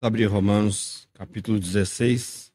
Abrir 0.00 0.26
Romanos, 0.26 1.08
capítulo 1.12 1.58
16. 1.58 2.52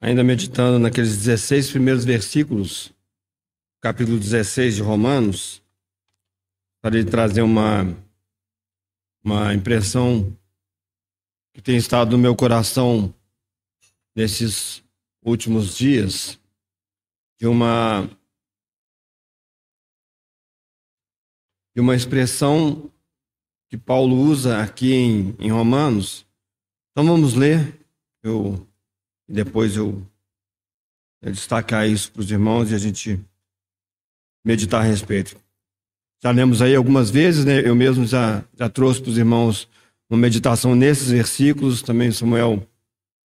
Ainda 0.00 0.24
meditando 0.24 0.78
naqueles 0.78 1.18
16 1.18 1.72
primeiros 1.72 2.06
versículos, 2.06 2.90
capítulo 3.82 4.18
16 4.18 4.76
de 4.76 4.82
Romanos, 4.82 5.62
para 6.80 7.04
trazer 7.04 7.42
uma, 7.42 7.82
uma 9.22 9.52
impressão 9.52 10.34
que 11.52 11.60
tem 11.60 11.76
estado 11.76 12.12
no 12.12 12.18
meu 12.18 12.34
coração 12.34 13.14
nesses 14.16 14.82
últimos 15.22 15.76
dias, 15.76 16.40
de 17.38 17.46
uma 17.46 18.08
de 21.74 21.80
uma 21.80 21.96
expressão 21.96 22.90
que 23.68 23.78
Paulo 23.78 24.16
usa 24.16 24.60
aqui 24.60 24.92
em, 24.92 25.36
em 25.38 25.50
Romanos. 25.50 26.26
Então 26.90 27.06
vamos 27.06 27.34
ler. 27.34 27.80
Eu 28.22 28.66
depois 29.28 29.76
eu, 29.76 30.06
eu 31.22 31.32
destacar 31.32 31.88
isso 31.88 32.12
para 32.12 32.20
os 32.20 32.30
irmãos 32.30 32.70
e 32.70 32.74
a 32.74 32.78
gente 32.78 33.18
meditar 34.44 34.82
a 34.82 34.84
respeito. 34.84 35.36
Já 36.22 36.30
lemos 36.30 36.60
aí 36.60 36.74
algumas 36.74 37.10
vezes, 37.10 37.44
né? 37.44 37.66
Eu 37.66 37.74
mesmo 37.74 38.06
já, 38.06 38.44
já 38.56 38.68
trouxe 38.68 39.00
para 39.00 39.10
os 39.10 39.18
irmãos 39.18 39.68
uma 40.10 40.18
meditação 40.18 40.74
nesses 40.74 41.10
versículos. 41.10 41.82
Também 41.82 42.12
Samuel 42.12 42.66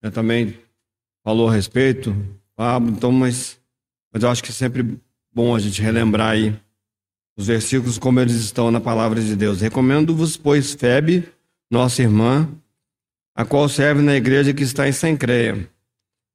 né, 0.02 0.10
também 0.10 0.56
falou 1.24 1.48
a 1.48 1.52
respeito. 1.52 2.14
Pablo, 2.54 2.90
então, 2.90 3.10
mas, 3.10 3.60
mas 4.12 4.22
eu 4.22 4.30
acho 4.30 4.42
que 4.42 4.50
é 4.50 4.54
sempre 4.54 4.98
bom 5.34 5.54
a 5.54 5.58
gente 5.58 5.82
relembrar 5.82 6.30
aí 6.30 6.58
os 7.36 7.46
versículos 7.46 7.98
como 7.98 8.18
eles 8.18 8.34
estão 8.36 8.70
na 8.70 8.80
palavra 8.80 9.20
de 9.20 9.36
Deus. 9.36 9.60
Recomendo-vos, 9.60 10.36
pois, 10.36 10.72
Febe, 10.72 11.28
nossa 11.70 12.02
irmã, 12.02 12.48
a 13.34 13.44
qual 13.44 13.68
serve 13.68 14.00
na 14.00 14.16
igreja 14.16 14.54
que 14.54 14.62
está 14.62 14.88
em 14.88 14.92
Sencreia, 14.92 15.68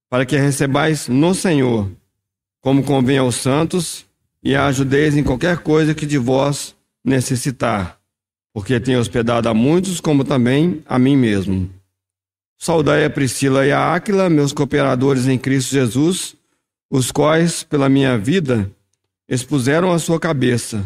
para 0.10 0.26
que 0.26 0.38
recebais 0.38 1.08
no 1.08 1.34
Senhor, 1.34 1.90
como 2.62 2.84
convém 2.84 3.18
aos 3.18 3.36
santos, 3.36 4.06
e 4.44 4.56
a 4.56 4.68
ajudeis 4.68 5.18
em 5.18 5.24
qualquer 5.24 5.60
coisa 5.60 5.96
que 5.96 6.06
de 6.06 6.18
vós 6.18 6.76
necessitar, 7.04 8.00
porque 8.54 8.80
tenho 8.80 9.00
hospedado 9.00 9.50
a 9.50 9.54
muitos, 9.54 10.00
como 10.00 10.24
também 10.24 10.84
a 10.86 11.00
mim 11.00 11.16
mesmo. 11.16 11.70
Saudai 12.60 13.06
a 13.06 13.10
Priscila 13.10 13.66
e 13.66 13.72
a 13.72 13.96
Áquila, 13.96 14.30
meus 14.30 14.54
cooperadores 14.54 15.28
em 15.28 15.38
Cristo 15.38 15.72
Jesus, 15.72 16.36
os 16.92 17.12
quais, 17.12 17.64
pela 17.64 17.90
minha 17.90 18.18
vida, 18.18 18.70
expuseram 19.32 19.94
a 19.94 19.98
sua 19.98 20.20
cabeça, 20.20 20.84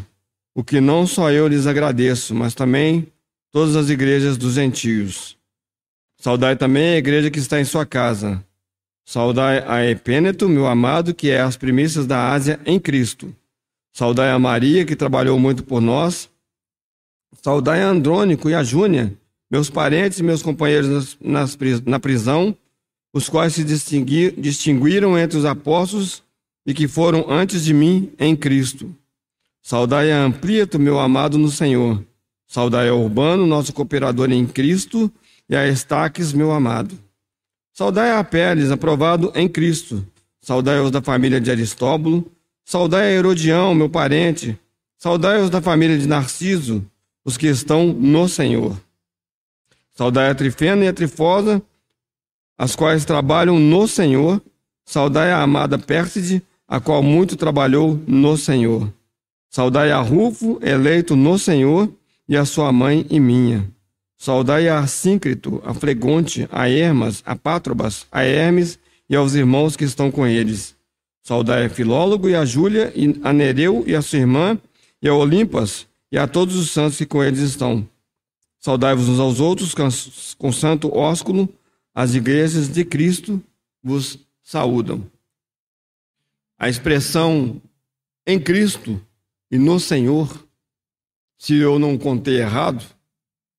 o 0.54 0.64
que 0.64 0.80
não 0.80 1.08
só 1.08 1.32
eu 1.32 1.48
lhes 1.48 1.66
agradeço, 1.66 2.36
mas 2.36 2.54
também 2.54 3.08
todas 3.52 3.76
as 3.76 3.90
igrejas 3.90 4.38
dos 4.38 4.54
gentios. 4.54 5.36
Saudai 6.20 6.56
também 6.56 6.94
a 6.94 6.98
igreja 6.98 7.32
que 7.32 7.40
está 7.40 7.60
em 7.60 7.66
sua 7.66 7.88
casa. 7.88 8.46
Saudai 9.04 9.64
a 9.68 9.84
Epêneto, 9.84 10.48
meu 10.48 10.68
amado, 10.68 11.12
que 11.12 11.32
é 11.32 11.42
as 11.42 11.58
primícias 11.58 12.06
da 12.06 12.32
Ásia 12.32 12.60
em 12.68 12.80
Cristo. 12.80 13.36
Saudai 13.92 14.30
a 14.30 14.38
Maria, 14.38 14.86
que 14.86 14.96
trabalhou 14.96 15.40
muito 15.40 15.64
por 15.64 15.82
nós. 15.82 16.30
Saudai 17.42 17.82
a 17.82 17.88
Andrônico 17.88 18.48
e 18.48 18.54
a 18.54 18.64
Júnia, 18.64 19.12
meus 19.50 19.72
parentes 19.72 20.20
e 20.20 20.24
meus 20.24 20.44
companheiros 20.44 21.18
nas, 21.20 21.58
na 21.84 22.00
prisão, 22.00 22.56
os 23.12 23.28
quais 23.28 23.56
se 23.56 23.64
distinguiram 23.64 25.18
entre 25.18 25.38
os 25.38 25.46
apóstolos 25.46 26.25
e 26.66 26.74
que 26.74 26.88
foram 26.88 27.30
antes 27.30 27.64
de 27.64 27.74
mim 27.74 28.12
em 28.18 28.36
Cristo. 28.36 28.94
Saudai 29.62 30.12
a 30.12 30.24
Amplieto, 30.24 30.80
meu 30.80 31.00
amado 31.00 31.38
no 31.38 31.50
Senhor. 31.50 32.04
Saudai 32.48 32.90
a 32.90 32.94
Urbano, 32.94 33.46
nosso 33.46 33.74
cooperador 33.74 34.32
em 34.32 34.46
Cristo, 34.46 35.12
e 35.50 35.56
a 35.56 35.68
Estaques, 35.68 36.34
meu 36.34 36.52
amado. 36.52 36.98
Saudai 37.74 38.12
a 38.12 38.24
Pérez, 38.24 38.72
aprovado 38.72 39.32
em 39.36 39.48
Cristo. 39.48 40.06
Saudai 40.42 40.80
os 40.80 40.92
da 40.92 41.02
família 41.02 41.42
de 41.42 41.52
Aristóbulo. 41.52 42.32
Saudai 42.64 43.08
a 43.08 43.12
Herodião, 43.12 43.76
meu 43.76 43.90
parente. 43.90 44.58
Saudai 44.98 45.42
os 45.42 45.50
da 45.50 45.62
família 45.62 45.98
de 45.98 46.08
Narciso, 46.08 46.86
os 47.24 47.38
que 47.38 47.48
estão 47.48 47.88
no 47.88 48.30
Senhor. 48.30 48.80
Saudai 49.94 50.30
a 50.30 50.36
Trifena 50.36 50.86
e 50.86 50.88
a 50.88 50.94
Trifosa, 50.94 51.62
as 52.58 52.76
quais 52.76 53.06
trabalham 53.06 53.60
no 53.60 53.88
Senhor. 53.88 54.42
Saudai 54.86 55.32
a 55.32 55.42
amada 55.42 55.78
Pérside, 55.78 56.44
a 56.68 56.80
qual 56.80 57.04
muito 57.04 57.36
trabalhou 57.36 58.00
no 58.08 58.38
Senhor. 58.38 58.92
Saudai 59.50 59.92
a 59.92 60.00
Rufo, 60.02 60.60
eleito 60.62 61.16
no 61.16 61.38
Senhor, 61.40 61.92
e 62.28 62.36
a 62.36 62.44
sua 62.44 62.72
mãe 62.72 63.06
e 63.10 63.20
minha. 63.20 63.70
Saudai 64.18 64.68
a 64.68 64.80
Assíncrito, 64.80 65.62
a 65.64 65.74
Flegonte, 65.74 66.48
a 66.52 66.68
Hermas, 66.68 67.22
a 67.26 67.36
Pátrobas, 67.36 68.08
a 68.12 68.24
Hermes 68.24 68.80
e 69.10 69.16
aos 69.16 69.36
irmãos 69.36 69.76
que 69.76 69.84
estão 69.84 70.10
com 70.10 70.26
eles. 70.26 70.76
Saudai 71.22 71.66
a 71.66 71.70
Filólogo 71.70 72.28
e 72.28 72.36
a 72.36 72.46
Júlia, 72.46 72.92
e 72.96 73.20
a 73.24 73.32
Nereu 73.32 73.84
e 73.86 73.96
a 73.96 74.02
sua 74.02 74.20
irmã, 74.20 74.60
e 75.02 75.08
a 75.08 75.14
Olimpas, 75.14 75.88
e 76.12 76.18
a 76.18 76.28
todos 76.28 76.56
os 76.56 76.72
santos 76.72 76.98
que 76.98 77.06
com 77.06 77.24
eles 77.24 77.40
estão. 77.40 77.88
Saudai-vos 78.60 79.08
uns 79.08 79.20
aos 79.20 79.40
outros 79.40 79.76
com 80.38 80.52
santo 80.52 80.96
ósculo, 80.96 81.48
as 81.94 82.16
igrejas 82.16 82.68
de 82.68 82.84
Cristo 82.84 83.42
vos 83.84 84.20
saúdam. 84.44 85.06
A 86.58 86.70
expressão 86.70 87.62
em 88.26 88.40
Cristo 88.40 89.06
e 89.52 89.58
no 89.58 89.80
Senhor, 89.80 90.48
se 91.38 91.56
eu 91.56 91.78
não 91.78 91.98
contei 91.98 92.40
errado, 92.40 92.84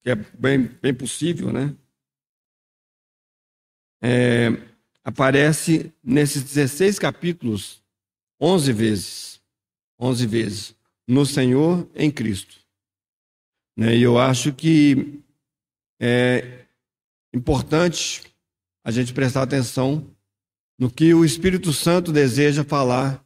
que 0.02 0.10
é 0.10 0.14
bem, 0.14 0.62
bem 0.82 0.94
possível, 0.94 1.52
né? 1.52 1.74
É, 4.02 4.48
aparece 5.04 5.92
nesses 6.02 6.42
16 6.42 6.98
capítulos 6.98 7.82
11 8.40 8.72
vezes. 8.72 9.42
11 9.98 10.26
vezes. 10.26 10.76
No 11.08 11.24
Senhor, 11.24 11.88
em 11.94 12.10
Cristo. 12.10 12.58
Né? 13.76 13.96
E 13.96 14.02
eu 14.02 14.18
acho 14.18 14.52
que 14.52 15.22
é 16.00 16.66
importante 17.32 18.22
a 18.84 18.90
gente 18.90 19.12
prestar 19.12 19.42
atenção 19.42 20.08
no 20.78 20.90
que 20.90 21.14
o 21.14 21.24
Espírito 21.24 21.72
Santo 21.72 22.12
deseja 22.12 22.64
falar, 22.64 23.24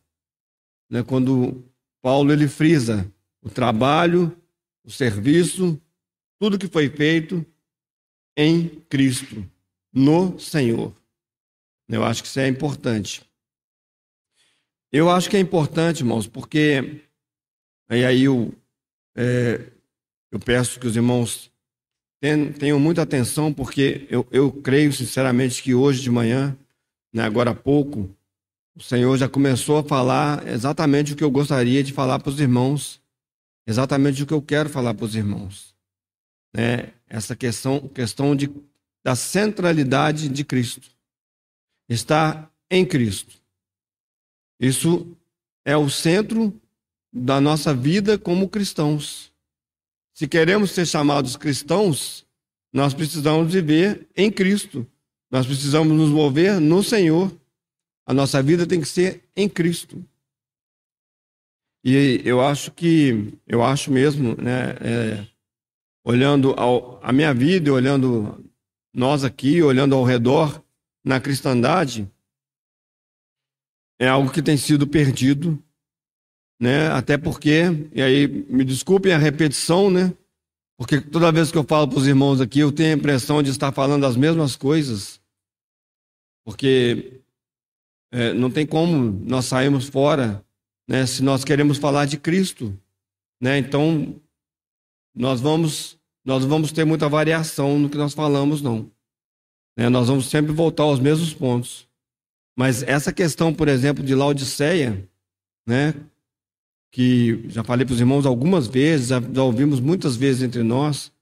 né, 0.88 1.02
quando 1.02 1.64
Paulo 2.02 2.32
ele 2.32 2.48
frisa 2.48 3.10
o 3.42 3.48
trabalho, 3.48 4.36
o 4.84 4.90
serviço, 4.90 5.80
tudo 6.38 6.58
que 6.58 6.68
foi 6.68 6.88
feito 6.88 7.44
em 8.36 8.68
Cristo, 8.88 9.44
no 9.92 10.38
Senhor. 10.38 10.92
Eu 11.88 12.04
acho 12.04 12.22
que 12.22 12.28
isso 12.28 12.40
é 12.40 12.48
importante. 12.48 13.22
Eu 14.92 15.10
acho 15.10 15.28
que 15.28 15.36
é 15.36 15.40
importante, 15.40 16.00
irmãos, 16.00 16.26
porque 16.26 17.02
e 17.90 18.04
aí 18.04 18.22
eu, 18.22 18.54
é, 19.16 19.60
eu 20.30 20.38
peço 20.38 20.78
que 20.78 20.86
os 20.86 20.94
irmãos 20.94 21.50
tenham 22.58 22.78
muita 22.78 23.02
atenção, 23.02 23.52
porque 23.52 24.06
eu, 24.08 24.24
eu 24.30 24.52
creio 24.52 24.92
sinceramente 24.92 25.60
que 25.60 25.74
hoje 25.74 26.00
de 26.00 26.10
manhã 26.10 26.56
né, 27.12 27.22
agora 27.22 27.50
há 27.50 27.54
pouco, 27.54 28.14
o 28.74 28.82
Senhor 28.82 29.16
já 29.16 29.28
começou 29.28 29.78
a 29.78 29.84
falar 29.84 30.46
exatamente 30.46 31.12
o 31.12 31.16
que 31.16 31.24
eu 31.24 31.30
gostaria 31.30 31.82
de 31.82 31.92
falar 31.92 32.18
para 32.18 32.30
os 32.30 32.40
irmãos, 32.40 33.00
exatamente 33.66 34.22
o 34.22 34.26
que 34.26 34.32
eu 34.32 34.40
quero 34.40 34.68
falar 34.68 34.94
para 34.94 35.04
os 35.04 35.14
irmãos. 35.14 35.74
Né? 36.54 36.92
Essa 37.08 37.34
questão, 37.34 37.88
questão 37.88 38.34
de, 38.34 38.50
da 39.04 39.14
centralidade 39.14 40.28
de 40.28 40.44
Cristo. 40.44 40.88
Está 41.88 42.50
em 42.70 42.86
Cristo. 42.86 43.36
Isso 44.58 45.16
é 45.64 45.76
o 45.76 45.90
centro 45.90 46.58
da 47.12 47.40
nossa 47.40 47.74
vida 47.74 48.18
como 48.18 48.48
cristãos. 48.48 49.32
Se 50.14 50.28
queremos 50.28 50.70
ser 50.70 50.86
chamados 50.86 51.36
cristãos, 51.36 52.26
nós 52.72 52.94
precisamos 52.94 53.52
viver 53.52 54.08
em 54.16 54.30
Cristo. 54.30 54.86
Nós 55.30 55.46
precisamos 55.46 55.96
nos 55.96 56.10
mover 56.10 56.60
no 56.60 56.82
Senhor. 56.82 57.32
A 58.06 58.12
nossa 58.12 58.42
vida 58.42 58.66
tem 58.66 58.80
que 58.80 58.88
ser 58.88 59.22
em 59.36 59.48
Cristo. 59.48 60.04
E 61.84 62.20
eu 62.24 62.40
acho 62.40 62.72
que, 62.72 63.32
eu 63.46 63.62
acho 63.62 63.90
mesmo, 63.90 64.34
né, 64.36 64.76
é, 64.80 65.26
olhando 66.04 66.52
ao, 66.52 67.00
a 67.02 67.12
minha 67.12 67.32
vida, 67.32 67.72
olhando 67.72 68.44
nós 68.92 69.24
aqui, 69.24 69.62
olhando 69.62 69.94
ao 69.94 70.04
redor 70.04 70.62
na 71.04 71.20
cristandade, 71.20 72.10
é 73.98 74.08
algo 74.08 74.30
que 74.30 74.42
tem 74.42 74.56
sido 74.56 74.86
perdido, 74.86 75.62
né? 76.58 76.88
Até 76.88 77.16
porque, 77.16 77.88
e 77.94 78.02
aí 78.02 78.26
me 78.26 78.64
desculpem 78.64 79.12
a 79.12 79.18
repetição, 79.18 79.90
né? 79.90 80.12
Porque 80.76 81.00
toda 81.00 81.30
vez 81.30 81.52
que 81.52 81.58
eu 81.58 81.64
falo 81.64 81.88
para 81.88 81.98
os 81.98 82.06
irmãos 82.06 82.40
aqui, 82.40 82.60
eu 82.60 82.72
tenho 82.72 82.94
a 82.94 82.96
impressão 82.96 83.42
de 83.42 83.50
estar 83.50 83.70
falando 83.72 84.04
as 84.04 84.16
mesmas 84.16 84.56
coisas. 84.56 85.19
Porque 86.44 87.20
é, 88.12 88.32
não 88.32 88.50
tem 88.50 88.66
como 88.66 88.96
nós 89.26 89.46
sairmos 89.46 89.88
fora 89.88 90.44
né, 90.88 91.06
se 91.06 91.22
nós 91.22 91.44
queremos 91.44 91.78
falar 91.78 92.06
de 92.06 92.18
Cristo, 92.18 92.76
né, 93.40 93.58
então 93.58 94.20
nós 95.14 95.40
vamos 95.40 95.98
nós 96.24 96.44
vamos 96.44 96.70
ter 96.70 96.84
muita 96.84 97.08
variação 97.08 97.78
no 97.78 97.88
que 97.88 97.96
nós 97.96 98.12
falamos, 98.12 98.60
não. 98.60 98.90
Né, 99.76 99.88
nós 99.88 100.08
vamos 100.08 100.26
sempre 100.28 100.52
voltar 100.52 100.82
aos 100.82 101.00
mesmos 101.00 101.32
pontos. 101.32 101.88
Mas 102.56 102.82
essa 102.82 103.12
questão, 103.12 103.54
por 103.54 103.68
exemplo, 103.68 104.04
de 104.04 104.14
Laodiceia, 104.14 105.08
né, 105.66 105.94
que 106.90 107.48
já 107.48 107.64
falei 107.64 107.86
para 107.86 107.94
os 107.94 108.00
irmãos 108.00 108.26
algumas 108.26 108.66
vezes, 108.66 109.08
já, 109.08 109.42
ouvimos 109.42 109.80
muitas 109.80 110.16
vezes 110.16 110.42
entre 110.42 110.62
nós, 110.62 111.12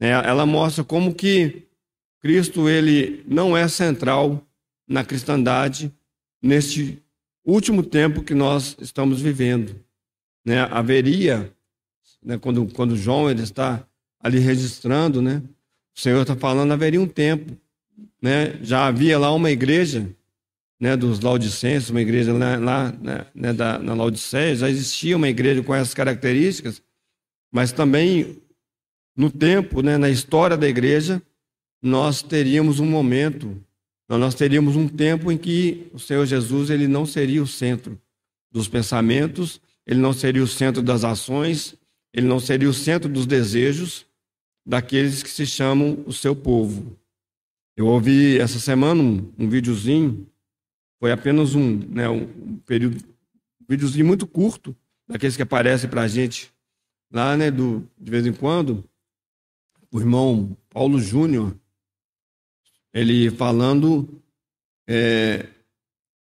né, 0.00 0.10
ela 0.10 0.46
mostra 0.46 0.82
como 0.82 1.14
que 1.14 1.64
Cristo 2.20 2.68
ele 2.68 3.22
não 3.26 3.56
é 3.56 3.68
central 3.68 4.42
na 4.88 5.04
cristandade 5.04 5.92
neste 6.42 7.02
último 7.44 7.82
tempo 7.82 8.22
que 8.22 8.34
nós 8.34 8.76
estamos 8.80 9.20
vivendo. 9.20 9.78
Né? 10.44 10.60
Haveria, 10.60 11.52
né, 12.22 12.38
quando, 12.38 12.66
quando 12.72 12.96
João 12.96 13.30
ele 13.30 13.42
está 13.42 13.86
ali 14.20 14.38
registrando, 14.38 15.20
né, 15.20 15.42
o 15.96 16.00
Senhor 16.00 16.22
está 16.22 16.34
falando, 16.34 16.72
haveria 16.72 17.00
um 17.00 17.06
tempo. 17.06 17.56
Né? 18.20 18.58
Já 18.62 18.86
havia 18.86 19.18
lá 19.18 19.32
uma 19.32 19.50
igreja 19.50 20.08
né, 20.80 20.96
dos 20.96 21.20
Laodicenses, 21.20 21.90
uma 21.90 22.00
igreja 22.00 22.32
lá, 22.32 22.56
lá 22.56 22.92
né, 22.92 23.26
né, 23.34 23.52
da, 23.52 23.78
na 23.78 23.94
Laodiceia, 23.94 24.54
já 24.54 24.70
existia 24.70 25.16
uma 25.16 25.28
igreja 25.28 25.62
com 25.62 25.74
essas 25.74 25.94
características, 25.94 26.80
mas 27.50 27.72
também 27.72 28.40
no 29.16 29.30
tempo, 29.30 29.82
né, 29.82 29.98
na 29.98 30.08
história 30.08 30.56
da 30.56 30.68
igreja, 30.68 31.20
nós 31.82 32.22
teríamos 32.22 32.78
um 32.78 32.86
momento, 32.86 33.60
nós 34.16 34.34
teríamos 34.34 34.76
um 34.76 34.88
tempo 34.88 35.30
em 35.30 35.36
que 35.36 35.90
o 35.92 35.98
Senhor 35.98 36.24
Jesus 36.24 36.70
ele 36.70 36.88
não 36.88 37.04
seria 37.04 37.42
o 37.42 37.46
centro 37.46 38.00
dos 38.50 38.66
pensamentos, 38.66 39.60
ele 39.86 40.00
não 40.00 40.14
seria 40.14 40.42
o 40.42 40.46
centro 40.46 40.80
das 40.80 41.04
ações, 41.04 41.74
ele 42.14 42.26
não 42.26 42.40
seria 42.40 42.70
o 42.70 42.74
centro 42.74 43.08
dos 43.08 43.26
desejos 43.26 44.06
daqueles 44.64 45.22
que 45.22 45.28
se 45.28 45.44
chamam 45.44 46.02
o 46.06 46.12
seu 46.12 46.34
povo. 46.34 46.96
Eu 47.76 47.86
ouvi 47.86 48.38
essa 48.38 48.58
semana 48.58 49.02
um, 49.02 49.30
um 49.38 49.48
videozinho 49.48 50.26
foi 50.98 51.12
apenas 51.12 51.54
um, 51.54 51.78
né, 51.88 52.08
um 52.08 52.58
período, 52.66 52.96
um 53.60 53.64
videozinho 53.68 54.04
muito 54.04 54.26
curto, 54.26 54.76
daqueles 55.06 55.36
que 55.36 55.42
aparecem 55.42 55.88
para 55.88 56.02
a 56.02 56.08
gente 56.08 56.52
lá, 57.10 57.36
né, 57.36 57.50
do, 57.50 57.88
de 57.96 58.10
vez 58.10 58.26
em 58.26 58.32
quando. 58.32 58.84
O 59.90 60.00
irmão 60.00 60.56
Paulo 60.68 61.00
Júnior, 61.00 61.56
ele 62.92 63.30
falando, 63.30 64.22
é, 64.88 65.46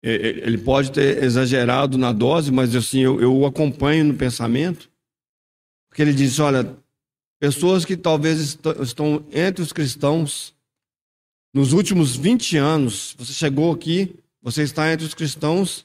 é, 0.02 0.12
é, 0.14 0.28
ele 0.46 0.58
pode 0.58 0.92
ter 0.92 1.22
exagerado 1.22 1.96
na 1.98 2.12
dose, 2.12 2.50
mas 2.50 2.74
assim, 2.74 3.00
eu, 3.00 3.20
eu 3.20 3.36
o 3.36 3.46
acompanho 3.46 4.04
no 4.04 4.14
pensamento, 4.14 4.90
porque 5.88 6.02
ele 6.02 6.12
diz, 6.12 6.38
olha, 6.38 6.76
pessoas 7.38 7.84
que 7.84 7.96
talvez 7.96 8.58
estão 8.80 9.24
entre 9.32 9.62
os 9.62 9.72
cristãos 9.72 10.54
nos 11.54 11.72
últimos 11.72 12.14
20 12.16 12.56
anos, 12.56 13.14
você 13.18 13.32
chegou 13.32 13.72
aqui 13.72 14.14
você 14.46 14.62
está 14.62 14.92
entre 14.92 15.04
os 15.04 15.12
cristãos 15.12 15.84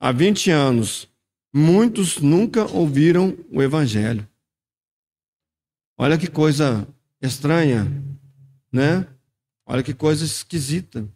há 0.00 0.10
20 0.10 0.50
anos. 0.50 1.06
Muitos 1.54 2.16
nunca 2.16 2.64
ouviram 2.64 3.36
o 3.52 3.62
Evangelho. 3.62 4.26
Olha 5.94 6.16
que 6.16 6.26
coisa 6.26 6.88
estranha, 7.20 7.86
né? 8.72 9.06
Olha 9.70 9.82
que 9.82 9.92
coisa 9.92 10.24
esquisita. 10.24 11.06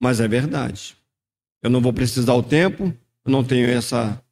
Mas 0.00 0.18
é 0.18 0.26
verdade. 0.26 0.96
Eu 1.62 1.68
não 1.68 1.80
vou 1.80 1.92
precisar 1.92 2.32
o 2.32 2.42
tempo, 2.42 2.84
eu 3.22 3.30
não 3.30 3.44
tenho 3.44 3.68
essa, 3.68 4.22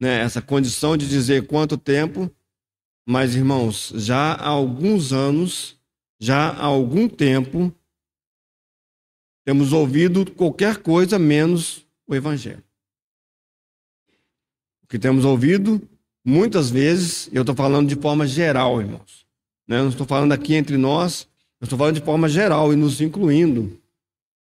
né, 0.00 0.20
essa 0.20 0.40
condição 0.40 0.96
de 0.96 1.06
dizer 1.06 1.46
quanto 1.46 1.76
tempo, 1.76 2.30
mas 3.06 3.34
irmãos, 3.34 3.92
já 3.94 4.32
há 4.32 4.48
alguns 4.48 5.12
anos, 5.12 5.78
já 6.18 6.48
há 6.48 6.64
algum 6.64 7.08
tempo, 7.08 7.74
temos 9.44 9.72
ouvido 9.72 10.30
qualquer 10.30 10.78
coisa 10.78 11.18
menos 11.18 11.86
o 12.06 12.14
Evangelho. 12.14 12.64
O 14.82 14.86
que 14.86 14.98
temos 14.98 15.26
ouvido, 15.26 15.86
muitas 16.24 16.70
vezes, 16.70 17.28
eu 17.32 17.42
estou 17.42 17.54
falando 17.54 17.88
de 17.88 17.96
forma 17.96 18.26
geral, 18.26 18.80
irmãos. 18.80 19.26
Né? 19.66 19.78
Eu 19.78 19.82
não 19.84 19.90
estou 19.90 20.06
falando 20.06 20.32
aqui 20.32 20.54
entre 20.54 20.76
nós, 20.76 21.28
eu 21.62 21.64
estou 21.64 21.78
falando 21.78 21.94
de 21.94 22.04
forma 22.04 22.28
geral 22.28 22.72
e 22.72 22.76
nos 22.76 23.00
incluindo. 23.00 23.80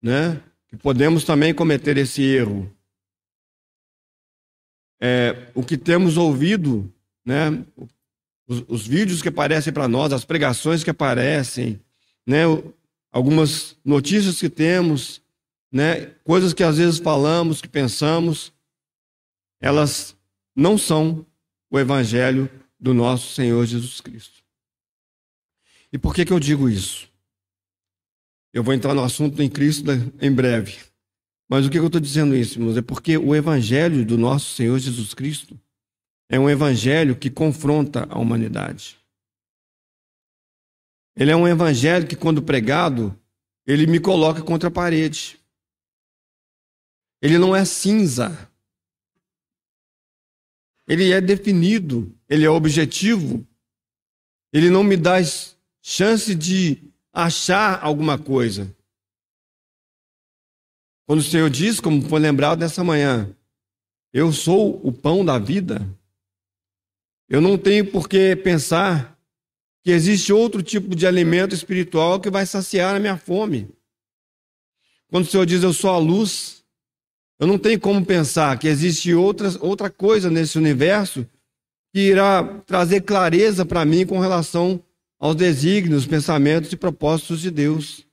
Né? 0.00 0.41
Que 0.69 0.76
podemos 0.76 1.25
também 1.25 1.53
cometer 1.53 1.97
esse 1.97 2.23
erro. 2.23 2.73
É, 5.00 5.50
o 5.53 5.65
que 5.65 5.76
temos 5.76 6.17
ouvido, 6.17 6.88
né? 7.26 7.65
os, 8.47 8.65
os 8.69 8.87
vídeos 8.87 9.20
que 9.20 9.29
aparecem 9.29 9.73
para 9.73 9.88
nós, 9.88 10.12
as 10.12 10.25
pregações 10.25 10.85
que 10.85 10.91
aparecem, 10.91 11.81
né? 12.25 12.44
algumas 13.11 13.76
notícias 13.85 14.38
que 14.38 14.49
temos, 14.49 15.20
né, 15.73 16.06
coisas 16.23 16.55
que 16.55 16.62
às 16.62 16.79
vezes 16.79 16.99
falamos, 16.99 17.61
que 17.61 17.69
pensamos, 17.69 18.53
elas 19.61 20.17
não 20.55 20.79
são 20.79 21.26
o 21.69 21.81
evangelho 21.81 22.49
do 22.79 22.94
nosso 22.94 23.35
Senhor 23.35 23.67
Jesus 23.67 24.00
Cristo. 24.00 24.38
E 25.93 25.99
por 25.99 26.14
que, 26.14 26.25
que 26.25 26.32
eu 26.32 26.40
digo 26.40 26.69
isso? 26.69 27.08
Eu 28.52 28.62
vou 28.62 28.75
entrar 28.75 28.94
no 28.94 29.05
assunto 29.05 29.43
em 29.43 29.49
Cristo 29.49 29.90
em 30.20 30.32
breve. 30.32 30.79
Mas 31.49 31.64
o 31.64 31.70
que 31.70 31.79
eu 31.79 31.87
estou 31.87 32.00
dizendo 32.00 32.37
isso, 32.37 32.58
irmãos? 32.58 32.76
É 32.76 32.82
porque 32.82 33.17
o 33.17 33.35
evangelho 33.35 34.05
do 34.05 34.19
nosso 34.19 34.55
Senhor 34.55 34.79
Jesus 34.79 35.14
Cristo 35.14 35.58
é 36.29 36.38
um 36.38 36.49
evangelho 36.49 37.17
que 37.17 37.31
confronta 37.31 38.06
a 38.11 38.19
humanidade. 38.19 38.99
Ele 41.17 41.31
é 41.31 41.37
um 41.37 41.49
evangelho 41.49 42.06
que, 42.06 42.14
quando 42.14 42.43
pregado, 42.43 43.19
ele 43.67 43.87
me 43.87 43.99
coloca 43.99 44.43
contra 44.43 44.69
a 44.69 44.73
parede. 44.73 45.38
Ele 47.20 47.38
não 47.38 47.56
é 47.56 47.64
cinza. 47.64 48.49
Ele 50.87 51.11
é 51.12 51.20
definido, 51.20 52.14
ele 52.29 52.44
é 52.44 52.50
objetivo. 52.50 53.46
Ele 54.52 54.70
não 54.70 54.84
me 54.84 54.96
dá 54.96 55.20
chance 55.90 56.35
de 56.35 56.76
achar 57.14 57.82
alguma 57.82 58.19
coisa. 58.19 58.70
Quando 61.06 61.20
o 61.20 61.23
Senhor 61.23 61.49
diz, 61.49 61.81
como 61.81 62.06
foi 62.06 62.20
lembrado 62.20 62.60
nessa 62.60 62.84
manhã, 62.84 63.34
eu 64.12 64.31
sou 64.31 64.86
o 64.86 64.93
pão 64.93 65.24
da 65.24 65.39
vida, 65.39 65.81
eu 67.27 67.41
não 67.41 67.56
tenho 67.56 67.91
por 67.91 68.06
que 68.06 68.36
pensar 68.36 69.19
que 69.82 69.91
existe 69.91 70.31
outro 70.31 70.62
tipo 70.62 70.94
de 70.94 71.06
alimento 71.06 71.55
espiritual 71.55 72.20
que 72.20 72.29
vai 72.29 72.44
saciar 72.44 72.94
a 72.94 73.01
minha 73.01 73.17
fome. 73.17 73.67
Quando 75.08 75.24
o 75.24 75.29
Senhor 75.29 75.46
diz 75.46 75.62
eu 75.62 75.72
sou 75.72 75.89
a 75.89 75.96
luz, 75.96 76.62
eu 77.41 77.46
não 77.46 77.58
tenho 77.58 77.81
como 77.81 78.05
pensar 78.05 78.58
que 78.58 78.69
existe 78.69 79.15
outra, 79.15 79.48
outra 79.60 79.89
coisa 79.89 80.29
nesse 80.29 80.58
universo 80.58 81.27
que 81.94 82.01
irá 82.01 82.44
trazer 82.67 83.01
clareza 83.01 83.65
para 83.65 83.86
mim 83.86 84.05
com 84.05 84.19
relação 84.20 84.84
aos 85.19 85.34
desígnios, 85.34 86.06
pensamentos 86.06 86.72
e 86.72 86.77
propósitos 86.77 87.41
de 87.41 87.51
Deus. 87.51 88.06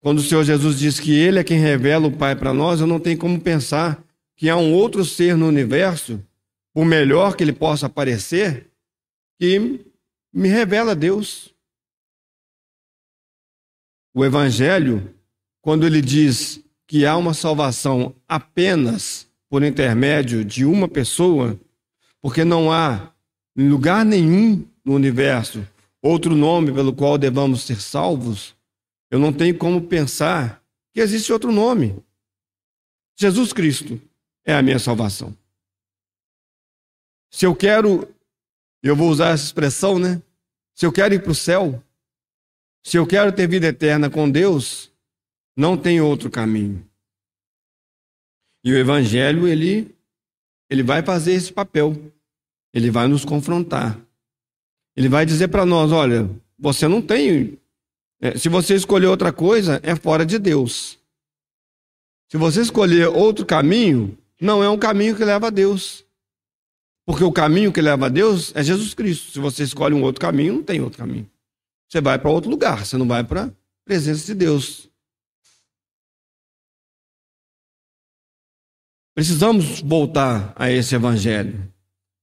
Quando 0.00 0.18
o 0.18 0.22
Senhor 0.22 0.44
Jesus 0.44 0.78
diz 0.78 0.98
que 0.98 1.12
Ele 1.12 1.38
é 1.38 1.44
quem 1.44 1.58
revela 1.58 2.06
o 2.06 2.16
Pai 2.16 2.34
para 2.34 2.54
nós, 2.54 2.80
eu 2.80 2.86
não 2.86 2.98
tenho 2.98 3.18
como 3.18 3.40
pensar 3.40 4.02
que 4.34 4.48
há 4.48 4.56
um 4.56 4.72
outro 4.72 5.04
ser 5.04 5.36
no 5.36 5.46
universo, 5.46 6.24
por 6.72 6.84
melhor 6.84 7.36
que 7.36 7.44
ele 7.44 7.52
possa 7.52 7.90
parecer, 7.90 8.70
que 9.38 9.84
me 10.32 10.48
revela 10.48 10.94
Deus. 10.94 11.54
O 14.14 14.24
Evangelho, 14.24 15.14
quando 15.60 15.86
ele 15.86 16.00
diz 16.00 16.64
que 16.86 17.04
há 17.04 17.16
uma 17.16 17.34
salvação 17.34 18.14
apenas 18.26 19.28
por 19.48 19.62
intermédio 19.62 20.42
de 20.42 20.64
uma 20.64 20.88
pessoa, 20.88 21.60
porque 22.22 22.42
não 22.42 22.72
há 22.72 23.12
em 23.56 23.68
lugar 23.68 24.04
nenhum 24.04 24.66
no 24.84 24.94
universo 24.94 25.66
outro 26.02 26.34
nome 26.34 26.72
pelo 26.72 26.94
qual 26.94 27.18
devamos 27.18 27.62
ser 27.62 27.80
salvos, 27.80 28.56
eu 29.10 29.18
não 29.18 29.32
tenho 29.32 29.56
como 29.58 29.82
pensar 29.82 30.62
que 30.92 31.00
existe 31.00 31.32
outro 31.32 31.52
nome. 31.52 32.02
Jesus 33.18 33.52
Cristo 33.52 34.00
é 34.44 34.54
a 34.54 34.62
minha 34.62 34.78
salvação. 34.78 35.36
Se 37.30 37.44
eu 37.44 37.54
quero 37.54 38.08
eu 38.82 38.96
vou 38.96 39.10
usar 39.10 39.30
essa 39.30 39.44
expressão, 39.44 39.98
né? 39.98 40.22
Se 40.74 40.86
eu 40.86 40.92
quero 40.92 41.14
ir 41.14 41.22
para 41.22 41.32
o 41.32 41.34
céu, 41.34 41.82
se 42.82 42.96
eu 42.96 43.06
quero 43.06 43.30
ter 43.30 43.46
vida 43.46 43.66
eterna 43.66 44.08
com 44.08 44.30
Deus, 44.30 44.90
não 45.54 45.76
tem 45.76 46.00
outro 46.00 46.30
caminho. 46.30 46.86
E 48.64 48.72
o 48.72 48.78
Evangelho, 48.78 49.46
ele, 49.46 49.94
ele 50.70 50.82
vai 50.82 51.02
fazer 51.02 51.32
esse 51.32 51.52
papel. 51.52 51.94
Ele 52.72 52.90
vai 52.90 53.08
nos 53.08 53.24
confrontar. 53.24 53.98
Ele 54.96 55.08
vai 55.08 55.24
dizer 55.26 55.48
para 55.48 55.66
nós: 55.66 55.92
olha, 55.92 56.30
você 56.58 56.86
não 56.86 57.02
tem. 57.02 57.58
É, 58.20 58.36
se 58.36 58.48
você 58.48 58.74
escolher 58.74 59.06
outra 59.06 59.32
coisa, 59.32 59.80
é 59.82 59.96
fora 59.96 60.26
de 60.26 60.38
Deus. 60.38 60.98
Se 62.30 62.36
você 62.36 62.60
escolher 62.60 63.08
outro 63.08 63.44
caminho, 63.44 64.16
não 64.40 64.62
é 64.62 64.68
um 64.68 64.78
caminho 64.78 65.16
que 65.16 65.24
leva 65.24 65.48
a 65.48 65.50
Deus. 65.50 66.04
Porque 67.04 67.24
o 67.24 67.32
caminho 67.32 67.72
que 67.72 67.80
leva 67.80 68.06
a 68.06 68.08
Deus 68.08 68.54
é 68.54 68.62
Jesus 68.62 68.94
Cristo. 68.94 69.32
Se 69.32 69.38
você 69.40 69.64
escolhe 69.64 69.94
um 69.94 70.02
outro 70.02 70.20
caminho, 70.20 70.54
não 70.54 70.62
tem 70.62 70.80
outro 70.80 70.98
caminho. 70.98 71.28
Você 71.88 72.00
vai 72.00 72.18
para 72.18 72.30
outro 72.30 72.48
lugar, 72.48 72.86
você 72.86 72.96
não 72.96 73.08
vai 73.08 73.24
para 73.24 73.46
a 73.46 73.50
presença 73.84 74.24
de 74.26 74.34
Deus. 74.34 74.88
Precisamos 79.12 79.80
voltar 79.80 80.52
a 80.54 80.70
esse 80.70 80.94
evangelho. 80.94 81.70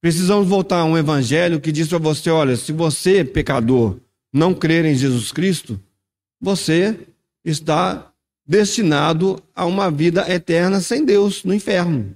Precisamos 0.02 0.48
voltar 0.48 0.80
a 0.80 0.86
um 0.86 0.98
evangelho 0.98 1.60
que 1.60 1.72
diz 1.72 1.88
para 1.88 1.98
você: 1.98 2.30
olha, 2.30 2.56
se 2.56 2.72
você, 2.72 3.24
pecador, 3.24 4.00
não 4.32 4.54
crer 4.54 4.86
em 4.86 4.96
Jesus 4.96 5.32
Cristo, 5.32 5.80
você 6.40 6.98
está 7.44 8.12
destinado 8.46 9.42
a 9.56 9.66
uma 9.66 9.92
vida 9.92 10.32
eterna 10.32 10.80
sem 10.80 11.04
Deus, 11.04 11.44
no 11.44 11.54
inferno. 11.54 12.16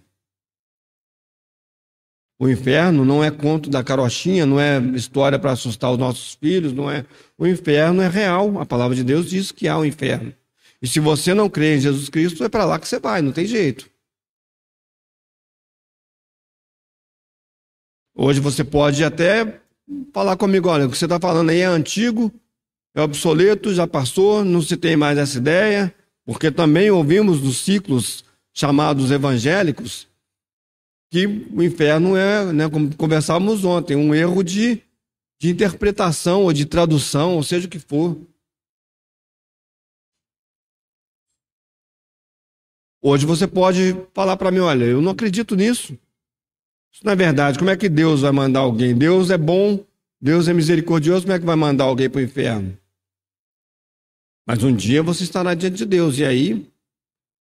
O 2.40 2.50
inferno 2.50 3.06
não 3.06 3.24
é 3.24 3.30
conto 3.30 3.70
da 3.70 3.84
carochinha, 3.84 4.48
não 4.48 4.60
é 4.60 4.80
história 4.96 5.38
para 5.38 5.52
assustar 5.52 5.92
os 5.92 5.98
nossos 6.00 6.34
filhos, 6.34 6.74
não 6.74 6.90
é. 6.90 7.06
O 7.38 7.46
inferno 7.46 8.02
é 8.02 8.08
real. 8.08 8.60
A 8.60 8.66
palavra 8.66 8.96
de 8.96 9.04
Deus 9.04 9.30
diz 9.30 9.52
que 9.52 9.68
há 9.68 9.78
o 9.78 9.82
um 9.82 9.86
inferno. 9.86 10.34
E 10.82 10.88
se 10.88 11.00
você 11.00 11.36
não 11.36 11.48
crê 11.48 11.76
em 11.76 11.80
Jesus 11.80 12.10
Cristo, 12.10 12.44
é 12.44 12.50
para 12.50 12.66
lá 12.66 12.80
que 12.80 12.88
você 12.88 13.00
vai, 13.00 13.22
não 13.22 13.32
tem 13.32 13.46
jeito. 13.46 13.91
Hoje 18.14 18.40
você 18.40 18.64
pode 18.64 19.04
até 19.04 19.62
falar 20.14 20.36
comigo, 20.36 20.70
olha, 20.70 20.86
o 20.86 20.92
que 20.92 20.98
você 20.98 21.06
está 21.06 21.20
falando 21.20 21.50
aí 21.50 21.60
é 21.60 21.66
antigo, 21.66 22.32
é 22.94 23.02
obsoleto, 23.02 23.74
já 23.74 23.88
passou, 23.88 24.44
não 24.44 24.62
se 24.62 24.76
tem 24.76 24.98
mais 24.98 25.18
essa 25.18 25.38
ideia, 25.38 25.94
porque 26.26 26.52
também 26.52 26.92
ouvimos 26.92 27.42
nos 27.42 27.58
ciclos 27.58 28.24
chamados 28.54 29.12
evangélicos 29.12 30.08
que 31.10 31.26
o 31.26 31.62
inferno 31.62 32.16
é, 32.16 32.52
né, 32.54 32.70
como 32.70 32.96
conversávamos 32.96 33.66
ontem, 33.66 33.96
um 33.96 34.16
erro 34.16 34.44
de, 34.44 34.82
de 35.40 35.50
interpretação 35.50 36.44
ou 36.44 36.54
de 36.54 36.66
tradução, 36.66 37.36
ou 37.36 37.44
seja 37.44 37.68
o 37.68 37.70
que 37.70 37.80
for. 37.80 38.18
Hoje 43.02 43.26
você 43.26 43.48
pode 43.48 43.96
falar 44.14 44.38
para 44.38 44.52
mim, 44.52 44.60
olha, 44.60 44.86
eu 44.86 45.02
não 45.02 45.12
acredito 45.12 45.56
nisso. 45.56 45.98
Isso 46.92 47.06
não 47.06 47.14
é 47.14 47.16
verdade. 47.16 47.58
Como 47.58 47.70
é 47.70 47.78
que 47.78 47.88
Deus 47.88 48.22
vai 48.22 48.32
mandar 48.32 48.62
alguém? 48.62 48.96
Deus 48.96 49.30
é 49.30 49.38
bom, 49.38 49.84
Deus 50.20 50.48
é 50.48 50.54
misericordioso, 50.54 51.24
como 51.24 51.34
é 51.34 51.40
que 51.40 51.46
vai 51.46 51.56
mandar 51.56 51.86
alguém 51.86 52.10
para 52.10 52.20
o 52.20 52.24
inferno? 52.24 52.78
Mas 54.46 54.64
um 54.64 54.76
dia 54.76 55.02
você 55.02 55.24
estará 55.24 55.54
diante 55.54 55.78
de 55.78 55.86
Deus, 55.86 56.18
e 56.18 56.26
aí 56.26 56.68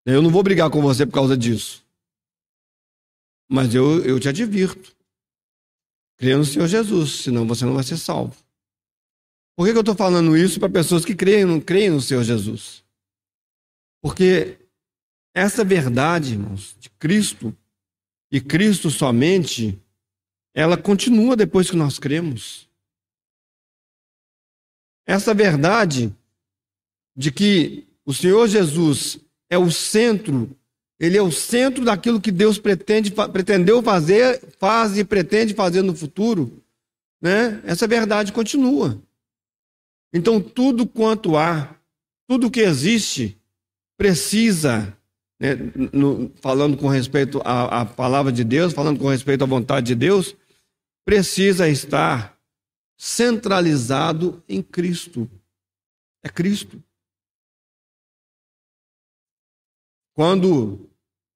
eu 0.07 0.23
não 0.23 0.30
vou 0.30 0.42
brigar 0.42 0.71
com 0.71 0.80
você 0.80 1.04
por 1.04 1.12
causa 1.12 1.37
disso. 1.37 1.85
Mas 3.50 3.75
eu, 3.75 4.04
eu 4.04 4.21
te 4.21 4.28
advirto. 4.28 4.95
Creia 6.16 6.38
no 6.38 6.45
Senhor 6.45 6.69
Jesus, 6.69 7.23
senão 7.23 7.47
você 7.47 7.64
não 7.64 7.75
vai 7.75 7.83
ser 7.83 7.97
salvo. 7.97 8.37
Por 9.57 9.66
que, 9.66 9.73
que 9.73 9.78
eu 9.78 9.83
estou 9.83 9.95
falando 9.95 10.37
isso 10.37 10.61
para 10.61 10.71
pessoas 10.71 11.04
que 11.04 11.14
creem, 11.14 11.45
não 11.45 11.61
creem 11.61 11.90
no 11.90 12.00
Senhor 12.00 12.23
Jesus? 12.23 12.85
Porque 14.02 14.59
essa 15.35 15.64
verdade, 15.64 16.33
irmãos, 16.33 16.76
de 16.78 16.88
Cristo, 16.90 17.57
e 18.31 18.41
Cristo 18.41 18.91
somente, 18.91 19.81
ela 20.55 20.77
continua 20.77 21.37
depois 21.37 21.71
que 21.71 21.77
nós 21.77 21.99
cremos. 21.99 22.69
Essa 25.07 25.35
verdade 25.35 26.15
de 27.17 27.33
que 27.33 27.87
o 28.05 28.15
Senhor 28.15 28.47
Jesus 28.49 29.19
é 29.49 29.59
o 29.59 29.71
centro 29.71 30.57
ele 31.01 31.17
é 31.17 31.23
o 31.23 31.33
centro 31.33 31.83
daquilo 31.83 32.21
que 32.21 32.31
Deus 32.31 32.59
pretende, 32.59 33.11
pretendeu 33.11 33.83
fazer, 33.83 34.39
faz 34.59 34.99
e 34.99 35.03
pretende 35.03 35.55
fazer 35.55 35.81
no 35.81 35.97
futuro. 35.97 36.63
Né? 37.23 37.63
Essa 37.65 37.87
verdade 37.87 38.35
continua. 38.35 39.01
Então, 40.13 40.39
tudo 40.43 40.87
quanto 40.87 41.39
há, 41.39 41.75
tudo 42.29 42.51
que 42.51 42.61
existe, 42.61 43.41
precisa, 43.97 44.95
né, 45.41 45.57
no, 45.93 46.31
falando 46.43 46.77
com 46.77 46.87
respeito 46.87 47.41
à, 47.43 47.81
à 47.81 47.87
palavra 47.87 48.31
de 48.31 48.45
Deus, 48.45 48.75
falando 48.75 49.01
com 49.01 49.09
respeito 49.09 49.43
à 49.43 49.47
vontade 49.47 49.87
de 49.87 49.95
Deus, 49.95 50.37
precisa 51.03 51.67
estar 51.67 52.39
centralizado 52.99 54.45
em 54.47 54.61
Cristo. 54.61 55.29
É 56.23 56.29
Cristo. 56.29 56.83
Quando 60.15 60.91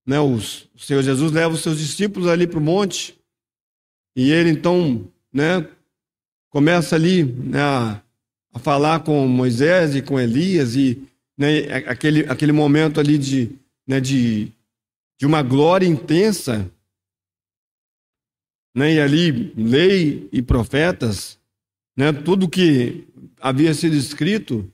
né, 0.06 0.20
os, 0.20 0.68
o 0.74 0.78
Senhor 0.78 1.02
Jesus 1.02 1.32
leva 1.32 1.54
os 1.54 1.62
seus 1.62 1.78
discípulos 1.78 2.28
ali 2.28 2.46
para 2.46 2.58
o 2.58 2.62
monte, 2.62 3.18
e 4.14 4.30
ele 4.30 4.50
então 4.50 5.10
né, 5.32 5.66
começa 6.50 6.94
ali 6.94 7.24
né, 7.24 7.62
a, 7.62 8.02
a, 8.52 8.58
falar 8.58 9.00
com 9.00 9.26
Moisés 9.26 9.96
e 9.96 10.02
com 10.02 10.20
Elias, 10.20 10.76
e 10.76 11.08
né, 11.38 11.60
aquele, 11.86 12.20
aquele 12.28 12.52
momento 12.52 13.00
ali 13.00 13.16
de, 13.16 13.58
né, 13.86 14.00
de, 14.00 14.52
de 15.18 15.26
uma 15.26 15.42
glória 15.42 15.86
intensa, 15.86 16.70
né, 18.74 18.94
e 18.94 19.00
ali 19.00 19.52
lei 19.54 20.28
e 20.32 20.42
profetas, 20.42 21.38
né, 21.96 22.12
tudo 22.12 22.48
que 22.48 23.06
havia 23.40 23.72
sido 23.74 23.94
escrito, 23.94 24.70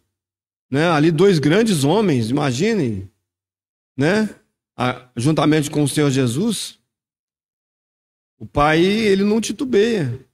né, 0.71 0.88
ali 0.90 1.11
dois 1.11 1.38
grandes 1.38 1.85
homens, 1.85 2.31
imaginem, 2.31 3.11
né, 3.97 4.29
juntamente 5.17 5.71
com 5.71 5.83
o 5.83 5.88
Senhor 5.88 6.11
Jesus, 6.11 6.79
o 8.38 8.47
pai, 8.47 8.83
ele 8.83 9.23
não 9.23 9.38
titubeia. 9.38 10.26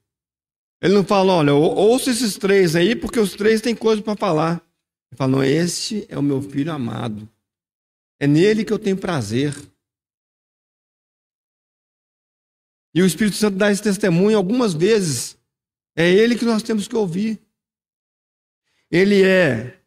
Ele 0.80 0.94
não 0.94 1.02
fala, 1.02 1.32
olha, 1.32 1.52
ouça 1.52 2.10
esses 2.10 2.36
três 2.36 2.76
aí, 2.76 2.94
porque 2.94 3.18
os 3.18 3.32
três 3.32 3.60
têm 3.60 3.74
coisa 3.74 4.00
para 4.00 4.14
falar. 4.14 4.62
Ele 5.10 5.16
fala, 5.16 5.32
não, 5.32 5.42
este 5.42 6.06
é 6.08 6.16
o 6.16 6.22
meu 6.22 6.40
filho 6.40 6.70
amado. 6.70 7.28
É 8.18 8.26
nele 8.26 8.64
que 8.64 8.72
eu 8.72 8.78
tenho 8.78 8.96
prazer. 8.96 9.54
E 12.94 13.02
o 13.02 13.06
Espírito 13.06 13.36
Santo 13.36 13.58
dá 13.58 13.70
esse 13.70 13.82
testemunho 13.82 14.36
algumas 14.36 14.72
vezes. 14.72 15.36
É 15.94 16.08
ele 16.08 16.38
que 16.38 16.44
nós 16.44 16.62
temos 16.62 16.88
que 16.88 16.96
ouvir. 16.96 17.40
Ele 18.90 19.22
é 19.22 19.82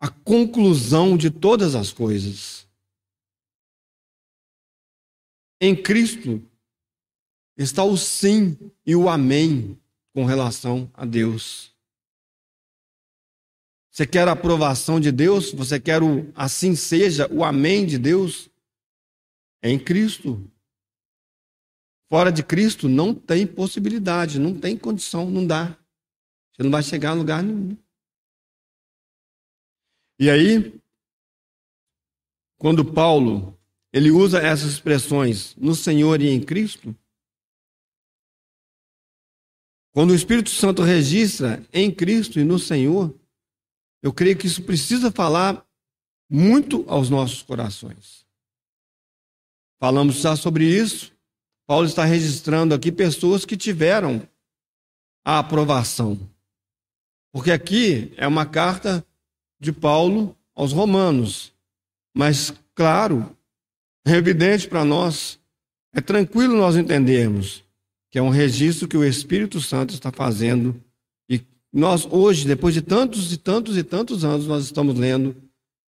a 0.00 0.08
conclusão 0.08 1.16
de 1.16 1.30
todas 1.30 1.74
as 1.74 1.92
coisas. 1.92 2.68
Em 5.60 5.80
Cristo 5.80 6.42
está 7.56 7.84
o 7.84 7.96
sim 7.96 8.56
e 8.84 8.96
o 8.96 9.08
amém 9.08 9.78
com 10.14 10.24
relação 10.24 10.90
a 10.94 11.04
Deus. 11.04 11.69
Você 14.00 14.06
quer 14.06 14.26
a 14.26 14.32
aprovação 14.32 14.98
de 14.98 15.12
Deus? 15.12 15.52
Você 15.52 15.78
quer 15.78 16.02
o 16.02 16.32
assim 16.34 16.74
seja, 16.74 17.30
o 17.30 17.44
amém 17.44 17.84
de 17.84 17.98
Deus? 17.98 18.48
É 19.60 19.68
em 19.68 19.78
Cristo. 19.78 20.50
Fora 22.08 22.32
de 22.32 22.42
Cristo 22.42 22.88
não 22.88 23.14
tem 23.14 23.46
possibilidade, 23.46 24.40
não 24.40 24.58
tem 24.58 24.74
condição, 24.74 25.30
não 25.30 25.46
dá. 25.46 25.78
Você 26.50 26.62
não 26.62 26.70
vai 26.70 26.82
chegar 26.82 27.10
a 27.10 27.12
lugar 27.12 27.42
nenhum. 27.42 27.76
E 30.18 30.30
aí, 30.30 30.80
quando 32.56 32.82
Paulo 32.94 33.54
ele 33.92 34.10
usa 34.10 34.38
essas 34.38 34.70
expressões 34.70 35.54
no 35.56 35.74
Senhor 35.74 36.22
e 36.22 36.30
em 36.30 36.42
Cristo. 36.42 36.96
Quando 39.92 40.12
o 40.12 40.14
Espírito 40.14 40.48
Santo 40.48 40.80
registra 40.80 41.62
em 41.70 41.94
Cristo 41.94 42.40
e 42.40 42.44
no 42.44 42.58
Senhor, 42.58 43.19
eu 44.02 44.12
creio 44.12 44.36
que 44.36 44.46
isso 44.46 44.62
precisa 44.62 45.10
falar 45.10 45.64
muito 46.30 46.84
aos 46.88 47.10
nossos 47.10 47.42
corações. 47.42 48.26
Falamos 49.78 50.16
já 50.16 50.36
sobre 50.36 50.64
isso. 50.64 51.12
Paulo 51.66 51.86
está 51.86 52.04
registrando 52.04 52.74
aqui 52.74 52.90
pessoas 52.90 53.44
que 53.44 53.56
tiveram 53.56 54.26
a 55.24 55.38
aprovação. 55.38 56.18
Porque 57.32 57.50
aqui 57.50 58.12
é 58.16 58.26
uma 58.26 58.44
carta 58.44 59.04
de 59.60 59.72
Paulo 59.72 60.36
aos 60.54 60.72
Romanos. 60.72 61.52
Mas, 62.14 62.52
claro, 62.74 63.36
é 64.06 64.12
evidente 64.12 64.68
para 64.68 64.84
nós, 64.84 65.38
é 65.94 66.00
tranquilo 66.00 66.56
nós 66.56 66.76
entendermos 66.76 67.64
que 68.10 68.18
é 68.18 68.22
um 68.22 68.28
registro 68.28 68.88
que 68.88 68.96
o 68.96 69.04
Espírito 69.04 69.60
Santo 69.60 69.94
está 69.94 70.10
fazendo 70.10 70.82
nós 71.72 72.06
hoje, 72.10 72.46
depois 72.46 72.74
de 72.74 72.82
tantos 72.82 73.32
e 73.32 73.36
tantos 73.36 73.76
e 73.76 73.84
tantos 73.84 74.24
anos, 74.24 74.46
nós 74.46 74.64
estamos 74.64 74.98
lendo 74.98 75.36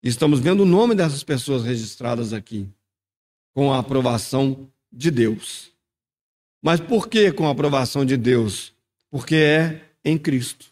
estamos 0.04 0.40
vendo 0.40 0.62
o 0.62 0.66
nome 0.66 0.96
dessas 0.96 1.24
pessoas 1.24 1.64
registradas 1.64 2.34
aqui 2.34 2.68
com 3.54 3.72
a 3.72 3.80
aprovação 3.80 4.68
de 4.92 5.12
Deus. 5.12 5.72
Mas 6.62 6.80
por 6.80 7.08
que 7.08 7.32
com 7.32 7.48
a 7.48 7.52
aprovação 7.52 8.06
de 8.06 8.18
Deus? 8.18 8.74
Porque 9.10 9.36
é 9.36 9.82
em 10.04 10.18
Cristo. 10.18 10.68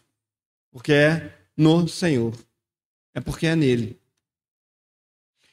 Porque 0.70 0.92
é 0.92 1.32
no 1.56 1.86
Senhor. 1.86 2.34
É 3.14 3.20
porque 3.20 3.46
é 3.46 3.56
nele. 3.56 3.98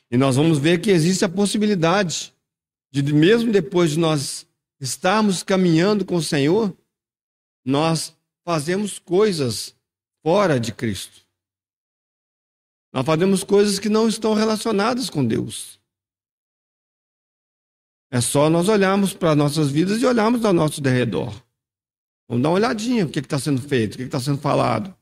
E 0.10 0.18
nós 0.18 0.36
vamos 0.36 0.58
ver 0.58 0.80
que 0.80 0.92
existe 0.92 1.26
a 1.26 1.30
possibilidade 1.30 2.34
de, 2.92 3.02
mesmo 3.14 3.52
depois 3.52 3.92
de 3.92 4.00
nós 4.00 4.46
estarmos 4.80 5.44
caminhando 5.44 6.06
com 6.06 6.16
o 6.16 6.24
Senhor, 6.24 6.76
nós 7.66 8.16
fazemos 8.48 8.98
coisas 8.98 9.76
fora 10.24 10.58
de 10.58 10.74
Cristo. 10.74 11.28
Nós 12.94 13.06
fazemos 13.06 13.44
coisas 13.44 13.78
que 13.78 13.90
não 13.90 14.08
estão 14.08 14.34
relacionadas 14.34 15.10
com 15.10 15.26
Deus. 15.26 15.78
É 18.10 18.22
só 18.22 18.50
nós 18.50 18.70
olharmos 18.70 19.14
para 19.14 19.36
nossas 19.36 19.70
vidas 19.70 20.02
e 20.02 20.06
olharmos 20.06 20.46
ao 20.46 20.54
nosso 20.54 20.80
derredor. 20.80 21.34
Vamos 22.30 22.42
dar 22.42 22.50
uma 22.50 22.56
olhadinha 22.56 23.06
o 23.06 23.12
que 23.12 23.20
está 23.20 23.38
sendo 23.38 23.62
feito, 23.62 23.96
o 23.96 23.98
que 23.98 24.04
está 24.04 24.18
sendo 24.18 24.40
falado. 24.40 24.98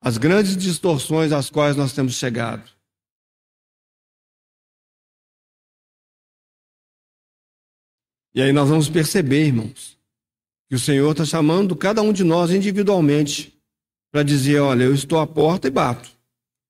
As 0.00 0.16
grandes 0.16 0.56
distorções 0.56 1.32
às 1.32 1.50
quais 1.50 1.76
nós 1.76 1.92
temos 1.92 2.14
chegado. 2.14 2.70
E 8.32 8.40
aí 8.40 8.52
nós 8.52 8.68
vamos 8.68 8.88
perceber, 8.88 9.46
irmãos, 9.46 9.99
que 10.70 10.76
o 10.76 10.78
Senhor 10.78 11.10
está 11.10 11.24
chamando 11.24 11.74
cada 11.74 12.00
um 12.00 12.12
de 12.12 12.22
nós 12.22 12.52
individualmente 12.52 13.52
para 14.12 14.22
dizer: 14.22 14.60
olha, 14.60 14.84
eu 14.84 14.94
estou 14.94 15.18
à 15.18 15.26
porta 15.26 15.66
e 15.66 15.70
bato. 15.70 16.08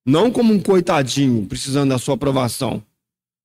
Não 0.07 0.31
como 0.31 0.55
um 0.55 0.59
coitadinho 0.59 1.47
precisando 1.47 1.91
da 1.91 1.99
sua 1.99 2.15
aprovação, 2.15 2.83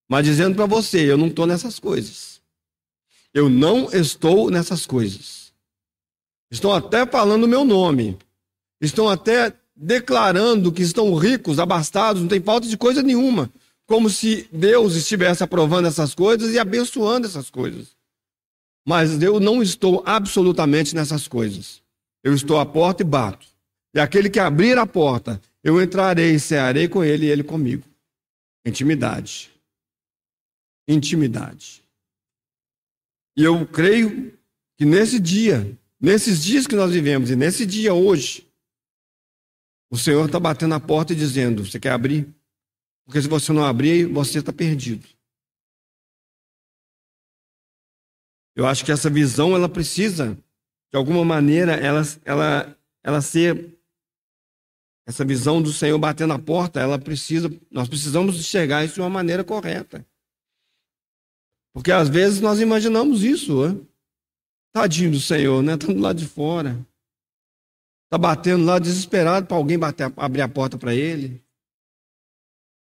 mas 0.10 0.24
dizendo 0.24 0.56
para 0.56 0.66
você: 0.66 1.12
eu 1.12 1.18
não 1.18 1.28
estou 1.28 1.46
nessas 1.46 1.78
coisas. 1.78 2.42
Eu 3.34 3.50
não 3.50 3.90
estou 3.92 4.50
nessas 4.50 4.86
coisas. 4.86 5.54
Estão 6.50 6.72
até 6.72 7.06
falando 7.06 7.44
o 7.44 7.50
meu 7.50 7.66
nome. 7.66 8.18
Estão 8.80 9.10
até 9.10 9.54
declarando 9.76 10.72
que 10.72 10.82
estão 10.82 11.14
ricos, 11.16 11.60
abastados, 11.60 12.22
não 12.22 12.30
tem 12.30 12.42
falta 12.42 12.66
de 12.66 12.78
coisa 12.78 13.04
nenhuma. 13.04 13.52
Como 13.86 14.10
se 14.10 14.48
Deus 14.54 14.96
estivesse 14.96 15.44
aprovando 15.44 15.90
essas 15.90 16.16
coisas 16.16 16.54
e 16.54 16.60
abençoando 16.60 17.28
essas 17.28 17.50
coisas. 17.50 17.95
Mas 18.86 19.22
eu 19.22 19.39
não 19.39 19.63
estou 19.63 20.04
absolutamente 20.06 20.94
nessas 20.94 21.27
coisas. 21.27 21.82
Eu 22.24 22.34
estou 22.34 22.60
à 22.60 22.65
porta 22.65 23.01
e 23.01 23.06
bato. 23.06 23.48
E 23.94 24.00
aquele 24.00 24.30
que 24.30 24.39
abrir 24.39 24.77
a 24.77 24.86
porta, 24.86 25.42
eu 25.63 25.82
entrarei 25.82 26.36
e 26.36 26.39
cearei 26.39 26.88
com 26.88 27.04
ele 27.04 27.25
e 27.25 27.30
ele 27.30 27.44
comigo. 27.44 27.84
Intimidade. 28.65 29.50
Intimidade. 30.88 31.84
E 33.38 33.44
eu 33.44 33.65
creio 33.65 34.38
que 34.77 34.86
nesse 34.86 35.20
dia, 35.20 35.77
nesses 36.00 36.44
dias 36.44 36.68
que 36.68 36.75
nós 36.75 36.92
vivemos, 36.92 37.32
e 37.32 37.36
nesse 37.36 37.65
dia 37.65 37.94
hoje, 37.94 38.46
o 39.89 39.98
Senhor 39.98 40.25
está 40.25 40.39
batendo 40.39 40.75
a 40.75 40.80
porta 40.80 41.13
e 41.13 41.15
dizendo: 41.15 41.65
Você 41.65 41.80
quer 41.80 41.92
abrir? 41.92 42.27
Porque 43.06 43.22
se 43.22 43.27
você 43.27 43.54
não 43.54 43.63
abrir, 43.63 44.06
você 44.06 44.39
está 44.39 44.51
perdido. 44.51 45.08
Eu 48.56 48.66
acho 48.66 48.86
que 48.86 48.92
essa 48.92 49.10
visão 49.10 49.54
ela 49.54 49.68
precisa, 49.68 50.36
de 50.92 50.98
alguma 50.98 51.26
maneira, 51.26 51.74
ela, 51.74 52.02
ela, 52.24 52.78
ela 53.04 53.22
ser 53.22 53.76
essa 55.06 55.24
visão 55.24 55.62
do 55.62 55.72
Senhor 55.72 56.00
batendo 56.00 56.30
na 56.30 56.40
porta, 56.40 56.80
ela 56.80 56.98
precisa, 56.98 57.52
nós 57.70 57.88
precisamos 57.88 58.40
enxergar 58.40 58.84
isso 58.84 58.96
de 58.96 59.02
uma 59.02 59.10
maneira 59.10 59.44
correta. 59.44 60.06
Porque 61.74 61.92
às 61.92 62.08
vezes 62.08 62.40
nós 62.40 62.60
imaginamos 62.60 63.24
isso, 63.24 63.68
né? 63.68 63.80
Tadinho 64.74 65.12
do 65.12 65.20
Senhor, 65.20 65.62
né? 65.62 65.74
Está 65.74 65.88
do 65.88 66.00
lado 66.00 66.18
de 66.18 66.26
fora. 66.26 66.86
Está 68.06 68.18
batendo 68.18 68.64
lá 68.64 68.80
desesperado 68.80 69.46
para 69.46 69.58
alguém 69.58 69.78
bater, 69.78 70.12
abrir 70.16 70.42
a 70.42 70.48
porta 70.48 70.78
para 70.78 70.96
ele. 70.96 71.44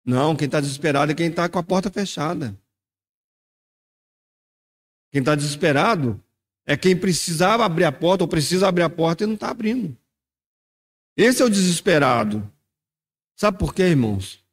Não, 0.04 0.36
quem 0.36 0.48
está 0.48 0.60
desesperado 0.60 1.12
é 1.12 1.16
quem 1.16 1.28
está 1.28 1.48
com 1.48 1.60
a 1.60 1.64
porta 1.64 1.92
fechada. 1.92 2.58
Quem 5.12 5.20
está 5.20 5.36
desesperado 5.36 6.24
é 6.66 6.78
quem 6.78 6.98
precisava 6.98 7.66
abrir 7.66 7.84
a 7.84 7.92
porta 7.92 8.24
ou 8.24 8.28
precisa 8.28 8.68
abrir 8.68 8.84
a 8.84 8.90
porta 8.90 9.24
e 9.24 9.28
não 9.28 9.34
está 9.36 9.50
abrindo. 9.50 9.98
Esse 11.18 11.42
é 11.42 11.46
o 11.46 11.50
desesperado. 11.50 12.50
Sabe 13.36 13.58
por 13.58 13.74
quê, 13.74 13.84
irmãos? 13.84 14.44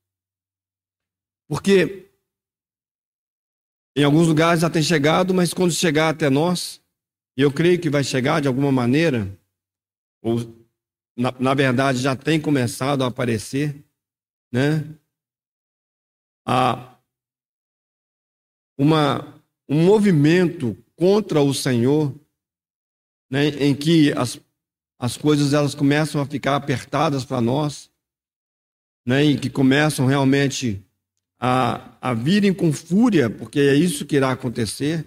Porque 1.49 2.11
em 3.97 4.05
alguns 4.05 4.27
lugares 4.27 4.61
já 4.61 4.71
tem 4.71 4.83
chegado, 4.83 5.33
mas 5.33 5.55
quando 5.55 5.73
chegar 5.73 6.11
até 6.11 6.29
nós, 6.29 6.81
e 7.37 7.42
eu 7.42 7.53
creio 7.53 7.81
que 7.81 7.90
vai 7.90 8.03
chegar 8.03 8.40
de 8.40 8.49
alguma 8.49 8.73
maneira, 8.73 9.37
ou 10.21 10.38
na, 11.16 11.33
na 11.38 11.55
verdade 11.55 11.99
já 11.99 12.16
tem 12.16 12.40
começado 12.40 13.03
a 13.05 13.09
aparecer, 13.09 13.85
né? 14.53 14.85
A 16.47 16.97
uma 18.77 19.38
um 19.68 19.85
movimento 19.85 20.76
contra 20.96 21.40
o 21.40 21.52
Senhor, 21.52 22.14
né, 23.31 23.48
em 23.48 23.74
que 23.74 24.12
as, 24.12 24.40
as 24.98 25.16
coisas 25.16 25.52
elas 25.52 25.74
começam 25.74 26.20
a 26.20 26.26
ficar 26.26 26.57
apertadas 26.57 27.24
para 27.24 27.40
nós, 27.40 27.90
né, 29.07 29.24
e 29.24 29.38
que 29.38 29.50
começam 29.50 30.07
realmente 30.07 30.85
a, 31.38 31.96
a 32.00 32.14
virem 32.14 32.52
com 32.52 32.72
fúria, 32.72 33.31
porque 33.31 33.61
é 33.61 33.74
isso 33.74 34.07
que 34.07 34.16
irá 34.16 34.33
acontecer. 34.33 35.07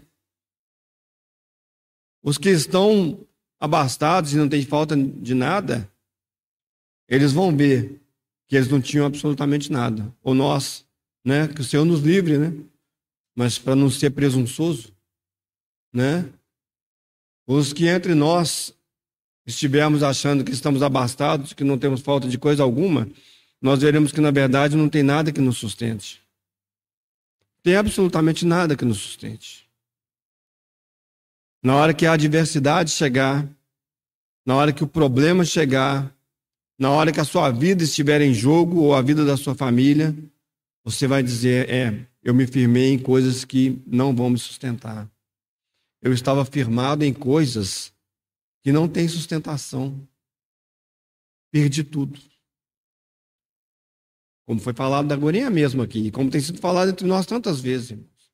Os 2.24 2.38
que 2.38 2.50
estão 2.50 3.26
abastados 3.60 4.34
e 4.34 4.38
não 4.38 4.47
têm 4.47 4.63
falta 4.63 4.95
de 4.95 5.34
nada, 5.34 5.91
eles 7.08 7.34
vão 7.34 7.56
ver 7.56 8.02
que 8.47 8.56
eles 8.56 8.69
não 8.69 8.82
tinham 8.82 9.06
absolutamente 9.06 9.71
nada. 9.71 10.13
Ou 10.21 10.34
nós, 10.34 10.86
né? 11.26 11.47
Que 11.47 11.62
o 11.62 11.63
Senhor 11.63 11.86
nos 11.86 12.02
livre, 12.02 12.38
né? 12.38 12.54
Mas 13.41 13.58
para 13.58 13.75
não 13.75 13.89
ser 13.89 14.12
presunçoso, 14.12 14.93
né? 15.91 16.30
Os 17.47 17.73
que 17.73 17.88
entre 17.88 18.13
nós 18.13 18.71
estivermos 19.47 20.04
achando 20.04 20.43
que 20.43 20.51
estamos 20.51 20.84
abastados, 20.84 21.51
que 21.51 21.63
não 21.63 21.75
temos 21.75 22.01
falta 22.01 22.27
de 22.27 22.38
coisa 22.38 22.62
alguma, 22.62 23.10
nós 23.60 23.82
veremos 23.82 24.12
que 24.12 24.21
na 24.21 24.30
verdade 24.30 24.77
não 24.77 24.88
tem 24.88 25.01
nada 25.01 25.32
que 25.32 25.41
nos 25.41 25.58
sustente. 25.58 26.21
Tem 27.63 27.75
absolutamente 27.75 28.45
nada 28.45 28.75
que 28.75 28.86
nos 28.86 28.99
sustente. 28.99 29.67
Na 31.63 31.77
hora 31.77 31.95
que 31.95 32.06
a 32.06 32.13
adversidade 32.13 32.91
chegar, 32.91 33.49
na 34.45 34.56
hora 34.56 34.71
que 34.71 34.84
o 34.84 34.88
problema 34.88 35.43
chegar, 35.43 36.15
na 36.77 36.91
hora 36.91 37.12
que 37.12 37.19
a 37.19 37.25
sua 37.25 37.49
vida 37.49 37.84
estiver 37.84 38.21
em 38.21 38.36
jogo 38.36 38.82
ou 38.82 38.93
a 38.93 39.01
vida 39.01 39.25
da 39.25 39.36
sua 39.36 39.56
família, 39.56 40.15
você 40.84 41.08
vai 41.08 41.23
dizer: 41.23 41.67
é, 41.71 42.11
eu 42.24 42.34
me 42.34 42.46
firmei 42.46 42.94
em 42.94 43.00
coisas 43.00 43.44
que 43.44 43.82
não 43.86 44.16
vão 44.16 44.30
me 44.30 44.38
sustentar. 44.38 45.10
Eu 46.02 46.14
estava 46.14 46.46
firmado 46.46 47.04
em 47.04 47.14
coisas 47.14 47.94
que 48.64 48.72
não 48.72 48.88
têm 48.88 49.08
sustentação. 49.08 50.08
Perdi 51.52 51.84
tudo. 51.84 52.20
Como 54.46 54.60
foi 54.60 54.74
falado 54.74 55.08
da 55.08 55.16
Gorinha 55.16 55.50
mesmo 55.50 55.82
aqui, 55.82 56.08
e 56.08 56.12
como 56.12 56.30
tem 56.30 56.42
sido 56.42 56.60
falado 56.60 56.90
entre 56.90 57.08
nós 57.08 57.26
tantas 57.26 57.60
vezes, 57.60 57.92
irmãos. 57.92 58.32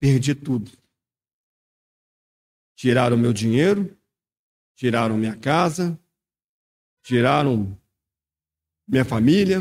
Perdi 0.00 0.34
tudo. 0.34 0.70
Tiraram 2.76 3.16
meu 3.16 3.32
dinheiro, 3.32 3.96
tiraram 4.74 5.16
minha 5.16 5.36
casa, 5.36 5.98
tiraram 7.02 7.78
minha 8.88 9.04
família, 9.04 9.60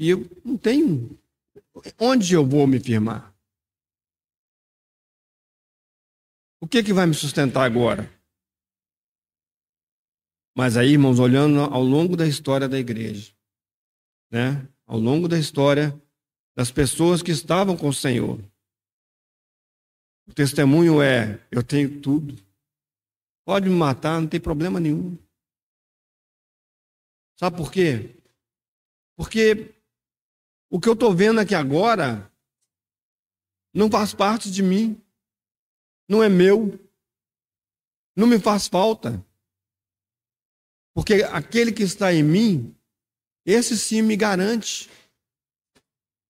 e 0.00 0.08
eu 0.08 0.20
não 0.42 0.56
tenho. 0.56 1.20
Onde 1.98 2.32
eu 2.32 2.44
vou 2.44 2.66
me 2.66 2.80
firmar? 2.80 3.34
O 6.58 6.66
que, 6.66 6.82
que 6.82 6.92
vai 6.92 7.06
me 7.06 7.14
sustentar 7.14 7.64
agora? 7.64 8.10
Mas 10.56 10.78
aí, 10.78 10.92
irmãos, 10.92 11.18
olhando 11.18 11.60
ao 11.60 11.82
longo 11.82 12.16
da 12.16 12.26
história 12.26 12.66
da 12.66 12.78
igreja, 12.78 13.34
né? 14.30 14.66
ao 14.86 14.98
longo 14.98 15.28
da 15.28 15.38
história 15.38 15.94
das 16.56 16.70
pessoas 16.70 17.22
que 17.22 17.30
estavam 17.30 17.76
com 17.76 17.88
o 17.88 17.94
Senhor, 17.94 18.40
o 20.26 20.32
testemunho 20.32 21.02
é: 21.02 21.46
eu 21.50 21.62
tenho 21.62 22.00
tudo. 22.00 22.42
Pode 23.44 23.68
me 23.68 23.74
matar, 23.74 24.18
não 24.18 24.28
tem 24.28 24.40
problema 24.40 24.80
nenhum. 24.80 25.18
Sabe 27.38 27.56
por 27.56 27.70
quê? 27.70 28.16
Porque 29.16 29.79
o 30.70 30.78
que 30.78 30.88
eu 30.88 30.92
estou 30.92 31.12
vendo 31.12 31.40
aqui 31.40 31.54
agora 31.54 32.30
não 33.74 33.90
faz 33.90 34.14
parte 34.14 34.50
de 34.50 34.62
mim, 34.62 35.00
não 36.08 36.22
é 36.22 36.28
meu, 36.28 36.78
não 38.16 38.26
me 38.26 38.38
faz 38.38 38.68
falta. 38.68 39.24
Porque 40.94 41.22
aquele 41.24 41.72
que 41.72 41.82
está 41.82 42.12
em 42.12 42.22
mim, 42.22 42.74
esse 43.44 43.76
sim 43.76 44.02
me 44.02 44.16
garante. 44.16 44.90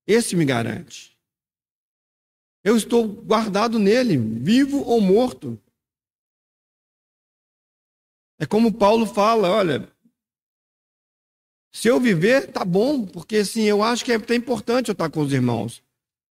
Esse 0.07 0.35
me 0.35 0.45
garante. 0.45 1.19
Eu 2.63 2.77
estou 2.77 3.07
guardado 3.07 3.79
nele, 3.79 4.17
vivo 4.17 4.83
ou 4.83 5.01
morto. 5.01 5.61
É 8.39 8.47
como 8.47 8.73
Paulo 8.73 9.07
fala: 9.07 9.51
olha, 9.51 9.91
Se 11.73 11.89
eu 11.89 12.01
viver, 12.01 12.51
tá 12.51 12.65
bom, 12.65 13.07
porque 13.07 13.37
assim, 13.37 13.63
eu 13.63 13.83
acho 13.83 14.05
que 14.05 14.13
é 14.13 14.17
até 14.17 14.35
importante 14.35 14.89
eu 14.89 14.93
estar 14.93 15.11
com 15.11 15.21
os 15.21 15.33
irmãos. 15.33 15.83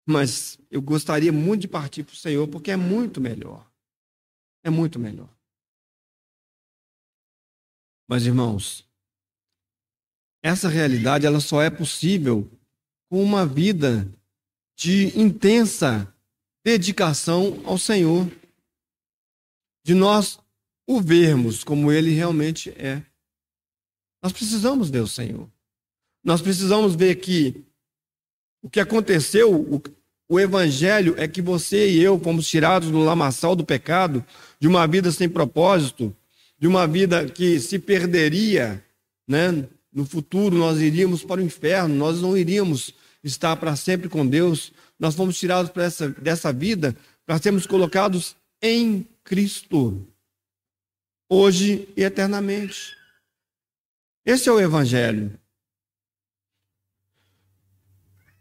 Mas 0.08 0.58
eu 0.70 0.80
gostaria 0.80 1.32
muito 1.32 1.62
de 1.62 1.68
partir 1.68 2.04
para 2.04 2.12
o 2.12 2.16
Senhor, 2.16 2.46
porque 2.48 2.70
é 2.70 2.76
muito 2.76 3.20
melhor. 3.20 3.68
É 4.64 4.70
muito 4.70 4.98
melhor. 4.98 5.28
Mas, 8.08 8.24
irmãos, 8.24 8.86
essa 10.42 10.68
realidade 10.68 11.26
ela 11.26 11.40
só 11.40 11.60
é 11.60 11.70
possível 11.70 12.48
com 13.10 13.22
uma 13.22 13.44
vida 13.44 14.08
de 14.76 15.18
intensa 15.18 16.12
dedicação 16.64 17.60
ao 17.64 17.78
Senhor, 17.78 18.30
de 19.84 19.94
nós 19.94 20.38
o 20.86 21.00
vermos 21.00 21.64
como 21.64 21.90
ele 21.90 22.10
realmente 22.10 22.70
é. 22.70 23.04
Nós 24.22 24.32
precisamos 24.32 24.90
ver 24.90 25.00
o 25.00 25.08
Senhor. 25.08 25.48
Nós 26.24 26.40
precisamos 26.40 26.94
ver 26.94 27.16
que 27.16 27.64
o 28.62 28.68
que 28.68 28.80
aconteceu, 28.80 29.54
o, 29.54 29.82
o 30.28 30.40
evangelho 30.40 31.14
é 31.16 31.28
que 31.28 31.40
você 31.40 31.88
e 31.90 32.02
eu 32.02 32.18
fomos 32.18 32.48
tirados 32.48 32.90
do 32.90 32.98
lamaçal 32.98 33.54
do 33.54 33.64
pecado, 33.64 34.24
de 34.58 34.66
uma 34.66 34.86
vida 34.86 35.12
sem 35.12 35.28
propósito, 35.28 36.14
de 36.58 36.66
uma 36.66 36.86
vida 36.86 37.26
que 37.26 37.60
se 37.60 37.78
perderia, 37.78 38.82
né? 39.28 39.66
No 39.92 40.04
futuro 40.04 40.58
nós 40.58 40.80
iríamos 40.80 41.22
para 41.22 41.40
o 41.40 41.44
inferno, 41.44 41.94
nós 41.94 42.20
não 42.20 42.36
iríamos 42.36 42.92
estar 43.22 43.56
para 43.56 43.76
sempre 43.76 44.08
com 44.08 44.26
Deus. 44.26 44.72
Nós 44.98 45.14
fomos 45.14 45.38
tirados 45.38 45.70
essa, 45.76 46.08
dessa 46.08 46.52
vida 46.52 46.96
para 47.24 47.38
sermos 47.38 47.66
colocados 47.66 48.34
em 48.60 49.06
Cristo, 49.22 50.06
hoje 51.30 51.88
e 51.96 52.02
eternamente. 52.02 52.95
Esse 54.26 54.48
é 54.48 54.52
o 54.52 54.58
Evangelho. 54.60 55.38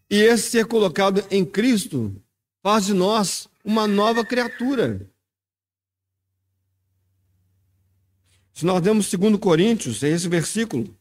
E 0.09 0.15
esse 0.15 0.49
ser 0.49 0.65
colocado 0.67 1.21
em 1.29 1.45
Cristo 1.45 2.19
faz 2.63 2.87
de 2.87 2.93
nós 2.93 3.47
uma 3.63 3.85
nova 3.87 4.25
criatura. 4.25 5.07
Se 8.51 8.65
nós 8.65 8.81
demos 8.81 9.11
2 9.11 9.37
Coríntios, 9.37 10.01
é 10.01 10.09
esse 10.09 10.27
versículo. 10.27 10.97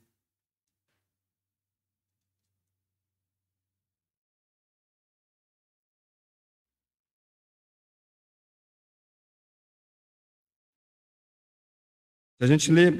Se 12.37 12.45
a 12.45 12.47
gente 12.47 12.71
lê 12.71 12.91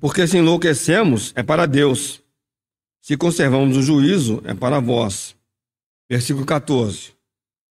Porque 0.00 0.26
se 0.26 0.38
enlouquecemos, 0.38 1.30
é 1.36 1.42
para 1.42 1.66
Deus. 1.66 2.22
Se 3.02 3.18
conservamos 3.18 3.76
o 3.76 3.82
juízo, 3.82 4.40
é 4.46 4.54
para 4.54 4.80
vós. 4.80 5.36
Versículo 6.08 6.46
14. 6.46 7.12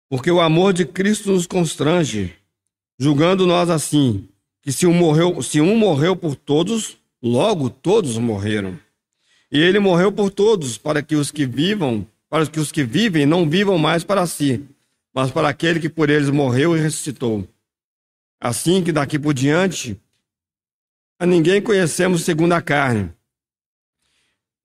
Porque 0.07 0.29
o 0.29 0.39
amor 0.39 0.71
de 0.71 0.85
Cristo 0.85 1.31
nos 1.31 1.47
constrange, 1.47 2.35
julgando 2.99 3.47
nós 3.47 3.69
assim, 3.69 4.27
que 4.61 4.71
se 4.71 4.85
um 4.85 4.93
morreu, 4.93 5.41
se 5.41 5.59
um 5.59 5.75
morreu 5.75 6.15
por 6.15 6.35
todos, 6.35 6.97
logo 7.21 7.69
todos 7.69 8.17
morreram. 8.17 8.79
E 9.51 9.59
ele 9.59 9.79
morreu 9.79 10.11
por 10.11 10.29
todos, 10.29 10.77
para 10.77 11.01
que 11.01 11.15
os 11.15 11.31
que 11.31 11.47
vivam, 11.47 12.05
para 12.29 12.45
que 12.45 12.59
os 12.59 12.71
que 12.71 12.83
vivem 12.83 13.25
não 13.25 13.49
vivam 13.49 13.77
mais 13.79 14.03
para 14.03 14.27
si, 14.27 14.63
mas 15.13 15.31
para 15.31 15.49
aquele 15.49 15.79
que 15.79 15.89
por 15.89 16.09
eles 16.11 16.29
morreu 16.29 16.77
e 16.77 16.79
ressuscitou. 16.79 17.47
Assim 18.39 18.83
que 18.83 18.91
daqui 18.91 19.17
por 19.17 19.33
diante 19.33 19.99
a 21.19 21.25
ninguém 21.25 21.61
conhecemos 21.61 22.23
segundo 22.23 22.53
a 22.53 22.61
carne. 22.61 23.13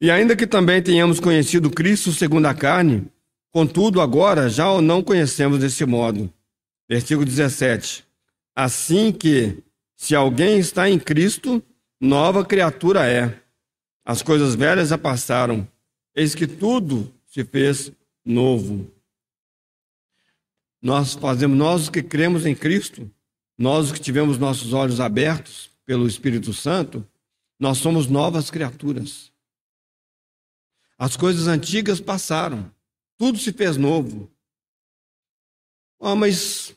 E 0.01 0.09
ainda 0.09 0.37
que 0.37 0.47
também 0.47 0.81
tenhamos 0.81 1.19
conhecido 1.19 1.69
Cristo 1.69 2.13
segundo 2.13 2.47
a 2.47 2.55
carne, 2.55 3.09
contudo 3.51 4.01
agora 4.01 4.49
já 4.49 4.71
o 4.71 4.81
não 4.81 5.03
conhecemos 5.03 5.59
desse 5.59 5.85
modo. 5.85 6.33
Versículo 6.89 7.27
17. 7.27 8.07
Assim 8.55 9.11
que, 9.11 9.59
se 9.97 10.15
alguém 10.15 10.59
está 10.59 10.89
em 10.89 10.99
Cristo, 10.99 11.61
nova 12.01 12.45
criatura 12.45 13.05
é. 13.05 13.35
As 14.05 14.23
coisas 14.23 14.55
velhas 14.55 14.91
já 14.91 14.99
passaram, 14.99 15.67
eis 16.15 16.35
que 16.35 16.47
tudo 16.47 17.13
se 17.27 17.43
fez 17.43 17.91
novo. 18.25 18.89
Nós 20.81 21.15
fazemos, 21.15 21.57
nós 21.57 21.89
que 21.89 22.03
cremos 22.03 22.45
em 22.47 22.55
Cristo, 22.55 23.11
nós 23.57 23.91
que 23.91 23.99
tivemos 23.99 24.39
nossos 24.39 24.73
olhos 24.75 25.01
abertos, 25.01 25.74
pelo 25.87 26.07
Espírito 26.07 26.53
Santo, 26.53 27.07
nós 27.59 27.79
somos 27.79 28.07
novas 28.07 28.51
criaturas. 28.51 29.33
As 30.99 31.17
coisas 31.17 31.47
antigas 31.47 32.01
passaram, 32.01 32.71
tudo 33.19 33.39
se 33.39 33.53
fez 33.53 33.77
novo. 33.77 34.31
Oh, 35.99 36.15
mas 36.15 36.75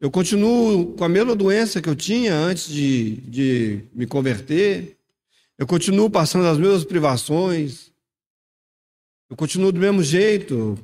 eu 0.00 0.10
continuo 0.10 0.94
com 0.94 1.04
a 1.04 1.08
mesma 1.08 1.34
doença 1.34 1.82
que 1.82 1.88
eu 1.88 1.96
tinha 1.96 2.34
antes 2.34 2.68
de, 2.68 3.16
de 3.22 3.84
me 3.92 4.06
converter. 4.06 4.96
Eu 5.56 5.66
continuo 5.66 6.08
passando 6.08 6.46
as 6.46 6.56
mesmas 6.56 6.84
privações. 6.84 7.92
Eu 9.28 9.36
continuo 9.36 9.72
do 9.72 9.80
mesmo 9.80 10.02
jeito. 10.02 10.78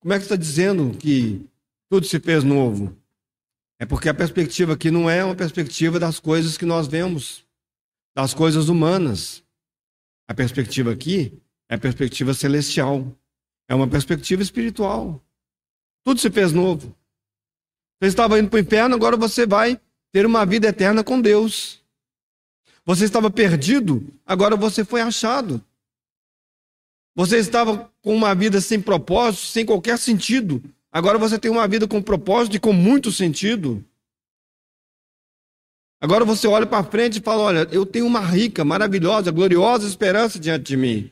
Como 0.00 0.14
é 0.14 0.18
que 0.18 0.24
está 0.24 0.36
dizendo 0.36 0.96
que 0.96 1.44
tudo 1.90 2.06
se 2.06 2.18
fez 2.18 2.42
novo? 2.42 2.96
É 3.78 3.86
porque 3.86 4.08
a 4.08 4.14
perspectiva 4.14 4.74
aqui 4.74 4.90
não 4.90 5.10
é 5.10 5.24
uma 5.24 5.34
perspectiva 5.34 5.98
das 5.98 6.20
coisas 6.20 6.56
que 6.56 6.64
nós 6.64 6.86
vemos, 6.86 7.44
das 8.14 8.32
coisas 8.32 8.68
humanas. 8.68 9.42
A 10.28 10.34
perspectiva 10.34 10.92
aqui 10.92 11.32
é 11.68 11.74
a 11.74 11.78
perspectiva 11.78 12.32
celestial. 12.32 13.06
É 13.68 13.74
uma 13.74 13.88
perspectiva 13.88 14.42
espiritual. 14.42 15.22
Tudo 16.04 16.20
se 16.20 16.30
fez 16.30 16.52
novo. 16.52 16.94
Você 18.00 18.08
estava 18.08 18.38
indo 18.38 18.50
para 18.50 18.58
o 18.58 18.60
inferno, 18.60 18.94
agora 18.94 19.16
você 19.16 19.46
vai 19.46 19.80
ter 20.12 20.26
uma 20.26 20.44
vida 20.44 20.68
eterna 20.68 21.02
com 21.02 21.20
Deus. 21.20 21.82
Você 22.84 23.04
estava 23.04 23.30
perdido, 23.30 24.06
agora 24.26 24.56
você 24.56 24.84
foi 24.84 25.00
achado. 25.00 25.64
Você 27.16 27.38
estava 27.38 27.90
com 28.02 28.14
uma 28.14 28.34
vida 28.34 28.60
sem 28.60 28.80
propósito, 28.80 29.46
sem 29.46 29.64
qualquer 29.64 29.98
sentido, 29.98 30.62
Agora 30.94 31.18
você 31.18 31.36
tem 31.40 31.50
uma 31.50 31.66
vida 31.66 31.88
com 31.88 32.00
propósito 32.00 32.54
e 32.54 32.60
com 32.60 32.72
muito 32.72 33.10
sentido. 33.10 33.84
Agora 36.00 36.24
você 36.24 36.46
olha 36.46 36.64
para 36.64 36.84
frente 36.84 37.18
e 37.18 37.20
fala: 37.20 37.42
Olha, 37.42 37.68
eu 37.72 37.84
tenho 37.84 38.06
uma 38.06 38.20
rica, 38.20 38.64
maravilhosa, 38.64 39.32
gloriosa 39.32 39.88
esperança 39.88 40.38
diante 40.38 40.66
de 40.66 40.76
mim. 40.76 41.10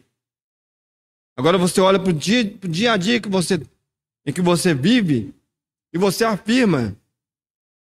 Agora 1.36 1.58
você 1.58 1.80
olha 1.80 1.98
para 1.98 2.10
o 2.10 2.12
dia, 2.12 2.44
dia 2.44 2.92
a 2.92 2.96
dia 2.96 3.20
que 3.20 3.28
você, 3.28 3.60
em 4.24 4.32
que 4.32 4.40
você 4.40 4.72
vive 4.72 5.34
e 5.92 5.98
você 5.98 6.24
afirma: 6.24 6.96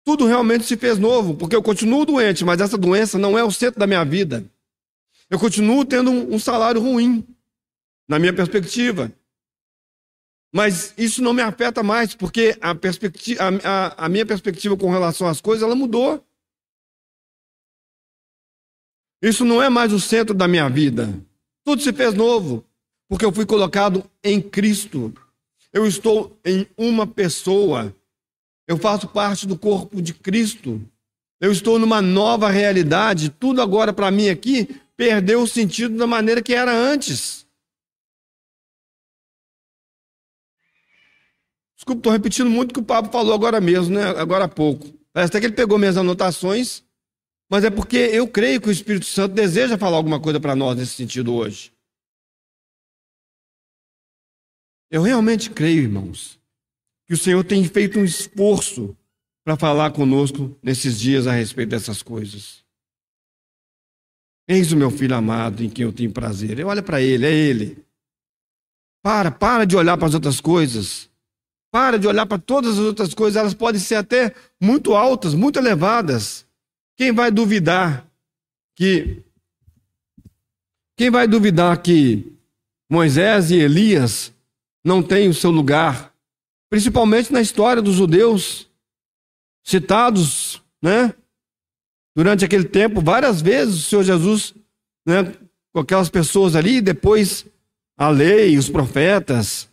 tudo 0.02 0.24
realmente 0.24 0.64
se 0.64 0.78
fez 0.78 0.98
novo, 0.98 1.34
porque 1.34 1.54
eu 1.54 1.62
continuo 1.62 2.06
doente, 2.06 2.42
mas 2.42 2.62
essa 2.62 2.78
doença 2.78 3.18
não 3.18 3.36
é 3.36 3.44
o 3.44 3.50
centro 3.52 3.78
da 3.78 3.86
minha 3.86 4.02
vida. 4.02 4.42
Eu 5.28 5.38
continuo 5.38 5.84
tendo 5.84 6.10
um, 6.10 6.36
um 6.36 6.38
salário 6.38 6.80
ruim, 6.80 7.22
na 8.08 8.18
minha 8.18 8.32
perspectiva. 8.32 9.12
Mas 10.52 10.92
isso 10.98 11.22
não 11.22 11.32
me 11.32 11.40
afeta 11.40 11.82
mais, 11.82 12.14
porque 12.14 12.56
a, 12.60 12.74
perspectiva, 12.74 13.42
a, 13.64 14.04
a, 14.04 14.08
minha 14.08 14.26
perspectiva 14.26 14.76
com 14.76 14.90
relação 14.90 15.26
às 15.26 15.40
coisas 15.40 15.62
ela 15.62 15.74
mudou. 15.74 16.22
Isso 19.22 19.44
não 19.44 19.62
é 19.62 19.70
mais 19.70 19.92
o 19.92 20.00
centro 20.00 20.34
da 20.34 20.46
minha 20.46 20.68
vida. 20.68 21.08
Tudo 21.64 21.80
se 21.80 21.92
fez 21.92 22.12
novo, 22.12 22.64
porque 23.08 23.24
eu 23.24 23.32
fui 23.32 23.46
colocado 23.46 24.04
em 24.22 24.42
Cristo. 24.42 25.14
Eu 25.72 25.86
estou 25.86 26.38
em 26.44 26.66
uma 26.76 27.06
pessoa. 27.06 27.94
Eu 28.68 28.76
faço 28.76 29.08
parte 29.08 29.46
do 29.46 29.56
corpo 29.56 30.02
de 30.02 30.12
Cristo. 30.12 30.80
eu 31.40 31.50
estou 31.50 31.78
numa 31.78 32.02
nova 32.02 32.48
realidade, 32.50 33.28
tudo 33.30 33.60
agora 33.60 33.92
para 33.92 34.10
mim 34.10 34.28
aqui 34.28 34.68
perdeu 34.96 35.42
o 35.42 35.48
sentido 35.48 35.96
da 35.96 36.06
maneira 36.06 36.42
que 36.42 36.54
era 36.54 36.72
antes. 36.72 37.46
Desculpa, 41.82 41.98
estou 41.98 42.12
repetindo 42.12 42.48
muito 42.48 42.70
o 42.70 42.74
que 42.74 42.80
o 42.80 42.84
Pablo 42.84 43.10
falou 43.10 43.34
agora 43.34 43.60
mesmo, 43.60 43.96
né? 43.96 44.04
agora 44.10 44.44
há 44.44 44.48
pouco. 44.48 44.86
Parece 45.12 45.32
até 45.32 45.40
que 45.40 45.46
ele 45.46 45.56
pegou 45.56 45.76
minhas 45.76 45.96
anotações, 45.96 46.84
mas 47.50 47.64
é 47.64 47.70
porque 47.70 47.96
eu 47.96 48.28
creio 48.28 48.60
que 48.60 48.68
o 48.68 48.72
Espírito 48.72 49.04
Santo 49.04 49.34
deseja 49.34 49.76
falar 49.76 49.96
alguma 49.96 50.20
coisa 50.20 50.38
para 50.38 50.54
nós 50.54 50.76
nesse 50.76 50.92
sentido 50.92 51.34
hoje. 51.34 51.72
Eu 54.92 55.02
realmente 55.02 55.50
creio, 55.50 55.82
irmãos, 55.82 56.38
que 57.08 57.14
o 57.14 57.18
Senhor 57.18 57.42
tem 57.42 57.64
feito 57.64 57.98
um 57.98 58.04
esforço 58.04 58.96
para 59.44 59.56
falar 59.56 59.90
conosco 59.90 60.56
nesses 60.62 61.00
dias 61.00 61.26
a 61.26 61.32
respeito 61.32 61.70
dessas 61.70 62.00
coisas. 62.00 62.64
Eis 64.46 64.70
o 64.70 64.76
meu 64.76 64.90
filho 64.90 65.16
amado 65.16 65.64
em 65.64 65.68
quem 65.68 65.84
eu 65.84 65.92
tenho 65.92 66.12
prazer. 66.12 66.60
Eu 66.60 66.68
olho 66.68 66.82
para 66.82 67.02
ele, 67.02 67.26
é 67.26 67.32
ele. 67.32 67.84
Para, 69.02 69.32
para 69.32 69.64
de 69.64 69.76
olhar 69.76 69.96
para 69.98 70.06
as 70.06 70.14
outras 70.14 70.40
coisas. 70.40 71.10
Para 71.72 71.98
de 71.98 72.06
olhar 72.06 72.26
para 72.26 72.38
todas 72.38 72.78
as 72.78 72.84
outras 72.84 73.14
coisas, 73.14 73.40
elas 73.40 73.54
podem 73.54 73.80
ser 73.80 73.96
até 73.96 74.32
muito 74.60 74.94
altas, 74.94 75.34
muito 75.34 75.58
elevadas. 75.58 76.46
Quem 76.96 77.10
vai 77.10 77.30
duvidar 77.30 78.06
que 78.76 79.24
quem 80.96 81.10
vai 81.10 81.26
duvidar 81.26 81.82
que 81.82 82.32
Moisés 82.88 83.50
e 83.50 83.56
Elias 83.56 84.32
não 84.84 85.02
têm 85.02 85.28
o 85.28 85.34
seu 85.34 85.50
lugar, 85.50 86.14
principalmente 86.70 87.32
na 87.32 87.40
história 87.40 87.82
dos 87.82 87.96
judeus? 87.96 88.70
citados, 89.62 90.60
né? 90.80 91.14
Durante 92.14 92.44
aquele 92.44 92.64
tempo, 92.64 93.00
várias 93.00 93.40
vezes 93.40 93.74
o 93.74 93.88
Senhor 93.88 94.02
Jesus, 94.02 94.54
né, 95.06 95.34
com 95.72 95.80
aquelas 95.80 96.10
pessoas 96.10 96.54
ali, 96.54 96.80
depois 96.80 97.46
a 97.96 98.08
lei, 98.08 98.58
os 98.58 98.68
profetas. 98.68 99.70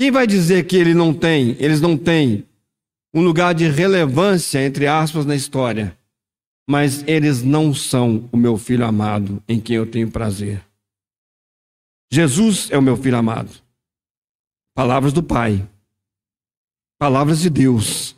Quem 0.00 0.10
vai 0.10 0.26
dizer 0.26 0.64
que 0.64 0.78
ele 0.78 0.94
não 0.94 1.12
tem, 1.12 1.54
eles 1.60 1.78
não 1.78 1.94
têm 1.94 2.46
um 3.12 3.20
lugar 3.20 3.52
de 3.52 3.68
relevância, 3.68 4.64
entre 4.64 4.86
aspas, 4.86 5.26
na 5.26 5.36
história? 5.36 5.94
Mas 6.66 7.04
eles 7.06 7.42
não 7.42 7.74
são 7.74 8.26
o 8.32 8.36
meu 8.38 8.56
filho 8.56 8.86
amado 8.86 9.42
em 9.46 9.60
quem 9.60 9.76
eu 9.76 9.84
tenho 9.84 10.10
prazer. 10.10 10.64
Jesus 12.10 12.70
é 12.70 12.78
o 12.78 12.82
meu 12.82 12.96
filho 12.96 13.18
amado. 13.18 13.50
Palavras 14.74 15.12
do 15.12 15.22
Pai. 15.22 15.68
Palavras 16.98 17.40
de 17.40 17.50
Deus. 17.50 18.16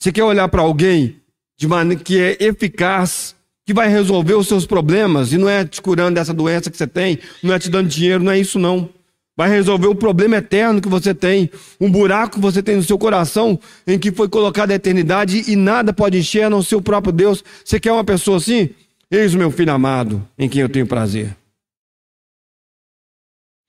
Você 0.00 0.12
quer 0.12 0.22
olhar 0.22 0.48
para 0.48 0.62
alguém 0.62 1.20
de 1.58 1.66
maneira 1.66 2.00
que 2.00 2.20
é 2.20 2.36
eficaz, 2.38 3.34
que 3.66 3.74
vai 3.74 3.88
resolver 3.88 4.34
os 4.34 4.46
seus 4.46 4.64
problemas 4.64 5.32
e 5.32 5.38
não 5.38 5.48
é 5.48 5.64
te 5.64 5.82
curando 5.82 6.14
dessa 6.14 6.32
doença 6.32 6.70
que 6.70 6.76
você 6.76 6.86
tem, 6.86 7.18
não 7.42 7.52
é 7.52 7.58
te 7.58 7.68
dando 7.68 7.88
dinheiro, 7.88 8.22
não 8.22 8.30
é 8.30 8.38
isso 8.38 8.60
não. 8.60 8.88
Vai 9.36 9.48
resolver 9.48 9.86
o 9.86 9.94
problema 9.94 10.36
eterno 10.36 10.80
que 10.80 10.88
você 10.88 11.14
tem, 11.14 11.50
um 11.80 11.90
buraco 11.90 12.34
que 12.34 12.40
você 12.40 12.62
tem 12.62 12.76
no 12.76 12.82
seu 12.82 12.98
coração 12.98 13.58
em 13.86 13.98
que 13.98 14.12
foi 14.12 14.28
colocada 14.28 14.72
a 14.72 14.76
eternidade 14.76 15.50
e 15.50 15.56
nada 15.56 15.92
pode 15.92 16.18
encher 16.18 16.44
a 16.44 16.50
não 16.50 16.62
ser 16.62 16.76
o 16.76 16.82
próprio 16.82 17.12
Deus. 17.12 17.42
Você 17.64 17.80
quer 17.80 17.92
uma 17.92 18.04
pessoa 18.04 18.36
assim? 18.36 18.70
Eis 19.10 19.34
o 19.34 19.38
meu 19.38 19.50
filho 19.50 19.72
amado, 19.72 20.26
em 20.38 20.48
quem 20.48 20.60
eu 20.60 20.68
tenho 20.68 20.86
prazer. 20.86 21.36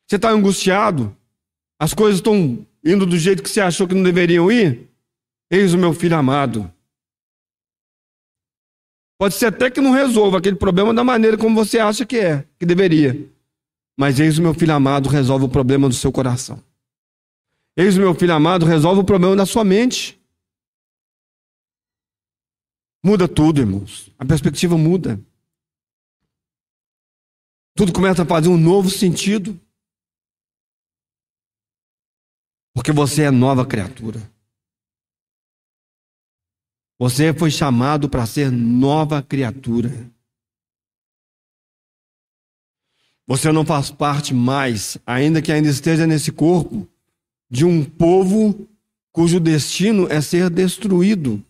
Você 0.08 0.18
está 0.18 0.30
angustiado? 0.30 1.16
As 1.80 1.94
coisas 1.94 2.20
estão 2.20 2.66
indo 2.84 3.06
do 3.06 3.18
jeito 3.18 3.42
que 3.42 3.50
você 3.50 3.62
achou 3.62 3.88
que 3.88 3.96
não 3.96 4.04
deveriam 4.04 4.52
ir? 4.52 4.90
Eis 5.50 5.74
o 5.74 5.78
meu 5.78 5.94
filho 5.94 6.18
amado. 6.18 6.72
Pode 9.18 9.36
ser 9.36 9.46
até 9.46 9.70
que 9.70 9.80
não 9.80 9.92
resolva 9.92 10.40
aquele 10.40 10.56
problema 10.56 10.94
da 10.94 11.04
maneira 11.04 11.38
como 11.38 11.56
você 11.56 11.80
acha 11.80 12.06
que 12.06 12.18
é, 12.18 12.44
que 12.60 12.66
deveria. 12.66 13.30
Mas 13.98 14.20
eis 14.20 14.38
o 14.38 14.42
meu 14.42 14.54
filho 14.54 14.74
amado 14.74 15.10
resolve 15.10 15.46
o 15.46 15.50
problema 15.50 15.88
do 15.88 15.96
seu 15.96 16.12
coração. 16.12 16.64
Eis 17.76 17.98
o 17.98 18.02
meu 18.02 18.14
filho 18.14 18.34
amado 18.34 18.66
resolve 18.66 19.02
o 19.02 19.06
problema 19.06 19.36
da 19.36 19.46
sua 19.46 19.64
mente. 19.64 20.20
Muda 23.04 23.28
tudo, 23.28 23.62
irmãos. 23.62 24.12
A 24.18 24.26
perspectiva 24.26 24.78
muda. 24.78 25.20
Tudo 27.76 27.94
começa 27.94 28.24
a 28.24 28.26
fazer 28.26 28.50
um 28.50 28.58
novo 28.58 28.90
sentido. 28.90 29.60
Porque 32.74 32.92
você 32.92 33.24
é 33.24 33.32
nova 33.32 33.66
criatura. 33.66 34.20
Você 37.00 37.34
foi 37.34 37.50
chamado 37.50 38.08
para 38.08 38.26
ser 38.28 38.52
nova 38.52 39.24
criatura. 39.24 39.90
Você 43.32 43.50
não 43.50 43.64
faz 43.64 43.90
parte 43.90 44.34
mais, 44.34 44.98
ainda 45.08 45.42
que 45.42 45.54
ainda 45.54 45.70
esteja 45.70 46.06
nesse 46.06 46.34
corpo, 46.34 46.86
de 47.50 47.64
um 47.64 47.82
povo 47.82 48.68
cujo 49.10 49.40
destino 49.40 50.06
é 50.12 50.20
ser 50.20 50.50
destruído. 50.50 51.42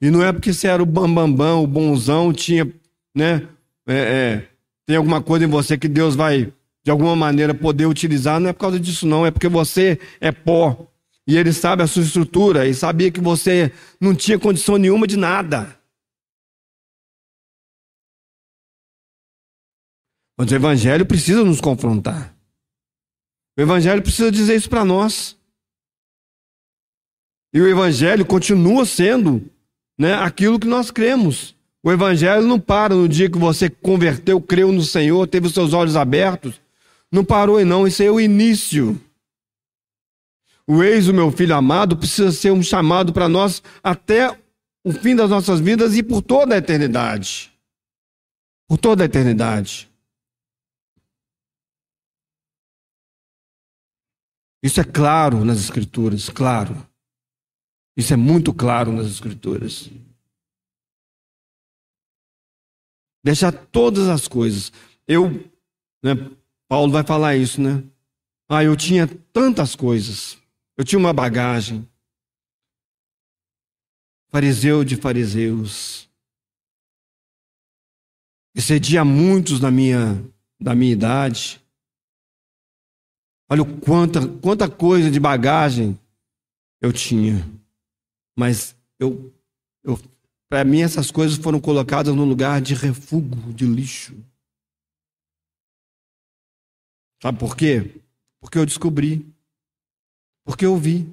E 0.00 0.08
não 0.08 0.22
é 0.22 0.32
porque 0.32 0.52
você 0.52 0.68
era 0.68 0.80
o 0.80 0.86
bambambam, 0.86 1.32
bam, 1.32 1.36
bam, 1.36 1.62
o 1.62 1.66
bonzão, 1.66 2.32
tinha, 2.32 2.64
né? 3.12 3.42
É, 3.88 3.96
é, 3.96 4.48
tem 4.86 4.94
alguma 4.94 5.20
coisa 5.20 5.46
em 5.46 5.48
você 5.48 5.76
que 5.76 5.88
Deus 5.88 6.14
vai, 6.14 6.52
de 6.84 6.92
alguma 6.92 7.16
maneira, 7.16 7.52
poder 7.52 7.86
utilizar. 7.86 8.38
Não 8.38 8.48
é 8.48 8.52
por 8.52 8.60
causa 8.60 8.78
disso, 8.78 9.04
não. 9.04 9.26
É 9.26 9.32
porque 9.32 9.48
você 9.48 9.98
é 10.20 10.30
pó. 10.30 10.86
E 11.26 11.36
ele 11.36 11.52
sabe 11.52 11.82
a 11.82 11.88
sua 11.88 12.04
estrutura 12.04 12.68
e 12.68 12.72
sabia 12.72 13.10
que 13.10 13.20
você 13.20 13.72
não 14.00 14.14
tinha 14.14 14.38
condição 14.38 14.76
nenhuma 14.76 15.08
de 15.08 15.16
nada. 15.16 15.76
Mas 20.36 20.50
o 20.50 20.54
Evangelho 20.54 21.06
precisa 21.06 21.42
nos 21.42 21.60
confrontar. 21.60 22.36
O 23.56 23.62
Evangelho 23.62 24.02
precisa 24.02 24.30
dizer 24.30 24.56
isso 24.56 24.68
para 24.68 24.84
nós. 24.84 25.36
E 27.54 27.60
o 27.60 27.66
Evangelho 27.66 28.26
continua 28.26 28.84
sendo 28.84 29.50
né, 29.98 30.14
aquilo 30.14 30.60
que 30.60 30.66
nós 30.66 30.90
cremos. 30.90 31.56
O 31.82 31.90
Evangelho 31.90 32.46
não 32.46 32.60
para 32.60 32.94
no 32.94 33.08
dia 33.08 33.30
que 33.30 33.38
você 33.38 33.70
converteu, 33.70 34.40
creu 34.40 34.72
no 34.72 34.82
Senhor, 34.82 35.26
teve 35.26 35.46
os 35.46 35.54
seus 35.54 35.72
olhos 35.72 35.96
abertos. 35.96 36.60
Não 37.10 37.24
parou, 37.24 37.64
não. 37.64 37.86
Isso 37.86 38.02
é 38.02 38.10
o 38.10 38.20
início. 38.20 39.00
O 40.66 40.82
ex, 40.82 41.06
o 41.06 41.14
meu 41.14 41.30
filho 41.30 41.54
amado, 41.54 41.96
precisa 41.96 42.32
ser 42.32 42.50
um 42.50 42.62
chamado 42.62 43.12
para 43.12 43.28
nós 43.28 43.62
até 43.82 44.36
o 44.84 44.92
fim 44.92 45.14
das 45.14 45.30
nossas 45.30 45.60
vidas 45.60 45.96
e 45.96 46.02
por 46.02 46.20
toda 46.20 46.54
a 46.54 46.58
eternidade. 46.58 47.52
Por 48.68 48.76
toda 48.76 49.04
a 49.04 49.06
eternidade. 49.06 49.88
Isso 54.62 54.80
é 54.80 54.84
claro 54.84 55.44
nas 55.44 55.58
Escrituras, 55.58 56.28
claro. 56.28 56.74
Isso 57.96 58.12
é 58.12 58.16
muito 58.16 58.52
claro 58.52 58.92
nas 58.92 59.06
Escrituras. 59.06 59.90
Deixar 63.24 63.52
todas 63.52 64.08
as 64.08 64.28
coisas. 64.28 64.72
Eu, 65.06 65.30
né, 66.02 66.12
Paulo 66.68 66.92
vai 66.92 67.02
falar 67.02 67.36
isso, 67.36 67.60
né? 67.60 67.82
Ah, 68.48 68.62
eu 68.62 68.76
tinha 68.76 69.06
tantas 69.32 69.74
coisas. 69.74 70.38
Eu 70.76 70.84
tinha 70.84 70.98
uma 70.98 71.12
bagagem. 71.12 71.88
Fariseu 74.28 74.84
de 74.84 74.96
fariseus. 74.96 76.08
Excedia 78.54 79.04
muitos 79.04 79.58
da 79.58 79.70
minha, 79.70 80.22
da 80.60 80.74
minha 80.74 80.92
idade. 80.92 81.60
Olha 83.48 83.64
quanta, 83.80 84.20
quanta 84.40 84.70
coisa 84.70 85.10
de 85.10 85.20
bagagem 85.20 85.98
eu 86.80 86.92
tinha. 86.92 87.44
Mas 88.36 88.76
eu, 88.98 89.32
eu 89.84 89.98
para 90.48 90.64
mim 90.64 90.82
essas 90.82 91.10
coisas 91.10 91.38
foram 91.38 91.60
colocadas 91.60 92.14
no 92.14 92.24
lugar 92.24 92.60
de 92.60 92.74
refúgio, 92.74 93.52
de 93.52 93.66
lixo. 93.66 94.16
Sabe 97.22 97.38
por 97.38 97.56
quê? 97.56 98.00
Porque 98.40 98.58
eu 98.58 98.66
descobri 98.66 99.36
porque 100.46 100.64
eu 100.64 100.76
vi. 100.76 101.04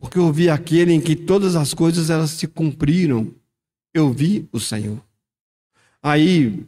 Porque 0.00 0.18
eu 0.18 0.32
vi 0.32 0.48
aquele 0.48 0.94
em 0.94 1.00
que 1.00 1.14
todas 1.14 1.54
as 1.54 1.74
coisas 1.74 2.08
elas 2.08 2.30
se 2.30 2.48
cumpriram. 2.48 3.32
Eu 3.92 4.10
vi 4.10 4.48
o 4.50 4.58
Senhor. 4.58 5.00
Aí, 6.02 6.66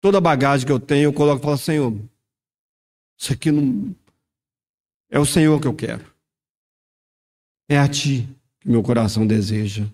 toda 0.00 0.18
a 0.18 0.20
bagagem 0.20 0.66
que 0.66 0.72
eu 0.72 0.80
tenho, 0.80 1.04
eu 1.04 1.12
coloco 1.12 1.40
e 1.40 1.44
falo, 1.44 1.58
Senhor, 1.58 1.98
isso 3.18 3.32
aqui 3.32 3.50
não. 3.50 3.94
É 5.10 5.18
o 5.18 5.26
Senhor 5.26 5.60
que 5.60 5.66
eu 5.66 5.74
quero. 5.74 6.04
É 7.68 7.78
a 7.78 7.88
Ti 7.88 8.28
que 8.60 8.68
meu 8.68 8.82
coração 8.82 9.26
deseja. 9.26 9.86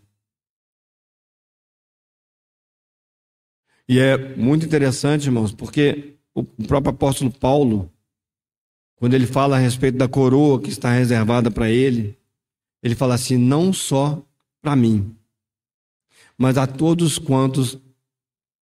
E 3.88 3.98
é 3.98 4.16
muito 4.36 4.64
interessante, 4.64 5.26
irmãos, 5.26 5.52
porque 5.52 6.16
o 6.34 6.44
próprio 6.44 6.94
apóstolo 6.94 7.30
Paulo, 7.30 7.92
quando 8.96 9.14
ele 9.14 9.26
fala 9.26 9.56
a 9.56 9.58
respeito 9.58 9.98
da 9.98 10.08
coroa 10.08 10.60
que 10.60 10.70
está 10.70 10.90
reservada 10.90 11.50
para 11.50 11.70
ele, 11.70 12.18
Ele 12.82 12.94
fala 12.94 13.14
assim: 13.14 13.36
não 13.36 13.72
só 13.72 14.22
para 14.60 14.74
mim, 14.74 15.16
mas 16.36 16.58
a 16.58 16.66
todos 16.66 17.18
quantos 17.18 17.78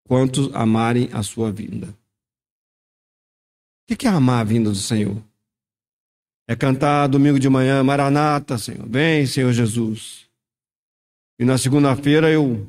quantos 0.08 0.52
amarem 0.54 1.10
a 1.12 1.22
sua 1.22 1.52
vinda. 1.52 1.94
O 3.88 3.96
que 3.96 4.06
é 4.06 4.10
amar 4.10 4.40
a 4.40 4.44
vinda 4.44 4.70
do 4.70 4.76
Senhor? 4.76 5.22
É 6.48 6.56
cantar 6.56 7.06
domingo 7.08 7.38
de 7.38 7.48
manhã, 7.48 7.84
Maranata, 7.84 8.56
Senhor, 8.56 8.88
vem, 8.88 9.26
Senhor 9.26 9.52
Jesus. 9.52 10.26
E 11.38 11.44
na 11.44 11.58
segunda-feira 11.58 12.30
eu 12.30 12.66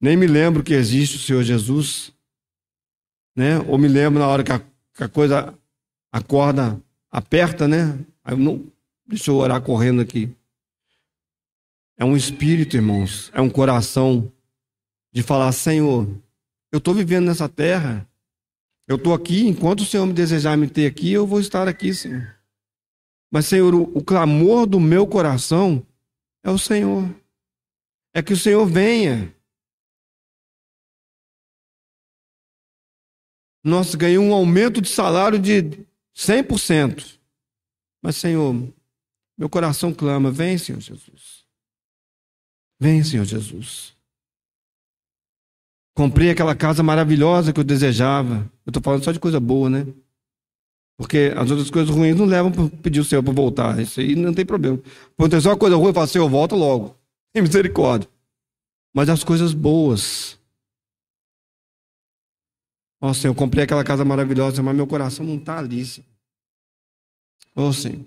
nem 0.00 0.16
me 0.16 0.26
lembro 0.26 0.62
que 0.62 0.72
existe 0.72 1.16
o 1.16 1.20
Senhor 1.20 1.42
Jesus, 1.42 2.12
né? 3.36 3.58
Ou 3.68 3.76
me 3.76 3.86
lembro 3.86 4.18
na 4.18 4.26
hora 4.26 4.42
que 4.42 4.52
a, 4.52 4.58
que 4.58 5.04
a 5.04 5.08
coisa, 5.08 5.54
a 6.10 6.22
corda 6.22 6.80
aperta, 7.10 7.68
né? 7.68 7.98
Aí 8.24 8.32
eu 8.32 8.38
não, 8.38 8.66
deixa 9.06 9.30
eu 9.30 9.36
orar 9.36 9.60
correndo 9.60 10.00
aqui. 10.00 10.34
É 11.98 12.04
um 12.06 12.16
espírito, 12.16 12.76
irmãos, 12.76 13.30
é 13.34 13.40
um 13.42 13.50
coração 13.50 14.32
de 15.12 15.22
falar: 15.22 15.52
Senhor, 15.52 16.08
eu 16.72 16.78
estou 16.78 16.94
vivendo 16.94 17.26
nessa 17.26 17.48
terra, 17.48 18.08
eu 18.86 18.96
estou 18.96 19.14
aqui, 19.14 19.46
enquanto 19.46 19.80
o 19.80 19.86
Senhor 19.86 20.06
me 20.06 20.12
desejar 20.12 20.56
me 20.56 20.68
ter 20.68 20.86
aqui, 20.86 21.12
eu 21.12 21.26
vou 21.26 21.40
estar 21.40 21.68
aqui, 21.68 21.94
Senhor. 21.94 22.36
Mas, 23.30 23.46
Senhor, 23.46 23.74
o, 23.74 23.82
o 23.96 24.02
clamor 24.02 24.66
do 24.66 24.80
meu 24.80 25.06
coração 25.06 25.86
é 26.42 26.50
o 26.50 26.58
Senhor. 26.58 27.08
É 28.12 28.20
que 28.22 28.32
o 28.32 28.36
Senhor 28.36 28.66
venha. 28.66 29.32
Nós 33.62 33.94
ganhamos 33.94 34.30
um 34.30 34.34
aumento 34.34 34.80
de 34.80 34.88
salário 34.88 35.38
de 35.38 35.62
100%. 36.16 37.20
Mas, 38.02 38.16
Senhor, 38.16 38.54
meu 39.38 39.48
coração 39.48 39.94
clama: 39.94 40.30
vem, 40.30 40.58
Senhor 40.58 40.80
Jesus. 40.80 41.44
Vem, 42.80 43.04
Senhor 43.04 43.24
Jesus. 43.24 43.96
Comprei 45.94 46.30
aquela 46.30 46.54
casa 46.54 46.82
maravilhosa 46.82 47.52
que 47.52 47.60
eu 47.60 47.64
desejava. 47.64 48.50
Eu 48.64 48.70
estou 48.70 48.82
falando 48.82 49.04
só 49.04 49.12
de 49.12 49.20
coisa 49.20 49.40
boa, 49.40 49.68
né? 49.68 49.86
Porque 50.96 51.32
as 51.34 51.50
outras 51.50 51.70
coisas 51.70 51.94
ruins 51.94 52.14
não 52.14 52.26
levam 52.26 52.52
para 52.52 52.68
pedir 52.78 53.00
o 53.00 53.04
Senhor 53.04 53.22
para 53.22 53.32
voltar. 53.32 53.80
Isso 53.80 54.00
aí 54.00 54.14
não 54.14 54.34
tem 54.34 54.44
problema. 54.44 54.78
Quando 55.16 55.30
tem 55.30 55.50
uma 55.50 55.56
coisa 55.56 55.74
ruim, 55.76 55.88
eu 55.88 55.94
falo, 55.94 56.06
Senhor, 56.06 56.28
volta 56.28 56.54
logo. 56.54 56.94
Tem 57.32 57.42
misericórdia. 57.42 58.08
Mas 58.92 59.08
as 59.08 59.24
coisas 59.24 59.54
boas. 59.54 60.38
Ó, 63.00 63.14
Senhor, 63.14 63.32
eu 63.32 63.36
comprei 63.36 63.64
aquela 63.64 63.82
casa 63.82 64.04
maravilhosa, 64.04 64.62
mas 64.62 64.76
meu 64.76 64.86
coração 64.86 65.24
não 65.24 65.36
está 65.36 65.58
ali, 65.58 65.86
Senhor. 65.86 66.06
Ô, 67.54 67.72
Senhor. 67.72 68.04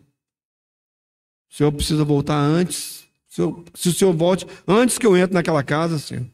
O 1.50 1.56
Senhor 1.56 1.72
precisa 1.72 2.04
voltar 2.04 2.38
antes. 2.38 3.08
Se, 3.28 3.41
se 3.74 3.89
o 3.89 3.93
Senhor 3.93 4.13
volte 4.13 4.46
antes 4.67 5.00
que 5.00 5.08
eu 5.08 5.17
entre 5.17 5.34
naquela 5.34 5.63
casa, 5.63 5.98
Senhor. 5.98 6.28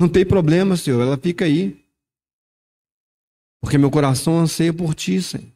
Não 0.00 0.08
tem 0.08 0.24
problema, 0.24 0.76
Senhor, 0.76 1.00
ela 1.00 1.18
fica 1.18 1.44
aí. 1.44 1.84
Porque 3.60 3.76
meu 3.76 3.90
coração 3.90 4.38
anseia 4.38 4.72
por 4.72 4.94
ti, 4.94 5.20
Senhor. 5.20 5.52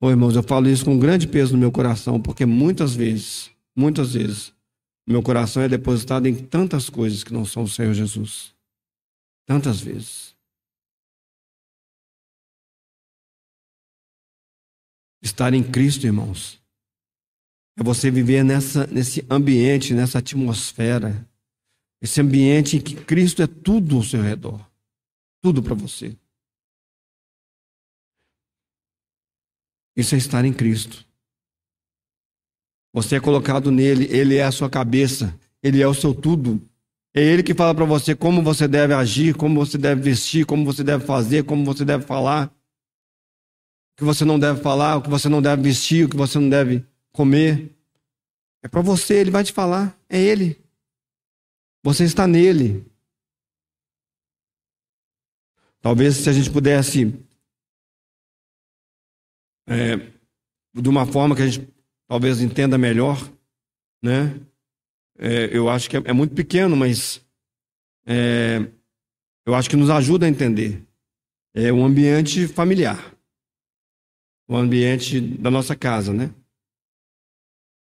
Ô 0.00 0.10
irmãos, 0.10 0.34
eu 0.34 0.42
falo 0.42 0.68
isso 0.68 0.84
com 0.84 0.98
grande 0.98 1.28
peso 1.28 1.52
no 1.52 1.58
meu 1.58 1.70
coração, 1.70 2.20
porque 2.20 2.46
muitas 2.46 2.94
vezes, 2.94 3.50
muitas 3.76 4.14
vezes, 4.14 4.52
meu 5.06 5.22
coração 5.22 5.62
é 5.62 5.68
depositado 5.68 6.26
em 6.26 6.34
tantas 6.34 6.88
coisas 6.88 7.22
que 7.22 7.32
não 7.32 7.44
são 7.44 7.64
o 7.64 7.68
Senhor 7.68 7.92
Jesus. 7.92 8.54
Tantas 9.46 9.80
vezes. 9.80 10.34
Estar 15.22 15.52
em 15.52 15.62
Cristo, 15.62 16.06
irmãos, 16.06 16.60
é 17.78 17.82
você 17.82 18.10
viver 18.10 18.42
nessa, 18.42 18.86
nesse 18.86 19.24
ambiente, 19.30 19.94
nessa 19.94 20.18
atmosfera 20.18 21.28
esse 22.04 22.20
ambiente 22.20 22.76
em 22.76 22.80
que 22.82 22.94
Cristo 22.94 23.40
é 23.40 23.46
tudo 23.46 23.96
ao 23.96 24.02
seu 24.02 24.20
redor. 24.20 24.60
Tudo 25.42 25.62
para 25.62 25.72
você. 25.72 26.14
Isso 29.96 30.14
é 30.14 30.18
estar 30.18 30.44
em 30.44 30.52
Cristo. 30.52 31.06
Você 32.92 33.16
é 33.16 33.20
colocado 33.20 33.70
nele, 33.70 34.06
ele 34.14 34.36
é 34.36 34.44
a 34.44 34.52
sua 34.52 34.68
cabeça, 34.68 35.34
ele 35.62 35.80
é 35.80 35.88
o 35.88 35.94
seu 35.94 36.14
tudo. 36.14 36.60
É 37.14 37.22
ele 37.22 37.42
que 37.42 37.54
fala 37.54 37.74
para 37.74 37.86
você 37.86 38.14
como 38.14 38.42
você 38.42 38.68
deve 38.68 38.92
agir, 38.92 39.34
como 39.34 39.64
você 39.64 39.78
deve 39.78 40.02
vestir, 40.02 40.44
como 40.44 40.62
você 40.62 40.84
deve 40.84 41.06
fazer, 41.06 41.44
como 41.44 41.64
você 41.64 41.86
deve 41.86 42.04
falar. 42.04 42.48
O 42.48 43.96
que 43.96 44.04
você 44.04 44.26
não 44.26 44.38
deve 44.38 44.60
falar, 44.60 44.96
o 44.96 45.02
que 45.02 45.08
você 45.08 45.30
não 45.30 45.40
deve 45.40 45.62
vestir, 45.62 46.04
o 46.04 46.10
que 46.10 46.18
você 46.18 46.38
não 46.38 46.50
deve 46.50 46.84
comer. 47.12 47.74
É 48.62 48.68
para 48.68 48.82
você, 48.82 49.14
ele 49.14 49.30
vai 49.30 49.42
te 49.42 49.54
falar. 49.54 49.98
É 50.06 50.20
ele. 50.20 50.63
Você 51.84 52.04
está 52.04 52.26
nele. 52.26 52.90
Talvez 55.82 56.16
se 56.16 56.30
a 56.30 56.32
gente 56.32 56.50
pudesse, 56.50 57.12
é, 59.68 59.96
de 60.72 60.88
uma 60.88 61.04
forma 61.04 61.36
que 61.36 61.42
a 61.42 61.46
gente 61.46 61.68
talvez 62.08 62.40
entenda 62.40 62.78
melhor, 62.78 63.18
né? 64.02 64.40
É, 65.18 65.54
eu 65.54 65.68
acho 65.68 65.90
que 65.90 65.98
é, 65.98 66.02
é 66.06 66.12
muito 66.14 66.34
pequeno, 66.34 66.74
mas 66.74 67.22
é, 68.06 68.66
eu 69.44 69.54
acho 69.54 69.68
que 69.68 69.76
nos 69.76 69.90
ajuda 69.90 70.24
a 70.24 70.28
entender. 70.28 70.82
É 71.52 71.70
um 71.70 71.84
ambiente 71.84 72.48
familiar, 72.48 73.14
o 74.48 74.54
um 74.54 74.56
ambiente 74.56 75.20
da 75.20 75.50
nossa 75.50 75.76
casa, 75.76 76.14
né? 76.14 76.34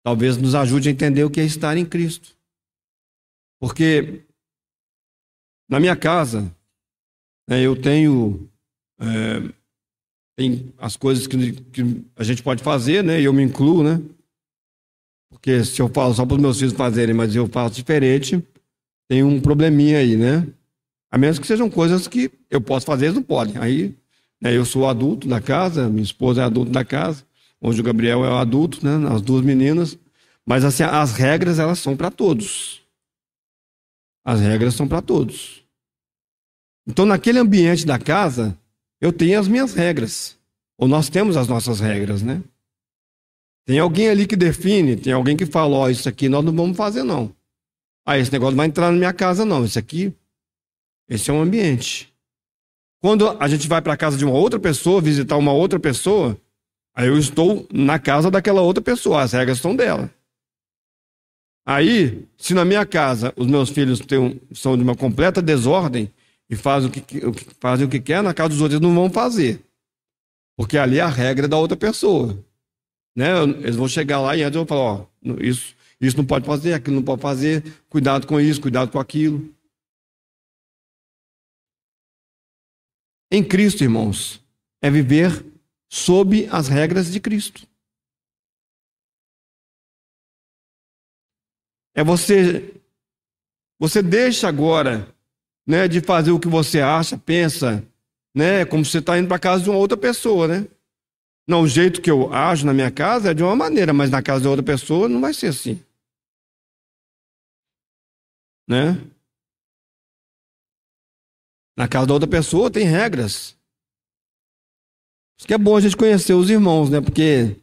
Talvez 0.03 0.37
nos 0.37 0.55
ajude 0.55 0.89
a 0.89 0.91
entender 0.91 1.23
o 1.23 1.29
que 1.29 1.39
é 1.39 1.45
estar 1.45 1.77
em 1.77 1.85
Cristo. 1.85 2.40
Porque 3.61 4.23
na 5.69 5.79
minha 5.79 5.95
casa, 5.95 6.51
né, 7.47 7.61
eu 7.61 7.79
tenho, 7.79 8.49
é, 8.99 9.53
tem 10.35 10.73
as 10.79 10.97
coisas 10.97 11.27
que, 11.27 11.51
que, 11.53 12.03
a 12.15 12.23
gente 12.23 12.41
pode 12.41 12.63
fazer, 12.63 13.03
né? 13.03 13.21
E 13.21 13.25
eu 13.25 13.31
me 13.31 13.43
incluo, 13.43 13.83
né? 13.83 14.01
Porque 15.29 15.63
se 15.63 15.79
eu 15.79 15.87
falo 15.89 16.11
só 16.15 16.25
para 16.25 16.37
os 16.37 16.41
meus 16.41 16.57
filhos 16.57 16.73
fazerem, 16.73 17.13
mas 17.13 17.35
eu 17.35 17.47
faço 17.47 17.75
diferente, 17.75 18.43
tem 19.07 19.23
um 19.23 19.39
probleminha 19.39 19.99
aí, 19.99 20.17
né? 20.17 20.47
A 21.11 21.17
menos 21.19 21.37
que 21.37 21.45
sejam 21.45 21.69
coisas 21.69 22.07
que 22.07 22.31
eu 22.49 22.61
posso 22.61 22.87
fazer, 22.87 23.05
eles 23.05 23.15
não 23.15 23.23
podem. 23.23 23.57
Aí, 23.57 23.95
né, 24.41 24.57
eu 24.57 24.65
sou 24.65 24.87
adulto 24.89 25.27
da 25.27 25.39
casa, 25.39 25.87
minha 25.87 26.01
esposa 26.01 26.41
é 26.41 26.45
adulto 26.45 26.71
da 26.71 26.83
casa, 26.83 27.23
hoje 27.61 27.79
o 27.79 27.83
Gabriel 27.83 28.25
é 28.25 28.29
o 28.29 28.37
adulto, 28.37 28.83
né? 28.83 29.07
As 29.13 29.21
duas 29.21 29.45
meninas. 29.45 29.99
Mas 30.43 30.65
assim, 30.65 30.81
as 30.81 31.13
regras, 31.13 31.59
elas 31.59 31.77
são 31.77 31.95
para 31.95 32.09
todos. 32.09 32.80
As 34.23 34.39
regras 34.39 34.75
são 34.75 34.87
para 34.87 35.01
todos. 35.01 35.63
Então, 36.87 37.05
naquele 37.05 37.39
ambiente 37.39 37.85
da 37.85 37.97
casa, 37.97 38.57
eu 38.99 39.11
tenho 39.11 39.39
as 39.39 39.47
minhas 39.47 39.73
regras. 39.73 40.37
Ou 40.77 40.87
nós 40.87 41.09
temos 41.09 41.37
as 41.37 41.47
nossas 41.47 41.79
regras, 41.79 42.21
né? 42.21 42.41
Tem 43.65 43.79
alguém 43.79 44.09
ali 44.09 44.25
que 44.25 44.35
define, 44.35 44.95
tem 44.95 45.13
alguém 45.13 45.37
que 45.37 45.45
fala: 45.45 45.75
Ó, 45.75 45.83
oh, 45.83 45.89
isso 45.89 46.09
aqui 46.09 46.27
nós 46.27 46.43
não 46.43 46.53
vamos 46.53 46.75
fazer, 46.75 47.03
não. 47.03 47.33
Ah, 48.05 48.17
esse 48.17 48.31
negócio 48.31 48.51
não 48.51 48.57
vai 48.57 48.67
entrar 48.67 48.91
na 48.91 48.97
minha 48.97 49.13
casa, 49.13 49.45
não. 49.45 49.63
Isso 49.63 49.77
aqui, 49.77 50.13
esse 51.07 51.29
é 51.29 51.33
um 51.33 51.41
ambiente. 51.41 52.11
Quando 52.99 53.29
a 53.39 53.47
gente 53.47 53.67
vai 53.67 53.81
para 53.81 53.93
a 53.93 53.97
casa 53.97 54.17
de 54.17 54.25
uma 54.25 54.33
outra 54.33 54.59
pessoa, 54.59 55.01
visitar 55.01 55.37
uma 55.37 55.53
outra 55.53 55.79
pessoa, 55.79 56.37
aí 56.95 57.07
eu 57.07 57.17
estou 57.17 57.67
na 57.71 57.97
casa 57.97 58.29
daquela 58.29 58.61
outra 58.61 58.83
pessoa, 58.83 59.21
as 59.21 59.33
regras 59.33 59.59
são 59.59 59.75
dela. 59.75 60.09
Aí, 61.73 62.27
se 62.37 62.53
na 62.53 62.65
minha 62.65 62.85
casa 62.85 63.33
os 63.37 63.47
meus 63.47 63.69
filhos 63.69 64.01
têm, 64.01 64.41
são 64.53 64.75
de 64.75 64.83
uma 64.83 64.93
completa 64.93 65.41
desordem 65.41 66.11
e 66.49 66.55
fazem 66.55 66.89
o, 66.89 66.91
que, 66.91 67.01
fazem 67.61 67.85
o 67.85 67.89
que 67.89 67.97
quer, 67.97 68.21
na 68.21 68.33
casa 68.33 68.49
dos 68.49 68.59
outros 68.59 68.77
eles 68.77 68.85
não 68.85 68.93
vão 68.93 69.09
fazer. 69.09 69.63
Porque 70.57 70.77
ali 70.77 70.97
é 70.97 71.01
a 71.01 71.07
regra 71.07 71.47
da 71.47 71.57
outra 71.57 71.77
pessoa. 71.77 72.37
Né? 73.15 73.41
Eles 73.43 73.77
vão 73.77 73.87
chegar 73.87 74.19
lá 74.19 74.35
e 74.35 74.43
antes 74.43 74.57
vou 74.57 74.65
falar, 74.65 74.81
ó, 74.81 75.05
isso, 75.39 75.73
isso 75.99 76.17
não 76.17 76.25
pode 76.25 76.45
fazer, 76.45 76.73
aquilo 76.73 76.97
não 76.97 77.03
pode 77.03 77.21
fazer, 77.21 77.63
cuidado 77.87 78.27
com 78.27 78.37
isso, 78.37 78.59
cuidado 78.59 78.91
com 78.91 78.99
aquilo. 78.99 79.49
Em 83.31 83.41
Cristo, 83.41 83.81
irmãos, 83.81 84.43
é 84.81 84.91
viver 84.91 85.45
sob 85.89 86.49
as 86.51 86.67
regras 86.67 87.09
de 87.09 87.21
Cristo. 87.21 87.65
É 91.93 92.03
você 92.03 92.81
você 93.79 94.01
deixa 94.03 94.47
agora, 94.47 95.07
né, 95.65 95.87
de 95.87 96.01
fazer 96.01 96.29
o 96.31 96.39
que 96.39 96.47
você 96.47 96.79
acha, 96.81 97.17
pensa, 97.17 97.83
né, 98.33 98.63
como 98.63 98.85
você 98.85 98.99
está 98.99 99.17
indo 99.17 99.27
para 99.27 99.39
casa 99.39 99.63
de 99.63 99.71
uma 99.71 99.79
outra 99.79 99.97
pessoa, 99.97 100.47
né? 100.47 100.67
Não, 101.47 101.63
o 101.63 101.67
jeito 101.67 101.99
que 101.99 102.11
eu 102.11 102.31
ajo 102.31 102.63
na 102.63 102.73
minha 102.73 102.91
casa 102.91 103.31
é 103.31 103.33
de 103.33 103.41
uma 103.41 103.55
maneira, 103.55 103.91
mas 103.91 104.11
na 104.11 104.21
casa 104.21 104.41
de 104.41 104.47
outra 104.47 104.63
pessoa 104.63 105.09
não 105.09 105.19
vai 105.19 105.33
ser 105.33 105.47
assim. 105.47 105.83
Né? 108.67 108.93
Na 111.75 111.87
casa 111.87 112.05
da 112.05 112.13
outra 112.13 112.29
pessoa 112.29 112.69
tem 112.69 112.85
regras. 112.85 113.57
Isso 115.39 115.47
que 115.47 115.53
é 115.55 115.57
bom 115.57 115.75
a 115.75 115.81
gente 115.81 115.97
conhecer 115.97 116.33
os 116.33 116.51
irmãos, 116.51 116.89
né? 116.91 117.01
Porque 117.01 117.59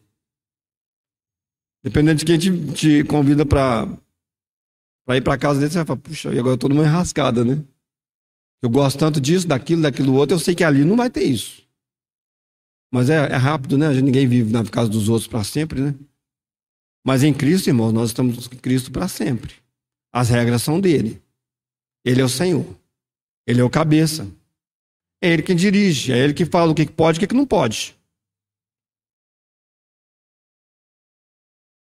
Dependendo 1.83 2.18
de 2.18 2.24
quem 2.24 2.39
te, 2.39 2.72
te 2.72 3.05
convida 3.05 3.47
para 3.47 3.87
ir 5.16 5.22
para 5.22 5.38
casa 5.38 5.59
dele, 5.59 5.72
você 5.72 5.78
vai 5.78 5.86
falar, 5.86 6.00
puxa, 6.00 6.34
e 6.34 6.38
agora 6.38 6.54
eu 6.54 6.59
tô 6.59 6.68
numa 6.68 6.84
enrascada, 6.84 7.44
né? 7.44 7.64
Eu 8.62 8.68
gosto 8.68 8.98
tanto 8.98 9.20
disso, 9.20 9.46
daquilo, 9.46 9.82
daquilo 9.82 10.14
outro, 10.14 10.36
eu 10.36 10.40
sei 10.40 10.54
que 10.54 10.64
ali 10.64 10.84
não 10.84 10.96
vai 10.96 11.09
ter 11.09 11.24
isso. 11.24 11.66
Mas 12.92 13.09
é, 13.09 13.14
é 13.14 13.36
rápido, 13.36 13.78
né? 13.78 13.88
Ninguém 14.00 14.26
vive 14.26 14.52
na 14.52 14.64
casa 14.64 14.88
dos 14.88 15.09
outros 15.09 15.28
para 15.28 15.44
sempre, 15.44 15.80
né? 15.80 15.94
Mas 17.06 17.22
em 17.22 17.32
Cristo, 17.32 17.68
irmãos, 17.68 17.92
nós 17.92 18.11
estamos 18.11 18.46
em 18.46 18.56
Cristo 18.56 18.90
para 18.90 19.09
sempre. 19.09 19.54
As 20.12 20.28
regras 20.28 20.62
são 20.62 20.80
dele. 20.80 21.22
Ele 22.04 22.20
é 22.20 22.24
o 22.24 22.28
Senhor. 22.28 22.66
Ele 23.46 23.61
é 23.61 23.64
o 23.64 23.70
cabeça. 23.70 24.26
É 25.22 25.32
ele 25.32 25.42
quem 25.42 25.56
dirige, 25.56 26.12
é 26.12 26.18
ele 26.18 26.34
que 26.34 26.46
fala 26.46 26.70
o 26.70 26.74
que 26.74 26.86
pode 26.86 27.20
e 27.20 27.24
o 27.24 27.28
que 27.28 27.34
não 27.34 27.46
pode. 27.46 27.96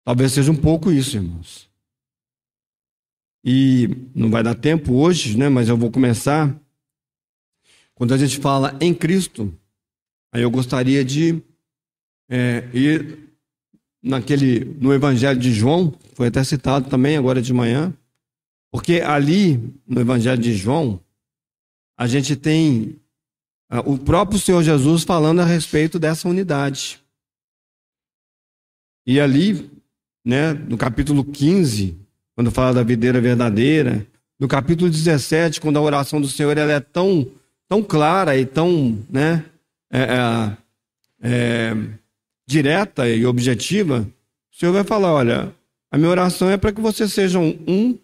Talvez 0.04 0.32
seja 0.32 0.50
um 0.50 0.56
pouco 0.56 0.90
isso, 0.90 1.16
irmãos. 1.16 1.69
E 3.44 3.88
não 4.14 4.30
vai 4.30 4.42
dar 4.42 4.54
tempo 4.54 4.94
hoje, 4.94 5.36
né? 5.36 5.48
Mas 5.48 5.68
eu 5.68 5.76
vou 5.76 5.90
começar. 5.90 6.54
Quando 7.94 8.14
a 8.14 8.18
gente 8.18 8.38
fala 8.38 8.76
em 8.80 8.94
Cristo, 8.94 9.52
aí 10.32 10.42
eu 10.42 10.50
gostaria 10.50 11.04
de 11.04 11.42
é, 12.28 12.68
ir 12.72 13.18
naquele 14.02 14.64
no 14.80 14.92
Evangelho 14.92 15.38
de 15.38 15.52
João, 15.52 15.92
foi 16.14 16.28
até 16.28 16.42
citado 16.42 16.88
também 16.88 17.16
agora 17.16 17.42
de 17.42 17.52
manhã, 17.52 17.92
porque 18.70 19.00
ali 19.00 19.58
no 19.86 20.00
Evangelho 20.00 20.40
de 20.40 20.54
João 20.54 21.00
a 21.98 22.06
gente 22.06 22.34
tem 22.36 22.98
ah, 23.68 23.80
o 23.80 23.98
próprio 23.98 24.38
Senhor 24.38 24.62
Jesus 24.62 25.02
falando 25.02 25.40
a 25.40 25.44
respeito 25.44 25.98
dessa 25.98 26.28
unidade. 26.28 27.00
E 29.06 29.20
ali, 29.20 29.70
né, 30.24 30.52
no 30.52 30.78
capítulo 30.78 31.24
15, 31.24 31.98
quando 32.40 32.50
fala 32.50 32.72
da 32.72 32.82
videira 32.82 33.20
verdadeira, 33.20 34.06
no 34.38 34.48
capítulo 34.48 34.88
17, 34.88 35.60
quando 35.60 35.76
a 35.76 35.82
oração 35.82 36.22
do 36.22 36.26
Senhor 36.26 36.56
ela 36.56 36.72
é 36.72 36.80
tão, 36.80 37.30
tão 37.68 37.82
clara 37.82 38.34
e 38.34 38.46
tão 38.46 38.98
né, 39.10 39.44
é, 39.92 40.00
é, 40.00 40.56
é, 41.20 41.76
direta 42.46 43.06
e 43.06 43.26
objetiva, 43.26 44.08
o 44.50 44.56
Senhor 44.56 44.72
vai 44.72 44.84
falar: 44.84 45.12
olha, 45.12 45.54
a 45.90 45.98
minha 45.98 46.08
oração 46.08 46.48
é 46.48 46.56
para 46.56 46.72
que 46.72 46.80
vocês 46.80 47.12
sejam 47.12 47.44
um, 47.68 47.98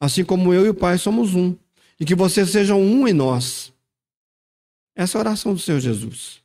assim 0.00 0.24
como 0.24 0.52
eu 0.52 0.66
e 0.66 0.70
o 0.70 0.74
Pai 0.74 0.98
somos 0.98 1.36
um, 1.36 1.54
e 2.00 2.04
que 2.04 2.16
vocês 2.16 2.50
sejam 2.50 2.82
um 2.82 3.06
em 3.06 3.12
nós. 3.12 3.72
Essa 4.96 5.16
é 5.16 5.18
a 5.18 5.22
oração 5.22 5.54
do 5.54 5.60
Senhor 5.60 5.78
Jesus. 5.78 6.42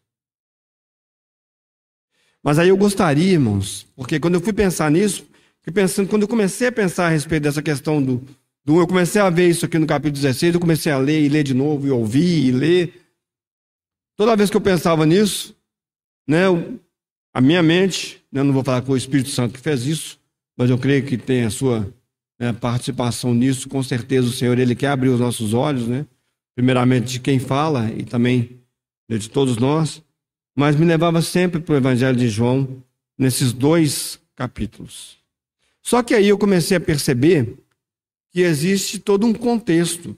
Mas 2.43 2.59
aí 2.59 2.69
eu 2.69 2.77
gostaria, 2.77 3.33
irmãos, 3.33 3.87
porque 3.95 4.19
quando 4.19 4.35
eu 4.35 4.41
fui 4.41 4.53
pensar 4.53 4.91
nisso, 4.91 5.27
fui 5.69 5.71
pensando, 5.71 6.09
quando 6.09 6.23
eu 6.23 6.27
comecei 6.27 6.67
a 6.67 6.71
pensar 6.71 7.05
a 7.05 7.09
respeito 7.09 7.43
dessa 7.43 7.61
questão 7.61 8.01
do, 8.01 8.21
do. 8.65 8.79
Eu 8.79 8.87
comecei 8.87 9.21
a 9.21 9.29
ver 9.29 9.49
isso 9.49 9.65
aqui 9.65 9.77
no 9.77 9.85
capítulo 9.85 10.19
16, 10.19 10.55
eu 10.55 10.59
comecei 10.59 10.91
a 10.91 10.97
ler 10.97 11.23
e 11.23 11.29
ler 11.29 11.43
de 11.43 11.53
novo, 11.53 11.85
e 11.85 11.91
ouvir 11.91 12.47
e 12.47 12.51
ler. 12.51 13.01
Toda 14.17 14.35
vez 14.35 14.49
que 14.49 14.57
eu 14.57 14.61
pensava 14.61 15.05
nisso, 15.05 15.55
né, 16.27 16.45
a 17.33 17.39
minha 17.39 17.61
mente, 17.61 18.21
né, 18.31 18.41
não 18.41 18.51
vou 18.51 18.63
falar 18.63 18.81
com 18.81 18.93
o 18.93 18.97
Espírito 18.97 19.29
Santo 19.29 19.53
que 19.53 19.59
fez 19.59 19.85
isso, 19.85 20.19
mas 20.57 20.69
eu 20.69 20.77
creio 20.77 21.05
que 21.05 21.17
tem 21.17 21.43
a 21.43 21.49
sua 21.49 21.87
né, 22.39 22.51
participação 22.51 23.33
nisso, 23.33 23.69
com 23.69 23.81
certeza 23.83 24.27
o 24.27 24.33
Senhor 24.33 24.57
ele 24.57 24.75
quer 24.75 24.87
abrir 24.87 25.09
os 25.09 25.19
nossos 25.19 25.53
olhos, 25.53 25.87
né? 25.87 26.05
primeiramente 26.55 27.13
de 27.13 27.19
quem 27.19 27.39
fala 27.39 27.89
e 27.91 28.03
também 28.03 28.59
de 29.09 29.29
todos 29.29 29.57
nós, 29.57 30.03
mas 30.57 30.75
me 30.75 30.85
levava 30.85 31.21
sempre 31.21 31.61
para 31.61 31.73
o 31.73 31.77
Evangelho 31.77 32.17
de 32.17 32.27
João, 32.27 32.83
nesses 33.17 33.53
dois 33.53 34.19
capítulos. 34.35 35.18
Só 35.89 36.03
que 36.03 36.13
aí 36.13 36.27
eu 36.27 36.37
comecei 36.37 36.77
a 36.77 36.79
perceber 36.79 37.57
que 38.31 38.41
existe 38.41 38.99
todo 38.99 39.25
um 39.25 39.33
contexto. 39.33 40.15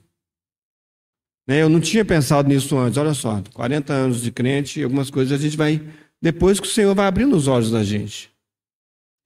Né? 1.46 1.62
Eu 1.62 1.70
não 1.70 1.80
tinha 1.80 2.04
pensado 2.04 2.46
nisso 2.46 2.76
antes. 2.76 2.98
Olha 2.98 3.14
só, 3.14 3.42
40 3.54 3.90
anos 3.90 4.20
de 4.20 4.30
crente, 4.30 4.82
algumas 4.82 5.08
coisas 5.08 5.32
a 5.32 5.42
gente 5.42 5.56
vai. 5.56 5.80
Depois 6.20 6.60
que 6.60 6.66
o 6.66 6.70
Senhor 6.70 6.94
vai 6.94 7.06
abrindo 7.06 7.34
os 7.34 7.48
olhos 7.48 7.70
da 7.70 7.82
gente. 7.82 8.30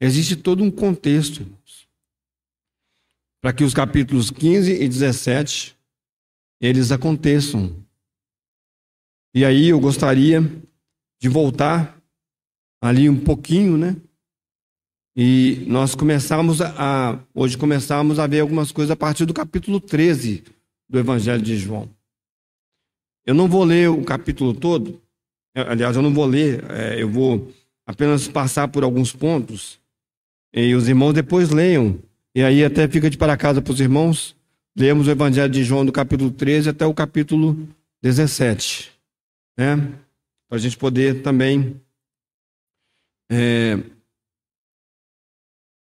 Existe 0.00 0.36
todo 0.36 0.62
um 0.62 0.70
contexto, 0.70 1.40
irmãos. 1.40 1.88
Para 3.42 3.52
que 3.52 3.64
os 3.64 3.74
capítulos 3.74 4.30
15 4.30 4.72
e 4.72 4.88
17 4.88 5.76
eles 6.60 6.92
aconteçam. 6.92 7.74
E 9.34 9.44
aí 9.44 9.70
eu 9.70 9.80
gostaria 9.80 10.42
de 11.20 11.28
voltar 11.28 12.00
ali 12.80 13.10
um 13.10 13.18
pouquinho, 13.18 13.76
né? 13.76 13.96
E 15.16 15.64
nós 15.66 15.94
começamos 15.94 16.60
a, 16.60 17.18
hoje 17.34 17.56
começamos 17.56 18.18
a 18.18 18.26
ver 18.26 18.40
algumas 18.40 18.70
coisas 18.70 18.90
a 18.90 18.96
partir 18.96 19.24
do 19.24 19.32
capítulo 19.32 19.80
13 19.80 20.44
do 20.88 20.98
Evangelho 20.98 21.42
de 21.42 21.56
João. 21.56 21.88
Eu 23.24 23.34
não 23.34 23.48
vou 23.48 23.64
ler 23.64 23.88
o 23.88 24.04
capítulo 24.04 24.52
todo, 24.52 25.00
é, 25.54 25.62
aliás, 25.62 25.96
eu 25.96 26.02
não 26.02 26.12
vou 26.12 26.26
ler, 26.26 26.62
é, 26.70 27.02
eu 27.02 27.08
vou 27.08 27.50
apenas 27.86 28.28
passar 28.28 28.68
por 28.68 28.84
alguns 28.84 29.12
pontos, 29.12 29.80
e 30.52 30.74
os 30.74 30.86
irmãos 30.86 31.14
depois 31.14 31.48
leiam, 31.48 31.98
e 32.34 32.42
aí 32.42 32.62
até 32.62 32.86
fica 32.86 33.08
de 33.08 33.16
para 33.16 33.36
casa 33.36 33.62
para 33.62 33.72
os 33.72 33.80
irmãos, 33.80 34.36
Lemos 34.78 35.08
o 35.08 35.10
Evangelho 35.10 35.50
de 35.50 35.64
João 35.64 35.86
do 35.86 35.90
capítulo 35.90 36.30
13 36.30 36.68
até 36.68 36.84
o 36.84 36.92
capítulo 36.92 37.66
17, 38.02 38.92
né? 39.56 39.76
Para 40.46 40.58
a 40.58 40.60
gente 40.60 40.76
poder 40.76 41.22
também 41.22 41.80
é, 43.32 43.78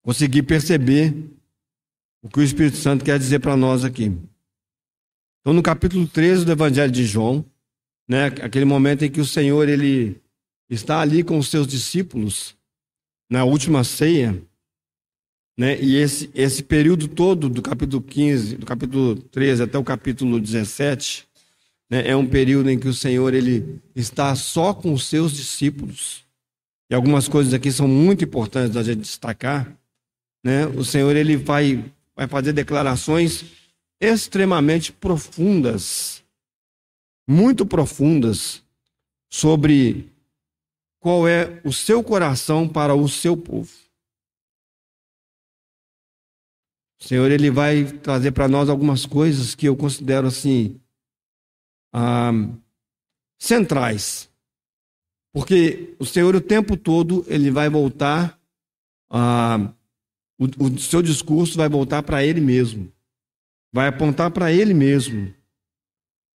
conseguir 0.08 0.44
perceber 0.44 1.14
o 2.24 2.30
que 2.30 2.40
o 2.40 2.44
Espírito 2.44 2.78
Santo 2.78 3.04
quer 3.04 3.20
dizer 3.20 3.40
para 3.40 3.58
nós 3.58 3.84
aqui. 3.84 4.06
Então, 5.42 5.54
no 5.54 5.62
capítulo 5.62 6.08
13 6.08 6.46
do 6.46 6.52
Evangelho 6.54 6.90
de 6.90 7.06
João, 7.06 7.46
né, 8.08 8.28
aquele 8.28 8.64
momento 8.64 9.04
em 9.04 9.12
que 9.12 9.20
o 9.20 9.26
Senhor 9.26 9.68
ele 9.68 10.16
está 10.70 11.02
ali 11.02 11.26
com 11.26 11.38
os 11.38 11.50
seus 11.50 11.68
discípulos 11.68 12.56
na 13.30 13.44
última 13.44 13.84
ceia, 13.84 14.42
né? 15.58 15.78
E 15.82 15.98
esse, 15.98 16.32
esse 16.34 16.64
período 16.64 17.10
todo, 17.10 17.50
do 17.50 17.62
capítulo 17.62 18.02
15, 18.02 18.56
do 18.56 18.66
capítulo 18.66 19.18
13 19.18 19.64
até 19.64 19.78
o 19.78 19.84
capítulo 19.84 20.40
17, 20.40 21.28
né, 21.90 22.08
é 22.08 22.16
um 22.16 22.26
período 22.26 22.70
em 22.70 22.80
que 22.80 22.88
o 22.88 22.94
Senhor 22.94 23.34
ele 23.34 23.82
está 23.94 24.34
só 24.36 24.74
com 24.74 24.94
os 24.94 25.06
seus 25.06 25.34
discípulos. 25.34 26.24
E 26.90 26.96
algumas 26.96 27.28
coisas 27.28 27.54
aqui 27.54 27.70
são 27.74 27.90
muito 27.90 28.24
importantes 28.24 28.74
da 28.74 28.82
gente 28.82 29.02
destacar. 29.02 29.78
Né? 30.44 30.66
O 30.68 30.84
Senhor 30.84 31.16
ele 31.16 31.36
vai, 31.36 31.92
vai 32.16 32.28
fazer 32.28 32.54
declarações 32.54 33.46
extremamente 34.00 34.92
profundas, 34.92 36.24
muito 37.28 37.66
profundas, 37.66 38.64
sobre 39.30 40.12
qual 41.00 41.28
é 41.28 41.62
o 41.64 41.74
seu 41.74 42.04
coração 42.04 42.68
para 42.68 42.96
o 42.96 43.08
seu 43.08 43.36
povo. 43.36 43.72
O 47.00 47.04
Senhor 47.04 47.30
ele 47.30 47.52
vai 47.52 47.84
trazer 47.84 48.32
para 48.32 48.48
nós 48.48 48.70
algumas 48.70 49.06
coisas 49.06 49.54
que 49.54 49.68
eu 49.68 49.76
considero 49.76 50.28
assim 50.28 50.80
ah, 51.94 52.32
centrais, 53.40 54.30
porque 55.32 55.96
o 56.00 56.06
Senhor 56.06 56.36
o 56.36 56.42
tempo 56.42 56.76
todo 56.76 57.24
ele 57.28 57.52
vai 57.52 57.70
voltar 57.70 58.40
ah, 59.10 59.72
o, 60.38 60.46
o 60.46 60.80
seu 60.80 61.02
discurso 61.02 61.58
vai 61.58 61.70
voltar 61.70 62.04
para 62.04 62.24
Ele 62.24 62.42
mesmo, 62.42 62.92
vai 63.74 63.88
apontar 63.88 64.32
para 64.32 64.52
Ele 64.52 64.74
mesmo, 64.74 65.34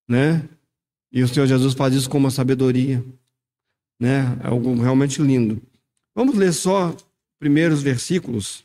né? 0.09 0.49
E 1.13 1.23
o 1.23 1.29
Senhor 1.29 1.47
Jesus 1.47 1.75
faz 1.75 1.95
isso 1.95 2.09
com 2.09 2.19
uma 2.19 2.31
sabedoria, 2.31 3.05
né? 4.01 4.39
É 4.43 4.47
algo 4.47 4.75
realmente 4.81 5.21
lindo. 5.21 5.61
Vamos 6.15 6.37
ler 6.37 6.53
só 6.53 6.97
primeiros 7.39 7.83
versículos. 7.83 8.65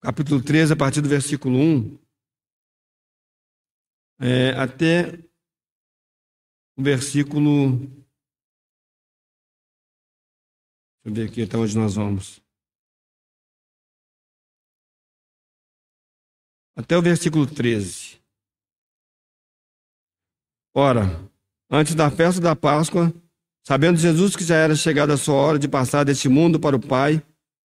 capítulo 0.00 0.42
13, 0.42 0.72
a 0.72 0.76
partir 0.76 1.00
do 1.02 1.08
versículo 1.08 1.56
1, 1.58 1.98
é, 4.20 4.50
até 4.52 5.18
o 6.76 6.82
versículo. 6.82 8.00
Deixa 11.02 11.08
eu 11.08 11.14
ver 11.14 11.30
aqui 11.30 11.42
até 11.42 11.56
onde 11.56 11.76
nós 11.76 11.94
vamos. 11.94 12.42
Até 16.76 16.96
o 16.96 17.02
versículo 17.02 17.46
13. 17.46 18.20
Ora, 20.74 21.02
antes 21.70 21.94
da 21.94 22.10
festa 22.10 22.40
da 22.40 22.54
Páscoa, 22.54 23.12
sabendo 23.66 23.98
Jesus 23.98 24.36
que 24.36 24.44
já 24.44 24.56
era 24.56 24.76
chegada 24.76 25.14
a 25.14 25.16
sua 25.16 25.34
hora 25.34 25.58
de 25.58 25.68
passar 25.68 26.04
deste 26.04 26.28
mundo 26.28 26.60
para 26.60 26.76
o 26.76 26.80
Pai, 26.80 27.22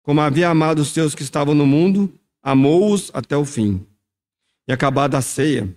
como 0.03 0.21
havia 0.21 0.49
amado 0.49 0.81
os 0.81 0.89
seus 0.89 1.15
que 1.15 1.23
estavam 1.23 1.55
no 1.55 1.67
mundo, 1.67 2.13
amou-os 2.43 3.11
até 3.15 3.37
o 3.37 3.45
fim. 3.45 3.87
E 4.69 4.73
acabada 4.73 5.17
a 5.17 5.23
ceia, 5.23 5.77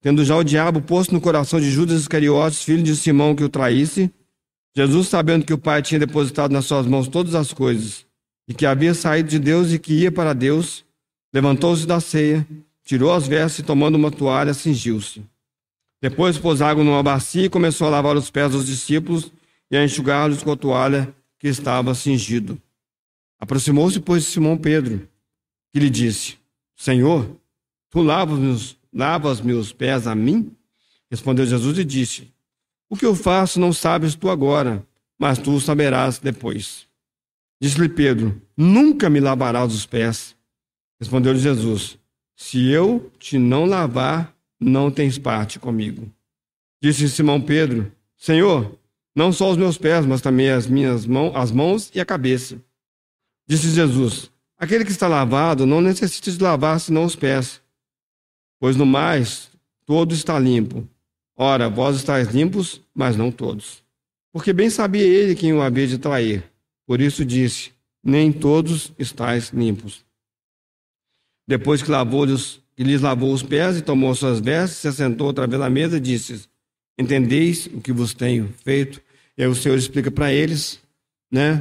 tendo 0.00 0.24
já 0.24 0.36
o 0.36 0.44
diabo 0.44 0.82
posto 0.82 1.12
no 1.12 1.20
coração 1.20 1.60
de 1.60 1.70
Judas 1.70 2.02
Iscariotes, 2.02 2.62
filho 2.62 2.82
de 2.82 2.94
Simão, 2.94 3.34
que 3.34 3.44
o 3.44 3.48
traísse, 3.48 4.12
Jesus, 4.74 5.08
sabendo 5.08 5.44
que 5.44 5.52
o 5.52 5.58
Pai 5.58 5.82
tinha 5.82 6.00
depositado 6.00 6.52
nas 6.52 6.64
suas 6.64 6.86
mãos 6.86 7.08
todas 7.08 7.34
as 7.34 7.52
coisas, 7.52 8.06
e 8.48 8.54
que 8.54 8.64
havia 8.64 8.94
saído 8.94 9.28
de 9.28 9.38
Deus 9.38 9.72
e 9.72 9.78
que 9.78 9.92
ia 9.92 10.10
para 10.10 10.32
Deus, 10.32 10.84
levantou-se 11.32 11.86
da 11.86 12.00
ceia, 12.00 12.46
tirou 12.84 13.12
as 13.12 13.26
vestes 13.26 13.60
e, 13.60 13.62
tomando 13.62 13.96
uma 13.96 14.10
toalha, 14.10 14.54
cingiu-se. 14.54 15.22
Depois 16.00 16.38
pôs 16.38 16.60
água 16.60 16.82
numa 16.82 17.02
bacia 17.02 17.44
e 17.44 17.50
começou 17.50 17.86
a 17.86 17.90
lavar 17.90 18.16
os 18.16 18.30
pés 18.30 18.52
dos 18.52 18.66
discípulos 18.66 19.32
e 19.70 19.76
a 19.76 19.84
enxugá-los 19.84 20.42
com 20.42 20.52
a 20.52 20.56
toalha 20.56 21.14
que 21.38 21.48
estava 21.48 21.94
cingido. 21.94 22.60
Aproximou-se, 23.38 24.00
pois, 24.00 24.24
de 24.24 24.30
Simão 24.30 24.56
Pedro, 24.56 25.08
que 25.72 25.78
lhe 25.78 25.90
disse: 25.90 26.38
Senhor, 26.76 27.36
tu 27.90 28.02
lavas 28.02 28.76
lavas 28.92 29.40
meus 29.40 29.72
pés 29.72 30.06
a 30.06 30.14
mim? 30.14 30.50
Respondeu 31.10 31.46
Jesus 31.46 31.78
e 31.78 31.84
disse: 31.84 32.31
O 32.92 32.96
que 32.96 33.06
eu 33.06 33.14
faço 33.14 33.58
não 33.58 33.72
sabes 33.72 34.14
tu 34.14 34.28
agora, 34.28 34.86
mas 35.18 35.38
tu 35.38 35.58
saberás 35.58 36.18
depois. 36.18 36.86
Disse-lhe 37.58 37.88
Pedro: 37.88 38.38
Nunca 38.54 39.08
me 39.08 39.18
lavarás 39.18 39.72
os 39.72 39.86
pés. 39.86 40.36
Respondeu-lhe 41.00 41.38
Jesus: 41.38 41.98
Se 42.36 42.68
eu 42.68 43.10
te 43.18 43.38
não 43.38 43.64
lavar, 43.64 44.36
não 44.60 44.90
tens 44.90 45.16
parte 45.16 45.58
comigo. 45.58 46.12
Disse 46.82 47.08
Simão 47.08 47.40
Pedro: 47.40 47.90
Senhor, 48.18 48.78
não 49.16 49.32
só 49.32 49.50
os 49.50 49.56
meus 49.56 49.78
pés, 49.78 50.04
mas 50.04 50.20
também 50.20 50.50
as 50.50 50.66
minhas 50.66 51.06
mãos, 51.06 51.34
as 51.34 51.50
mãos 51.50 51.90
e 51.94 52.00
a 52.00 52.04
cabeça. 52.04 52.60
Disse 53.48 53.70
Jesus: 53.70 54.30
Aquele 54.58 54.84
que 54.84 54.92
está 54.92 55.08
lavado 55.08 55.64
não 55.64 55.80
necessita 55.80 56.30
de 56.30 56.42
lavar 56.42 56.78
senão 56.78 57.04
os 57.04 57.16
pés, 57.16 57.62
pois 58.60 58.76
no 58.76 58.84
mais 58.84 59.48
todo 59.86 60.12
está 60.12 60.38
limpo. 60.38 60.86
Ora, 61.42 61.68
vós 61.68 61.96
estáis 61.96 62.28
limpos, 62.28 62.80
mas 62.94 63.16
não 63.16 63.32
todos. 63.32 63.82
Porque 64.32 64.52
bem 64.52 64.70
sabia 64.70 65.02
ele 65.02 65.34
quem 65.34 65.52
o 65.52 65.60
havia 65.60 65.88
de 65.88 65.98
trair. 65.98 66.44
Por 66.86 67.00
isso 67.00 67.24
disse: 67.24 67.72
Nem 68.00 68.30
todos 68.30 68.92
estáis 68.96 69.48
limpos. 69.48 70.04
Depois 71.44 71.82
que 71.82 71.90
lavou-lhes 71.90 72.60
e 72.78 72.84
lhes 72.84 73.00
lavou 73.00 73.32
os 73.32 73.42
pés 73.42 73.76
e 73.76 73.82
tomou 73.82 74.14
suas 74.14 74.38
vestes, 74.38 74.78
se 74.78 74.86
assentou 74.86 75.26
outra 75.26 75.48
vez 75.48 75.60
à 75.60 75.68
mesa 75.68 75.96
e 75.96 76.00
disse: 76.00 76.48
Entendeis 76.96 77.66
o 77.66 77.80
que 77.80 77.92
vos 77.92 78.14
tenho 78.14 78.54
feito? 78.62 79.02
E 79.36 79.42
aí 79.42 79.48
o 79.48 79.54
Senhor 79.56 79.76
explica 79.76 80.12
para 80.12 80.32
eles, 80.32 80.80
né, 81.28 81.60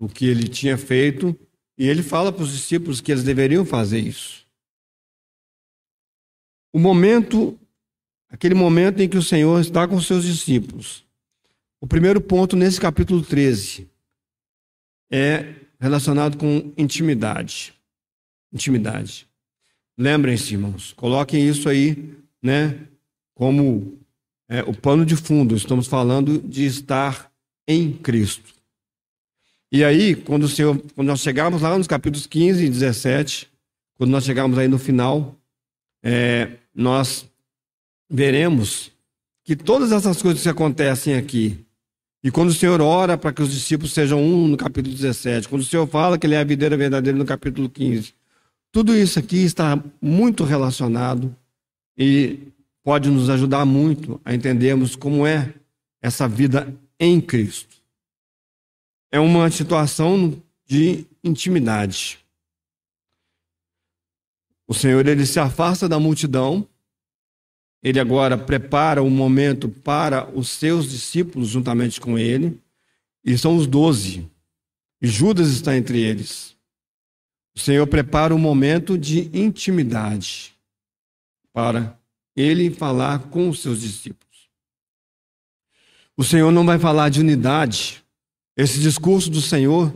o 0.00 0.08
que 0.08 0.24
ele 0.24 0.48
tinha 0.48 0.78
feito, 0.78 1.38
e 1.76 1.86
ele 1.86 2.02
fala 2.02 2.32
para 2.32 2.44
os 2.44 2.52
discípulos 2.52 3.02
que 3.02 3.12
eles 3.12 3.24
deveriam 3.24 3.66
fazer 3.66 3.98
isso. 3.98 4.46
O 6.72 6.78
momento, 6.78 7.58
aquele 8.32 8.54
momento 8.54 9.00
em 9.00 9.08
que 9.08 9.18
o 9.18 9.22
Senhor 9.22 9.60
está 9.60 9.86
com 9.86 10.00
seus 10.00 10.24
discípulos. 10.24 11.04
O 11.78 11.86
primeiro 11.86 12.20
ponto 12.20 12.56
nesse 12.56 12.80
capítulo 12.80 13.22
13 13.22 13.86
é 15.10 15.54
relacionado 15.78 16.38
com 16.38 16.72
intimidade. 16.76 17.74
Intimidade. 18.50 19.28
Lembrem-se, 19.98 20.54
irmãos, 20.54 20.94
coloquem 20.94 21.46
isso 21.46 21.68
aí, 21.68 22.14
né, 22.42 22.78
como 23.34 23.98
é, 24.48 24.62
o 24.62 24.74
pano 24.74 25.04
de 25.04 25.14
fundo. 25.14 25.54
Estamos 25.54 25.86
falando 25.86 26.38
de 26.38 26.64
estar 26.64 27.30
em 27.68 27.92
Cristo. 27.92 28.54
E 29.70 29.84
aí, 29.84 30.14
quando, 30.14 30.44
o 30.44 30.48
Senhor, 30.48 30.82
quando 30.94 31.08
nós 31.08 31.20
chegarmos 31.20 31.60
lá 31.60 31.76
nos 31.76 31.86
capítulos 31.86 32.26
15 32.26 32.64
e 32.64 32.68
17, 32.70 33.50
quando 33.94 34.10
nós 34.10 34.24
chegarmos 34.24 34.58
aí 34.58 34.68
no 34.68 34.78
final, 34.78 35.36
é, 36.02 36.52
nós 36.74 37.30
veremos 38.12 38.92
que 39.42 39.56
todas 39.56 39.90
essas 39.90 40.20
coisas 40.20 40.42
que 40.42 40.48
acontecem 40.48 41.14
aqui, 41.14 41.64
e 42.22 42.30
quando 42.30 42.50
o 42.50 42.54
Senhor 42.54 42.80
ora 42.82 43.16
para 43.16 43.32
que 43.32 43.42
os 43.42 43.50
discípulos 43.50 43.92
sejam 43.92 44.22
um 44.22 44.46
no 44.46 44.56
capítulo 44.56 44.94
17, 44.94 45.48
quando 45.48 45.62
o 45.62 45.64
Senhor 45.64 45.86
fala 45.86 46.18
que 46.18 46.26
Ele 46.26 46.34
é 46.34 46.38
a 46.38 46.44
videira 46.44 46.76
verdadeira 46.76 47.18
no 47.18 47.24
capítulo 47.24 47.70
15, 47.70 48.14
tudo 48.70 48.94
isso 48.94 49.18
aqui 49.18 49.38
está 49.38 49.82
muito 50.00 50.44
relacionado 50.44 51.34
e 51.96 52.38
pode 52.84 53.08
nos 53.08 53.30
ajudar 53.30 53.64
muito 53.64 54.20
a 54.24 54.34
entendermos 54.34 54.94
como 54.94 55.26
é 55.26 55.54
essa 56.00 56.28
vida 56.28 56.72
em 57.00 57.20
Cristo. 57.20 57.76
É 59.10 59.18
uma 59.18 59.50
situação 59.50 60.40
de 60.66 61.06
intimidade. 61.24 62.18
O 64.66 64.74
Senhor 64.74 65.06
ele 65.06 65.26
se 65.26 65.38
afasta 65.38 65.88
da 65.88 65.98
multidão. 65.98 66.66
Ele 67.82 67.98
agora 67.98 68.38
prepara 68.38 69.02
um 69.02 69.10
momento 69.10 69.68
para 69.68 70.30
os 70.30 70.48
seus 70.48 70.88
discípulos 70.88 71.48
juntamente 71.48 72.00
com 72.00 72.18
ele, 72.18 72.60
e 73.24 73.36
são 73.36 73.56
os 73.56 73.66
doze. 73.66 74.28
E 75.00 75.06
Judas 75.08 75.48
está 75.48 75.76
entre 75.76 76.00
eles. 76.00 76.54
O 77.54 77.60
Senhor 77.60 77.86
prepara 77.86 78.34
um 78.34 78.38
momento 78.38 78.96
de 78.96 79.28
intimidade 79.36 80.54
para 81.52 81.98
ele 82.36 82.70
falar 82.70 83.18
com 83.28 83.48
os 83.48 83.60
seus 83.60 83.80
discípulos. 83.80 84.22
O 86.16 86.24
Senhor 86.24 86.50
não 86.50 86.64
vai 86.64 86.78
falar 86.78 87.08
de 87.08 87.20
unidade. 87.20 88.02
Esse 88.56 88.78
discurso 88.78 89.30
do 89.30 89.40
Senhor, 89.40 89.92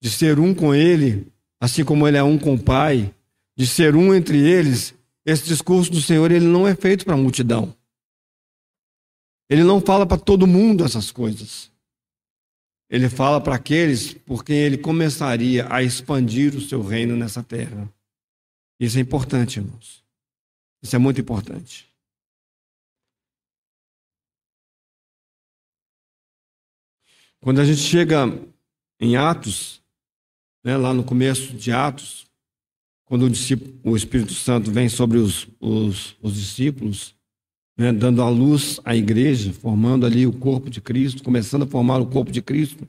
de 0.00 0.10
ser 0.10 0.38
um 0.38 0.54
com 0.54 0.74
Ele, 0.74 1.26
assim 1.60 1.84
como 1.84 2.06
Ele 2.06 2.16
é 2.16 2.22
um 2.22 2.38
com 2.38 2.54
o 2.54 2.58
Pai, 2.58 3.12
de 3.56 3.66
ser 3.66 3.94
um 3.94 4.14
entre 4.14 4.38
eles, 4.38 4.94
esse 5.24 5.44
discurso 5.44 5.90
do 5.90 6.00
Senhor 6.00 6.30
ele 6.30 6.46
não 6.46 6.66
é 6.66 6.74
feito 6.74 7.04
para 7.04 7.14
a 7.14 7.18
multidão. 7.18 7.76
Ele 9.48 9.62
não 9.62 9.80
fala 9.80 10.06
para 10.06 10.18
todo 10.18 10.46
mundo 10.46 10.84
essas 10.84 11.10
coisas. 11.10 11.70
Ele 12.88 13.08
fala 13.08 13.40
para 13.40 13.54
aqueles 13.54 14.12
por 14.12 14.44
quem 14.44 14.56
ele 14.56 14.78
começaria 14.78 15.66
a 15.72 15.82
expandir 15.82 16.54
o 16.54 16.60
seu 16.60 16.82
reino 16.82 17.16
nessa 17.16 17.42
terra. 17.42 17.92
Isso 18.78 18.98
é 18.98 19.00
importante, 19.00 19.58
irmãos. 19.58 20.04
Isso 20.82 20.96
é 20.96 20.98
muito 20.98 21.20
importante. 21.20 21.92
Quando 27.40 27.60
a 27.60 27.64
gente 27.64 27.80
chega 27.80 28.26
em 29.00 29.16
Atos, 29.16 29.82
né, 30.64 30.76
lá 30.76 30.94
no 30.94 31.02
começo 31.02 31.56
de 31.56 31.72
Atos, 31.72 32.26
quando 33.12 33.24
o, 33.24 33.90
o 33.90 33.94
Espírito 33.94 34.32
Santo 34.32 34.72
vem 34.72 34.88
sobre 34.88 35.18
os, 35.18 35.46
os, 35.60 36.16
os 36.22 36.34
discípulos, 36.34 37.14
né, 37.76 37.92
dando 37.92 38.22
a 38.22 38.28
luz 38.30 38.80
à 38.86 38.96
igreja, 38.96 39.52
formando 39.52 40.06
ali 40.06 40.26
o 40.26 40.32
corpo 40.32 40.70
de 40.70 40.80
Cristo, 40.80 41.22
começando 41.22 41.64
a 41.64 41.66
formar 41.66 41.98
o 41.98 42.06
corpo 42.06 42.32
de 42.32 42.40
Cristo. 42.40 42.88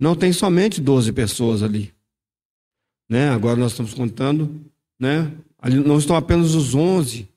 Não 0.00 0.16
tem 0.16 0.32
somente 0.32 0.80
12 0.80 1.12
pessoas 1.12 1.62
ali. 1.62 1.92
Né? 3.06 3.28
Agora 3.28 3.56
nós 3.56 3.72
estamos 3.72 3.92
contando, 3.92 4.64
né? 4.98 5.30
Ali 5.58 5.76
não 5.76 5.98
estão 5.98 6.16
apenas 6.16 6.54
os 6.54 6.74
11, 6.74 7.28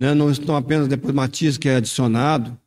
né? 0.00 0.14
não 0.14 0.30
estão 0.30 0.56
apenas 0.56 0.88
depois 0.88 1.14
Matias 1.14 1.58
que 1.58 1.68
é 1.68 1.76
adicionado. 1.76 2.58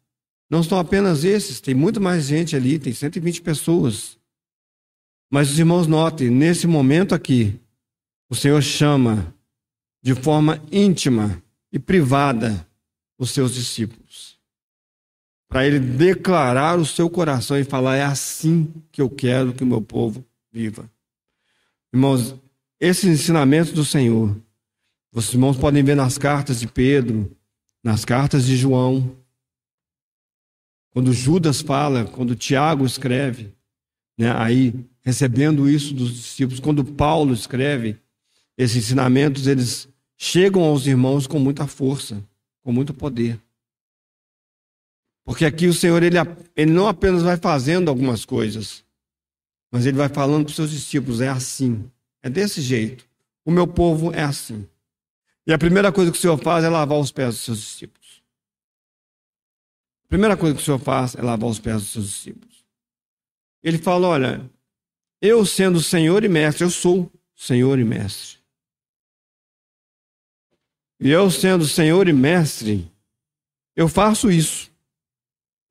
Não 0.52 0.62
estão 0.62 0.78
apenas 0.78 1.24
esses, 1.24 1.60
tem 1.60 1.74
muito 1.74 2.00
mais 2.00 2.26
gente 2.26 2.56
ali, 2.56 2.78
tem 2.78 2.94
120 2.94 3.42
pessoas. 3.42 4.20
Mas 5.32 5.50
os 5.50 5.58
irmãos 5.58 5.88
notem, 5.88 6.30
nesse 6.30 6.68
momento 6.68 7.16
aqui, 7.16 7.60
o 8.30 8.36
Senhor 8.36 8.62
chama 8.62 9.34
de 10.02 10.14
forma 10.16 10.62
íntima 10.72 11.42
e 11.72 11.80
privada 11.80 12.68
os 13.18 13.32
seus 13.32 13.54
discípulos. 13.54 14.38
Para 15.50 15.66
ele 15.66 15.80
declarar 15.80 16.78
o 16.78 16.86
seu 16.86 17.10
coração 17.10 17.58
e 17.58 17.64
falar: 17.64 17.96
é 17.96 18.04
assim 18.04 18.72
que 18.92 19.02
eu 19.02 19.10
quero 19.10 19.54
que 19.54 19.64
o 19.64 19.68
meu 19.68 19.82
povo 19.82 20.26
viva. 20.52 20.90
Irmãos, 21.94 22.36
esses 22.80 23.06
ensinamentos 23.06 23.72
do 23.72 23.86
Senhor, 23.86 24.36
vocês 25.12 25.34
irmãos 25.34 25.58
podem 25.58 25.84
ver 25.84 25.96
nas 25.96 26.18
cartas 26.18 26.60
de 26.60 26.68
Pedro, 26.68 27.36
nas 27.84 28.04
cartas 28.04 28.46
de 28.46 28.58
João. 28.58 29.16
Quando 30.92 31.14
Judas 31.14 31.62
fala, 31.62 32.06
quando 32.06 32.36
Tiago 32.36 32.86
escreve, 32.86 33.54
né, 34.18 34.32
aí 34.36 34.74
recebendo 35.02 35.70
isso 35.70 35.94
dos 35.94 36.14
discípulos, 36.14 36.60
quando 36.60 36.84
Paulo 36.84 37.34
escreve, 37.34 37.98
esses 38.58 38.78
ensinamentos, 38.78 39.48
eles 39.48 39.88
chegam 40.18 40.64
aos 40.64 40.88
irmãos 40.88 41.28
com 41.28 41.40
muita 41.40 41.68
força 41.68 42.24
com 42.68 42.74
muito 42.74 42.94
poder. 42.94 43.42
Porque 45.24 45.46
aqui 45.46 45.68
o 45.68 45.74
Senhor, 45.74 46.04
ele, 46.04 46.18
ele 46.54 46.70
não 46.70 46.86
apenas 46.86 47.24
vai 47.24 47.38
fazendo 47.38 47.88
algumas 47.88 48.26
coisas, 48.26 48.84
mas 49.72 49.86
ele 49.86 49.96
vai 49.96 50.10
falando 50.10 50.44
para 50.44 50.50
os 50.50 50.56
seus 50.58 50.72
discípulos: 50.72 51.22
é 51.22 51.30
assim, 51.30 51.90
é 52.22 52.30
desse 52.30 52.62
jeito. 52.62 53.08
O 53.46 53.52
meu 53.52 53.66
povo 53.66 54.14
é 54.14 54.22
assim. 54.22 54.68
E 55.46 55.54
a 55.54 55.58
primeira 55.58 55.94
coisa 55.94 56.12
que 56.12 56.18
o 56.18 56.20
Senhor 56.20 56.38
faz 56.40 56.66
é 56.66 56.70
lavar 56.70 57.00
os 57.00 57.10
pés 57.10 57.36
dos 57.36 57.46
seus 57.46 57.60
discípulos. 57.60 58.22
A 60.04 60.08
primeira 60.10 60.36
coisa 60.36 60.54
que 60.54 60.62
o 60.62 60.66
Senhor 60.66 60.80
faz 60.80 61.16
é 61.16 61.22
lavar 61.22 61.50
os 61.50 61.60
pés 61.60 61.82
dos 61.84 61.92
seus 61.92 62.06
discípulos. 62.06 62.66
Ele 63.64 63.78
fala: 63.78 64.10
olha, 64.10 64.52
eu 65.22 65.46
sendo 65.46 65.82
Senhor 65.82 66.26
e 66.26 66.28
Mestre, 66.28 66.66
eu 66.66 66.70
sou 66.70 67.10
Senhor 67.34 67.80
e 67.80 67.86
Mestre. 67.86 68.37
E 71.00 71.10
eu, 71.10 71.30
sendo 71.30 71.66
Senhor 71.68 72.08
e 72.08 72.14
Mestre, 72.14 72.92
eu 73.76 73.88
faço 73.88 74.32
isso. 74.32 74.72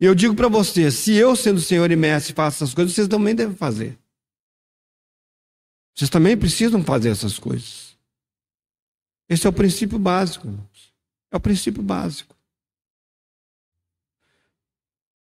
E 0.01 0.05
eu 0.05 0.15
digo 0.15 0.35
para 0.35 0.49
você, 0.49 0.91
se 0.91 1.15
eu, 1.15 1.35
sendo 1.35 1.61
Senhor 1.61 1.91
e 1.91 1.97
Mestre, 1.97 2.35
faço 2.35 2.63
essas 2.63 2.75
coisas, 2.75 2.95
vocês 2.95 3.09
também 3.09 3.35
devem 3.35 3.57
fazer. 3.57 3.99
Vocês 5.95 6.11
também 6.11 6.37
precisam 6.37 6.85
fazer 6.85 7.09
essas 7.09 7.39
coisas. 7.39 7.97
Esse 9.29 9.47
é 9.47 9.51
o 9.51 9.53
princípio 9.53 9.99
básico, 9.99 10.47
irmãos. 10.47 10.95
É 11.33 11.37
o 11.37 11.41
princípio 11.41 11.83
básico. 11.83 12.37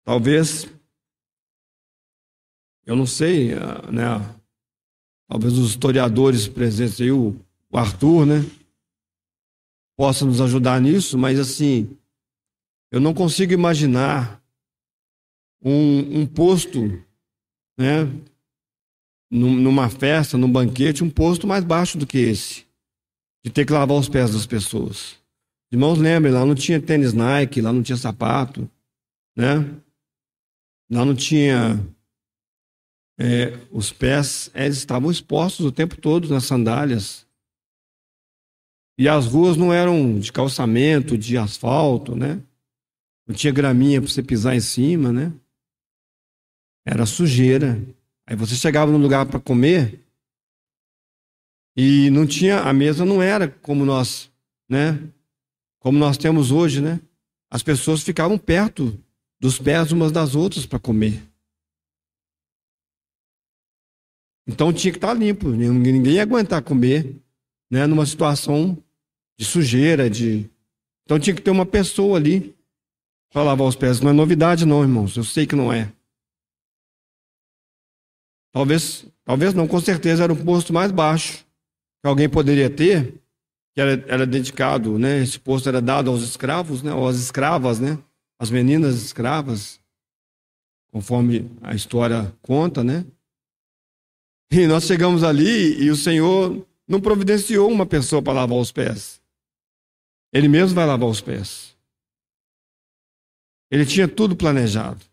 Talvez, 0.06 0.68
eu 2.86 2.96
não 2.96 3.06
sei, 3.06 3.54
ah, 3.54 3.92
né? 3.92 4.40
Talvez 5.28 5.58
os 5.58 5.72
historiadores 5.72 6.48
presentes 6.48 7.02
aí, 7.02 7.12
o 7.12 7.36
Arthur, 7.74 8.26
né? 8.26 8.59
Possa 10.00 10.24
nos 10.24 10.40
ajudar 10.40 10.80
nisso, 10.80 11.18
mas 11.18 11.38
assim, 11.38 11.94
eu 12.90 13.02
não 13.02 13.14
consigo 13.14 13.52
imaginar 13.52 14.42
um, 15.62 16.22
um 16.22 16.26
posto, 16.26 17.04
né? 17.78 18.10
Numa 19.30 19.90
festa, 19.90 20.38
num 20.38 20.50
banquete, 20.50 21.04
um 21.04 21.10
posto 21.10 21.46
mais 21.46 21.66
baixo 21.66 21.98
do 21.98 22.08
que 22.08 22.18
esse, 22.18 22.66
de 23.44 23.52
ter 23.52 23.66
que 23.66 23.74
lavar 23.74 23.98
os 23.98 24.08
pés 24.08 24.32
das 24.32 24.46
pessoas. 24.46 25.18
Irmãos, 25.70 25.98
lembrem, 26.00 26.34
lá 26.34 26.46
não 26.46 26.56
tinha 26.56 26.82
tênis 26.82 27.12
Nike, 27.12 27.60
lá 27.60 27.74
não 27.74 27.84
tinha 27.84 27.98
sapato, 27.98 28.72
né? 29.36 29.70
Lá 30.90 31.04
não 31.04 31.14
tinha. 31.14 31.78
É, 33.20 33.52
os 33.70 33.92
pés 33.92 34.50
eles 34.56 34.78
estavam 34.78 35.12
expostos 35.12 35.66
o 35.66 35.74
tempo 35.74 36.00
todo 36.00 36.30
nas 36.30 36.46
sandálias. 36.46 37.28
E 39.00 39.08
as 39.08 39.28
ruas 39.28 39.56
não 39.56 39.72
eram 39.72 40.20
de 40.20 40.30
calçamento, 40.30 41.18
de 41.18 41.38
asfalto, 41.38 42.18
né? 42.18 42.44
Não 43.26 43.34
tinha 43.34 43.54
graminha 43.54 44.02
para 44.02 44.12
você 44.12 44.22
pisar 44.22 44.58
em 44.58 44.60
cima, 44.60 45.14
né? 45.14 45.32
Era 46.86 47.06
sujeira. 47.06 47.82
Aí 48.28 48.36
você 48.36 48.56
chegava 48.56 48.92
num 48.92 49.02
lugar 49.02 49.26
para 49.26 49.40
comer 49.40 50.04
e 51.78 52.10
não 52.10 52.28
tinha 52.28 52.60
a 52.60 52.74
mesa 52.74 53.06
não 53.06 53.24
era 53.24 53.48
como 53.48 53.86
nós, 53.86 54.30
né? 54.68 55.02
Como 55.80 55.98
nós 55.98 56.18
temos 56.18 56.52
hoje, 56.52 56.82
né? 56.82 57.00
As 57.50 57.64
pessoas 57.64 58.04
ficavam 58.04 58.38
perto 58.38 59.02
dos 59.40 59.58
pés 59.58 59.94
umas 59.94 60.12
das 60.12 60.36
outras 60.36 60.66
para 60.66 60.78
comer. 60.78 61.24
Então 64.46 64.74
tinha 64.74 64.92
que 64.92 64.98
estar 64.98 65.08
tá 65.08 65.14
limpo, 65.14 65.48
ninguém 65.48 66.16
ia 66.16 66.24
aguentar 66.24 66.62
comer, 66.62 67.16
né, 67.72 67.88
numa 67.88 68.06
situação 68.06 68.78
de 69.40 69.46
sujeira, 69.46 70.10
de 70.10 70.50
então 71.06 71.18
tinha 71.18 71.34
que 71.34 71.42
ter 71.42 71.50
uma 71.50 71.66
pessoa 71.66 72.18
ali 72.18 72.54
para 73.32 73.42
lavar 73.42 73.66
os 73.66 73.76
pés. 73.76 74.02
Não 74.02 74.12
é 74.12 74.14
novidade, 74.14 74.66
não, 74.66 74.84
irmãos. 74.84 75.16
Eu 75.16 75.24
sei 75.24 75.48
que 75.48 75.56
não 75.56 75.72
é. 75.72 75.92
Talvez, 78.52 79.08
talvez 79.24 79.54
não, 79.54 79.68
com 79.68 79.80
certeza 79.80 80.24
era 80.24 80.34
o 80.34 80.44
posto 80.44 80.74
mais 80.74 80.92
baixo 80.92 81.46
que 82.02 82.08
alguém 82.08 82.30
poderia 82.30 82.70
ter, 82.70 83.14
que 83.74 83.82
era, 83.82 84.04
era 84.08 84.28
dedicado, 84.28 85.00
né? 85.00 85.24
Esse 85.24 85.40
posto 85.40 85.68
era 85.70 85.82
dado 85.82 86.12
aos 86.12 86.22
escravos, 86.22 86.84
né? 86.84 86.94
Ou 86.94 87.08
às 87.08 87.16
escravas, 87.16 87.80
né? 87.80 87.98
As 88.38 88.52
meninas 88.52 88.96
escravas, 88.96 89.80
conforme 90.92 91.50
a 91.62 91.74
história 91.74 92.34
conta, 92.42 92.84
né? 92.84 93.06
E 94.52 94.68
nós 94.68 94.84
chegamos 94.84 95.24
ali 95.24 95.82
e 95.82 95.90
o 95.90 95.96
Senhor 95.96 96.68
não 96.88 97.00
providenciou 97.00 97.72
uma 97.72 97.86
pessoa 97.86 98.22
para 98.22 98.34
lavar 98.34 98.58
os 98.58 98.72
pés. 98.72 99.20
Ele 100.32 100.48
mesmo 100.48 100.76
vai 100.76 100.86
lavar 100.86 101.10
os 101.10 101.22
pés. 101.22 101.76
Ele 103.72 103.86
tinha 103.86 104.08
tudo 104.08 104.36
planejado. 104.36 105.04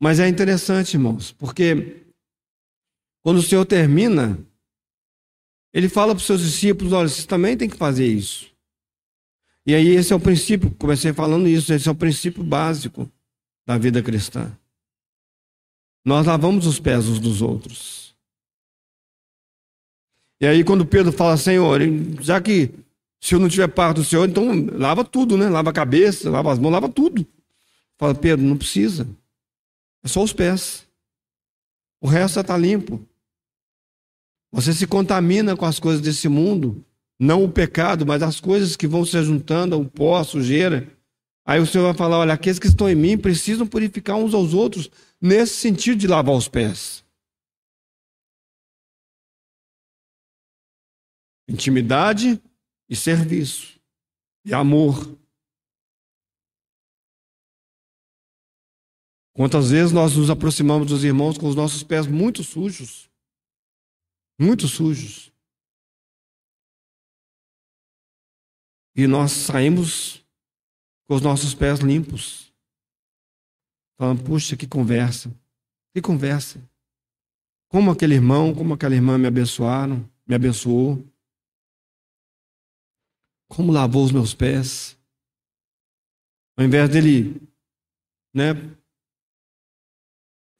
Mas 0.00 0.18
é 0.18 0.28
interessante, 0.28 0.94
irmãos, 0.94 1.32
porque 1.32 2.04
quando 3.22 3.38
o 3.38 3.42
Senhor 3.42 3.64
termina, 3.64 4.38
ele 5.72 5.88
fala 5.88 6.12
para 6.12 6.20
os 6.20 6.26
seus 6.26 6.40
discípulos: 6.40 6.92
olha, 6.92 7.08
vocês 7.08 7.26
também 7.26 7.56
têm 7.56 7.68
que 7.68 7.76
fazer 7.76 8.06
isso. 8.06 8.52
E 9.64 9.74
aí, 9.74 9.88
esse 9.90 10.12
é 10.12 10.16
o 10.16 10.20
princípio, 10.20 10.74
comecei 10.74 11.12
falando 11.12 11.46
isso, 11.46 11.72
esse 11.72 11.88
é 11.88 11.92
o 11.92 11.94
princípio 11.94 12.42
básico 12.42 13.08
da 13.64 13.78
vida 13.78 14.02
cristã. 14.02 14.50
Nós 16.04 16.26
lavamos 16.26 16.66
os 16.66 16.80
pés 16.80 17.08
uns 17.08 17.20
dos 17.20 17.40
outros. 17.40 18.12
E 20.40 20.46
aí, 20.46 20.64
quando 20.64 20.84
Pedro 20.84 21.12
fala, 21.12 21.36
Senhor, 21.36 21.80
já 22.20 22.40
que 22.40 22.74
se 23.22 23.36
eu 23.36 23.38
não 23.38 23.48
tiver 23.48 23.68
parte 23.68 23.98
do 23.98 24.04
Senhor, 24.04 24.28
então 24.28 24.48
lava 24.72 25.04
tudo, 25.04 25.38
né? 25.38 25.48
Lava 25.48 25.70
a 25.70 25.72
cabeça, 25.72 26.28
lava 26.28 26.52
as 26.52 26.58
mãos, 26.58 26.72
lava 26.72 26.88
tudo. 26.88 27.24
Fala, 27.96 28.16
Pedro, 28.16 28.44
não 28.44 28.56
precisa. 28.56 29.08
É 30.02 30.08
só 30.08 30.24
os 30.24 30.32
pés. 30.32 30.84
O 32.00 32.08
resto 32.08 32.40
está 32.40 32.58
limpo. 32.58 33.00
Você 34.50 34.74
se 34.74 34.88
contamina 34.88 35.56
com 35.56 35.64
as 35.64 35.78
coisas 35.78 36.02
desse 36.02 36.28
mundo, 36.28 36.84
não 37.16 37.44
o 37.44 37.52
pecado, 37.52 38.04
mas 38.04 38.24
as 38.24 38.40
coisas 38.40 38.74
que 38.74 38.88
vão 38.88 39.04
se 39.04 39.22
juntando, 39.22 39.78
o 39.78 39.88
pó, 39.88 40.16
a 40.16 40.24
sujeira. 40.24 40.92
Aí 41.46 41.60
o 41.60 41.66
Senhor 41.66 41.84
vai 41.84 41.94
falar: 41.94 42.18
olha, 42.18 42.34
aqueles 42.34 42.58
que 42.58 42.66
estão 42.66 42.90
em 42.90 42.96
mim 42.96 43.16
precisam 43.16 43.68
purificar 43.68 44.16
uns 44.16 44.34
aos 44.34 44.52
outros, 44.52 44.90
nesse 45.20 45.54
sentido 45.54 45.96
de 45.96 46.08
lavar 46.08 46.34
os 46.34 46.48
pés. 46.48 47.04
Intimidade 51.48 52.42
e 52.92 52.94
serviço, 52.94 53.80
e 54.44 54.52
amor. 54.52 55.18
Quantas 59.32 59.70
vezes 59.70 59.92
nós 59.92 60.14
nos 60.14 60.28
aproximamos 60.28 60.88
dos 60.88 61.02
irmãos 61.02 61.38
com 61.38 61.48
os 61.48 61.54
nossos 61.54 61.82
pés 61.82 62.06
muito 62.06 62.44
sujos? 62.44 63.10
Muito 64.38 64.68
sujos. 64.68 65.32
E 68.94 69.06
nós 69.06 69.32
saímos 69.32 70.22
com 71.08 71.14
os 71.14 71.22
nossos 71.22 71.54
pés 71.54 71.80
limpos. 71.80 72.52
Falando, 73.98 74.22
puxa, 74.22 74.54
que 74.54 74.66
conversa. 74.66 75.34
Que 75.94 76.02
conversa. 76.02 76.60
Como 77.68 77.90
aquele 77.90 78.16
irmão, 78.16 78.54
como 78.54 78.74
aquela 78.74 78.94
irmã 78.94 79.16
me 79.16 79.28
abençoaram, 79.28 80.06
me 80.26 80.34
abençoou. 80.34 81.02
Como 83.54 83.70
lavou 83.70 84.02
os 84.02 84.10
meus 84.10 84.32
pés. 84.32 84.96
Ao 86.56 86.64
invés 86.64 86.88
dele, 86.88 87.38
né, 88.32 88.54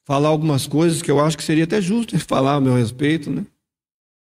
falar 0.04 0.28
algumas 0.28 0.66
coisas 0.66 1.00
que 1.00 1.10
eu 1.10 1.18
acho 1.18 1.38
que 1.38 1.42
seria 1.42 1.64
até 1.64 1.80
justo 1.80 2.14
ele 2.14 2.22
falar 2.22 2.56
a 2.56 2.60
meu 2.60 2.74
respeito, 2.74 3.30
né? 3.30 3.46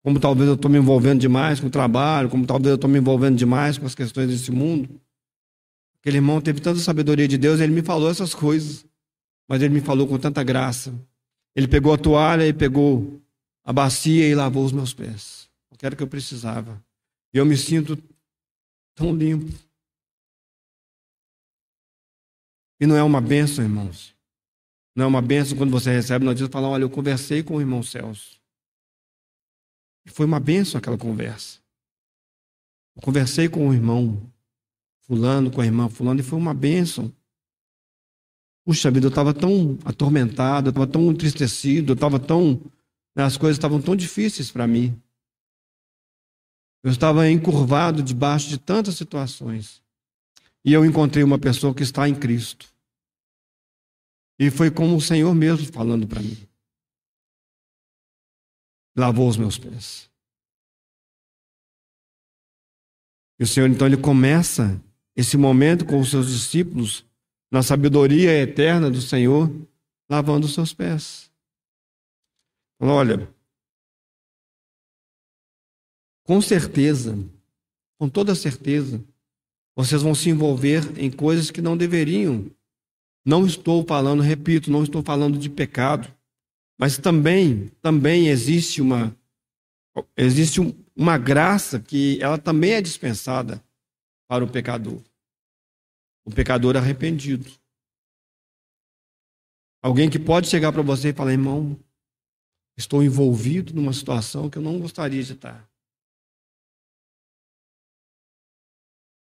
Como 0.02 0.18
talvez 0.18 0.48
eu 0.48 0.54
estou 0.54 0.70
me 0.70 0.78
envolvendo 0.78 1.20
demais 1.20 1.60
com 1.60 1.66
o 1.66 1.70
trabalho, 1.70 2.30
como 2.30 2.46
talvez 2.46 2.70
eu 2.70 2.74
estou 2.76 2.88
me 2.88 2.98
envolvendo 2.98 3.36
demais 3.36 3.76
com 3.76 3.84
as 3.84 3.94
questões 3.94 4.28
desse 4.28 4.50
mundo. 4.50 5.00
Aquele 6.00 6.16
irmão 6.16 6.40
teve 6.40 6.60
tanta 6.60 6.80
sabedoria 6.80 7.28
de 7.28 7.36
Deus, 7.36 7.60
ele 7.60 7.74
me 7.74 7.82
falou 7.82 8.10
essas 8.10 8.34
coisas, 8.34 8.86
mas 9.46 9.60
ele 9.60 9.74
me 9.74 9.82
falou 9.82 10.06
com 10.06 10.18
tanta 10.18 10.42
graça. 10.42 10.94
Ele 11.54 11.68
pegou 11.68 11.92
a 11.92 11.98
toalha 11.98 12.48
e 12.48 12.54
pegou 12.54 13.20
a 13.62 13.72
bacia 13.72 14.26
e 14.26 14.34
lavou 14.34 14.64
os 14.64 14.72
meus 14.72 14.94
pés. 14.94 15.46
O 15.70 15.76
que 15.76 15.84
era 15.84 15.94
que 15.94 16.02
eu 16.02 16.08
precisava. 16.08 16.82
E 17.34 17.38
eu 17.38 17.44
me 17.44 17.56
sinto 17.56 17.98
tão 18.96 19.14
limpo. 19.14 19.52
E 22.80 22.86
não 22.86 22.96
é 22.96 23.02
uma 23.02 23.20
benção, 23.20 23.64
irmãos. 23.64 24.16
Não 24.94 25.04
é 25.04 25.08
uma 25.08 25.22
benção 25.22 25.56
quando 25.56 25.70
você 25.70 25.92
recebe 25.92 26.24
notícia 26.24 26.46
e 26.46 26.50
fala: 26.50 26.68
Olha, 26.68 26.82
eu 26.82 26.90
conversei 26.90 27.42
com 27.42 27.56
o 27.56 27.60
irmão 27.60 27.82
Celso. 27.82 28.40
E 30.04 30.10
foi 30.10 30.26
uma 30.26 30.40
benção 30.40 30.78
aquela 30.78 30.98
conversa. 30.98 31.60
Eu 32.96 33.02
conversei 33.02 33.48
com 33.48 33.68
o 33.68 33.74
irmão 33.74 34.20
Fulano, 35.02 35.50
com 35.50 35.60
a 35.60 35.66
irmã 35.66 35.88
Fulano, 35.88 36.20
e 36.20 36.22
foi 36.22 36.38
uma 36.38 36.54
benção. 36.54 37.12
Puxa 38.64 38.90
vida, 38.90 39.06
eu 39.06 39.10
estava 39.10 39.32
tão 39.32 39.78
atormentado, 39.84 40.68
eu 40.68 40.70
estava 40.70 40.86
tão 40.86 41.10
entristecido, 41.10 41.92
eu 41.92 41.94
estava 41.94 42.18
tão. 42.18 42.60
Né, 43.14 43.22
as 43.22 43.36
coisas 43.36 43.56
estavam 43.56 43.80
tão 43.80 43.94
difíceis 43.94 44.50
para 44.50 44.66
mim. 44.66 45.00
Eu 46.86 46.92
estava 46.92 47.28
encurvado 47.28 48.00
debaixo 48.00 48.48
de 48.48 48.58
tantas 48.58 48.94
situações. 48.94 49.82
E 50.64 50.72
eu 50.72 50.84
encontrei 50.84 51.24
uma 51.24 51.36
pessoa 51.36 51.74
que 51.74 51.82
está 51.82 52.08
em 52.08 52.14
Cristo. 52.14 52.72
E 54.38 54.52
foi 54.52 54.70
como 54.70 54.94
o 54.94 55.00
Senhor 55.00 55.34
mesmo 55.34 55.66
falando 55.72 56.06
para 56.06 56.22
mim. 56.22 56.38
Lavou 58.96 59.28
os 59.28 59.36
meus 59.36 59.58
pés. 59.58 60.08
E 63.40 63.42
o 63.42 63.46
Senhor, 63.48 63.68
então, 63.68 63.88
ele 63.88 63.96
começa 63.96 64.80
esse 65.16 65.36
momento 65.36 65.84
com 65.84 65.98
os 65.98 66.08
seus 66.08 66.28
discípulos, 66.28 67.04
na 67.50 67.64
sabedoria 67.64 68.30
eterna 68.30 68.88
do 68.88 69.02
Senhor, 69.02 69.50
lavando 70.08 70.46
os 70.46 70.54
seus 70.54 70.72
pés. 70.72 71.32
Olha, 72.78 73.28
com 76.26 76.40
certeza, 76.40 77.16
com 77.98 78.08
toda 78.08 78.34
certeza, 78.34 79.02
vocês 79.76 80.02
vão 80.02 80.14
se 80.14 80.28
envolver 80.28 80.98
em 80.98 81.10
coisas 81.10 81.50
que 81.50 81.62
não 81.62 81.76
deveriam. 81.76 82.50
Não 83.24 83.46
estou 83.46 83.84
falando, 83.84 84.22
repito, 84.22 84.70
não 84.70 84.82
estou 84.82 85.02
falando 85.02 85.38
de 85.38 85.48
pecado, 85.48 86.12
mas 86.78 86.98
também, 86.98 87.68
também 87.80 88.28
existe 88.28 88.82
uma 88.82 89.16
existe 90.16 90.60
uma 90.94 91.16
graça 91.16 91.80
que 91.80 92.18
ela 92.20 92.36
também 92.36 92.72
é 92.72 92.82
dispensada 92.82 93.62
para 94.28 94.44
o 94.44 94.50
pecador. 94.50 95.00
O 96.24 96.30
pecador 96.30 96.76
arrependido. 96.76 97.50
Alguém 99.82 100.10
que 100.10 100.18
pode 100.18 100.48
chegar 100.48 100.72
para 100.72 100.82
você 100.82 101.10
e 101.10 101.12
falar, 101.12 101.32
irmão, 101.32 101.78
estou 102.76 103.02
envolvido 103.02 103.72
numa 103.72 103.92
situação 103.92 104.50
que 104.50 104.58
eu 104.58 104.62
não 104.62 104.78
gostaria 104.80 105.22
de 105.22 105.32
estar. 105.32 105.66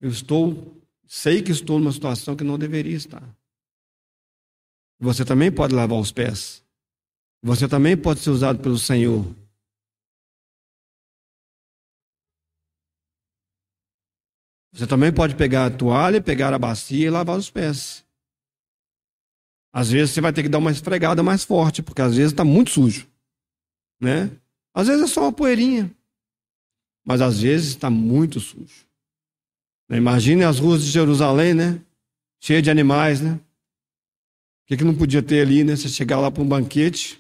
Eu 0.02 0.10
estou, 0.10 0.82
sei 1.08 1.42
que 1.42 1.52
estou 1.52 1.80
numa 1.80 1.92
situação 1.92 2.36
que 2.36 2.44
não 2.44 2.58
deveria 2.58 2.96
estar. 2.96 3.24
Você 5.00 5.24
também 5.24 5.52
pode 5.52 5.74
lavar 5.74 6.00
os 6.00 6.12
pés. 6.12 6.64
Você 7.42 7.68
também 7.68 7.96
pode 7.96 8.20
ser 8.20 8.30
usado 8.30 8.60
pelo 8.60 8.78
Senhor. 8.78 9.26
Você 14.72 14.86
também 14.86 15.14
pode 15.14 15.36
pegar 15.36 15.66
a 15.66 15.72
toalha, 15.72 16.22
pegar 16.22 16.54
a 16.54 16.60
bacia 16.60 17.08
e 17.08 17.10
lavar 17.10 17.38
os 17.38 17.50
pés. 17.50 18.06
Às 19.72 19.90
vezes 19.90 20.14
você 20.14 20.22
vai 20.22 20.34
ter 20.34 20.44
que 20.44 20.50
dar 20.50 20.58
uma 20.58 20.72
esfregada 20.72 21.24
mais 21.24 21.44
forte, 21.44 21.82
porque 21.82 22.02
às 22.02 22.16
vezes 22.16 22.32
está 22.32 22.44
muito 22.44 22.72
sujo. 22.72 23.08
Né? 24.00 24.32
Às 24.74 24.88
vezes 24.88 25.04
é 25.04 25.08
só 25.08 25.22
uma 25.22 25.34
poeirinha. 25.34 25.94
Mas 27.06 27.22
às 27.22 27.42
vezes 27.42 27.70
está 27.70 27.90
muito 27.90 28.40
sujo. 28.40 28.89
Imagine 29.90 30.44
as 30.44 30.60
ruas 30.60 30.84
de 30.84 30.92
Jerusalém, 30.92 31.54
né? 31.54 31.82
Cheia 32.40 32.62
de 32.62 32.70
animais, 32.70 33.22
né? 33.22 33.34
O 33.34 34.68
que, 34.68 34.78
que 34.78 34.84
não 34.84 34.96
podia 34.96 35.24
ter 35.24 35.42
ali, 35.42 35.64
né? 35.64 35.76
Você 35.76 35.90
chegar 35.90 36.20
lá 36.20 36.30
para 36.30 36.44
um 36.44 36.48
banquete 36.48 37.20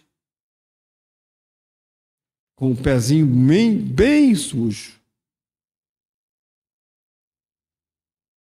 com 2.55 2.72
o 2.72 2.78
pezinho 2.78 3.26
bem, 3.26 3.76
bem 3.76 4.36
sujo. 4.36 4.99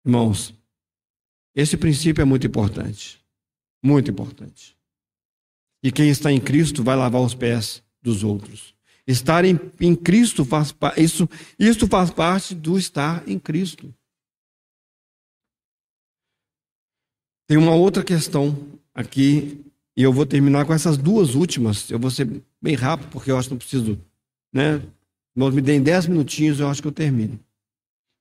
Irmãos, 0.04 0.54
esse 1.56 1.78
princípio 1.78 2.22
é 2.22 2.26
muito 2.26 2.46
importante. 2.46 3.24
Muito 3.84 4.12
importante. 4.12 4.76
E 5.84 5.92
quem 5.92 6.10
está 6.10 6.32
em 6.32 6.40
Cristo 6.40 6.84
vai 6.84 6.96
lavar 6.96 7.22
os 7.22 7.34
pés 7.34 7.84
dos 8.02 8.24
outros. 8.24 8.76
Estar 9.08 9.46
em, 9.46 9.60
em 9.80 9.96
Cristo 9.96 10.44
faz 10.44 10.74
isso, 10.98 11.30
isso 11.58 11.88
faz 11.88 12.12
parte 12.12 12.54
do 12.54 12.78
estar 12.78 13.28
em 13.28 13.40
Cristo. 13.40 13.94
Tem 17.52 17.58
uma 17.58 17.76
outra 17.76 18.02
questão 18.02 18.56
aqui, 18.94 19.62
e 19.94 20.02
eu 20.02 20.14
vou 20.14 20.26
terminar 20.26 20.66
com 20.66 20.74
essas 20.74 20.98
duas 20.98 21.36
últimas. 21.36 21.92
Eu 21.92 22.00
vou 22.00 22.10
ser 22.10 22.42
bem 22.62 22.76
rápido, 22.76 23.10
porque 23.10 23.30
eu 23.30 23.38
acho 23.38 23.50
que 23.50 23.54
não 23.54 23.58
preciso. 23.60 24.00
Né? 24.54 24.82
Nós 25.36 25.54
me 25.54 25.62
deem 25.62 25.84
dez 25.84 26.08
minutinhos, 26.08 26.62
eu 26.62 26.70
acho 26.70 26.82
que 26.82 26.88
eu 26.88 26.94
termino. 26.94 27.38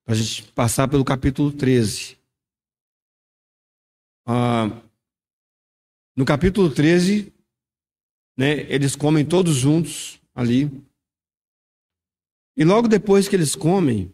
Para 0.04 0.16
a 0.16 0.18
gente 0.18 0.50
passar 0.50 0.88
pelo 0.88 1.04
capítulo 1.04 1.52
13. 1.52 2.18
Ah, 4.26 4.82
no 6.16 6.24
capítulo 6.24 6.68
13, 6.68 7.32
né, 8.36 8.62
eles 8.62 8.96
comem 8.96 9.24
todos 9.24 9.54
juntos 9.54 10.20
ali. 10.34 10.68
E 12.56 12.64
logo 12.64 12.88
depois 12.88 13.28
que 13.28 13.36
eles 13.36 13.54
comem, 13.54 14.12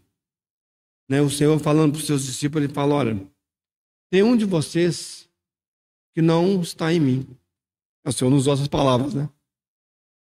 né, 1.08 1.22
o 1.22 1.30
Senhor 1.30 1.58
falando 1.58 1.92
para 1.92 2.00
os 2.00 2.06
seus 2.06 2.26
discípulos, 2.26 2.64
ele 2.64 2.74
fala: 2.74 2.96
Olha, 2.96 3.35
tem 4.10 4.22
um 4.22 4.36
de 4.36 4.44
vocês 4.44 5.28
que 6.14 6.22
não 6.22 6.60
está 6.60 6.92
em 6.92 7.00
mim. 7.00 7.36
O 8.04 8.12
Senhor 8.12 8.30
não 8.30 8.38
usou 8.38 8.54
essas 8.54 8.68
palavras, 8.68 9.14
né? 9.14 9.28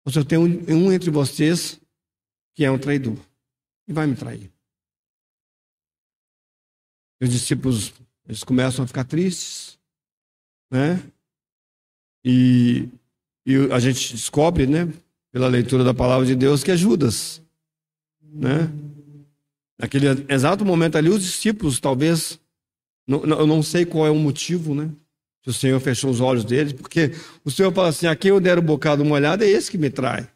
O 0.07 0.11
Senhor 0.11 0.25
tem 0.25 0.39
um, 0.39 0.47
um 0.68 0.93
entre 0.93 1.11
vocês 1.11 1.81
que 2.55 2.64
é 2.64 2.70
um 2.70 2.79
traidor 2.79 3.18
e 3.87 3.93
vai 3.93 4.07
me 4.07 4.14
trair. 4.14 4.51
Os 7.20 7.31
discípulos 7.31 7.93
eles 8.27 8.43
começam 8.43 8.85
a 8.85 8.89
ficar 8.89 9.05
tristes, 9.05 9.79
né? 10.70 11.03
E, 12.25 12.89
e 13.45 13.57
a 13.70 13.79
gente 13.79 14.14
descobre, 14.14 14.66
né, 14.66 14.91
pela 15.31 15.49
leitura 15.49 15.85
da 15.85 15.93
palavra 15.93 16.25
de 16.25 16.35
Deus, 16.35 16.64
que 16.64 16.70
é 16.70 16.77
Judas. 16.77 17.43
Né? 18.22 18.70
Naquele 19.79 20.07
exato 20.33 20.64
momento 20.64 20.97
ali, 20.97 21.11
os 21.11 21.22
discípulos, 21.22 21.79
talvez, 21.79 22.41
não, 23.07 23.25
eu 23.25 23.47
não 23.47 23.63
sei 23.63 23.85
qual 23.85 24.07
é 24.07 24.11
o 24.11 24.15
motivo, 24.15 24.75
né? 24.75 24.91
Se 25.43 25.51
o 25.51 25.53
Senhor 25.53 25.79
fechou 25.81 26.11
os 26.11 26.21
olhos 26.21 26.45
deles, 26.45 26.73
porque 26.73 27.13
o 27.45 27.51
Senhor 27.51 27.73
fala 27.73 27.89
assim: 27.89 28.07
a 28.07 28.17
quem 28.17 28.31
eu 28.31 28.41
der 28.41 28.59
o 28.59 28.63
bocado 28.63 29.05
molhado 29.05 29.45
é 29.45 29.49
esse 29.49 29.71
que 29.71 29.77
me 29.77 29.91
trai. 29.91 30.29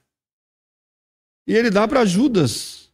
E 1.47 1.55
ele 1.55 1.71
dá 1.71 1.89
para 1.89 2.05
Judas. 2.05 2.93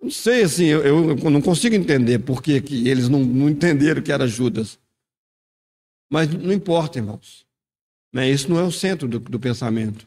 Não 0.00 0.10
sei, 0.10 0.42
assim, 0.42 0.66
eu, 0.66 0.84
eu, 0.84 1.30
não 1.30 1.40
consigo 1.40 1.74
entender 1.74 2.18
por 2.18 2.42
que, 2.42 2.60
que 2.60 2.86
eles 2.86 3.08
não, 3.08 3.24
não 3.24 3.48
entenderam 3.48 4.02
que 4.02 4.12
era 4.12 4.26
Judas. 4.28 4.78
Mas 6.10 6.28
não 6.30 6.52
importa, 6.52 6.98
irmãos. 6.98 7.46
Né? 8.12 8.30
Isso 8.30 8.48
não 8.48 8.58
é 8.58 8.62
o 8.62 8.70
centro 8.70 9.08
do, 9.08 9.18
do 9.18 9.40
pensamento. 9.40 10.06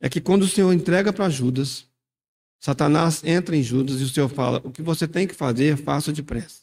É 0.00 0.08
que 0.08 0.20
quando 0.20 0.42
o 0.42 0.48
Senhor 0.48 0.72
entrega 0.72 1.12
para 1.12 1.28
Judas, 1.28 1.86
Satanás 2.58 3.22
entra 3.22 3.54
em 3.54 3.62
Judas 3.62 4.00
e 4.00 4.04
o 4.04 4.08
Senhor 4.08 4.28
fala: 4.28 4.60
o 4.64 4.70
que 4.70 4.82
você 4.82 5.06
tem 5.06 5.26
que 5.26 5.34
fazer, 5.34 5.76
faça 5.76 6.12
depressa. 6.12 6.59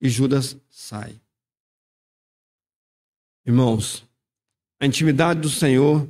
E 0.00 0.08
Judas 0.08 0.56
sai. 0.68 1.20
Irmãos, 3.44 4.06
a 4.80 4.86
intimidade 4.86 5.40
do 5.40 5.48
Senhor 5.48 6.06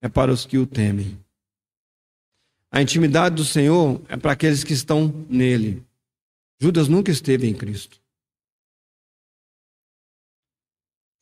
é 0.00 0.08
para 0.08 0.32
os 0.32 0.46
que 0.46 0.58
o 0.58 0.66
temem. 0.66 1.22
A 2.70 2.82
intimidade 2.82 3.36
do 3.36 3.44
Senhor 3.44 4.02
é 4.08 4.16
para 4.16 4.32
aqueles 4.32 4.64
que 4.64 4.72
estão 4.72 5.06
nele. 5.28 5.86
Judas 6.58 6.88
nunca 6.88 7.10
esteve 7.10 7.46
em 7.46 7.54
Cristo. 7.54 8.02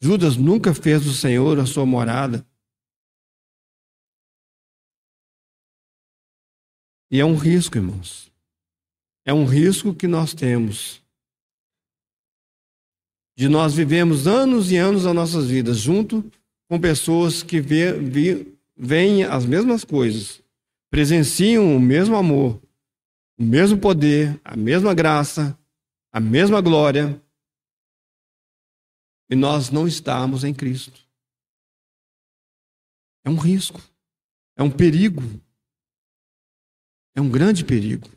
Judas 0.00 0.36
nunca 0.36 0.72
fez 0.72 1.04
do 1.04 1.12
Senhor 1.12 1.60
a 1.60 1.66
sua 1.66 1.84
morada. 1.84 2.46
E 7.10 7.20
é 7.20 7.24
um 7.24 7.36
risco, 7.36 7.76
irmãos. 7.76 8.32
É 9.24 9.34
um 9.34 9.44
risco 9.44 9.94
que 9.94 10.08
nós 10.08 10.32
temos. 10.32 11.01
De 13.36 13.48
nós 13.48 13.74
vivemos 13.74 14.26
anos 14.26 14.70
e 14.70 14.76
anos 14.76 15.04
das 15.04 15.14
nossas 15.14 15.46
vidas 15.46 15.78
junto 15.78 16.30
com 16.68 16.80
pessoas 16.80 17.42
que 17.42 17.60
veem 18.76 19.24
as 19.24 19.44
mesmas 19.44 19.84
coisas, 19.84 20.42
presenciam 20.90 21.76
o 21.76 21.80
mesmo 21.80 22.16
amor, 22.16 22.60
o 23.38 23.42
mesmo 23.42 23.78
poder, 23.78 24.40
a 24.44 24.56
mesma 24.56 24.94
graça, 24.94 25.58
a 26.12 26.20
mesma 26.20 26.60
glória, 26.60 27.20
e 29.30 29.34
nós 29.34 29.70
não 29.70 29.88
estarmos 29.88 30.44
em 30.44 30.52
Cristo. 30.52 31.00
É 33.24 33.30
um 33.30 33.36
risco, 33.36 33.80
é 34.56 34.62
um 34.62 34.70
perigo, 34.70 35.22
é 37.14 37.20
um 37.20 37.30
grande 37.30 37.64
perigo. 37.64 38.08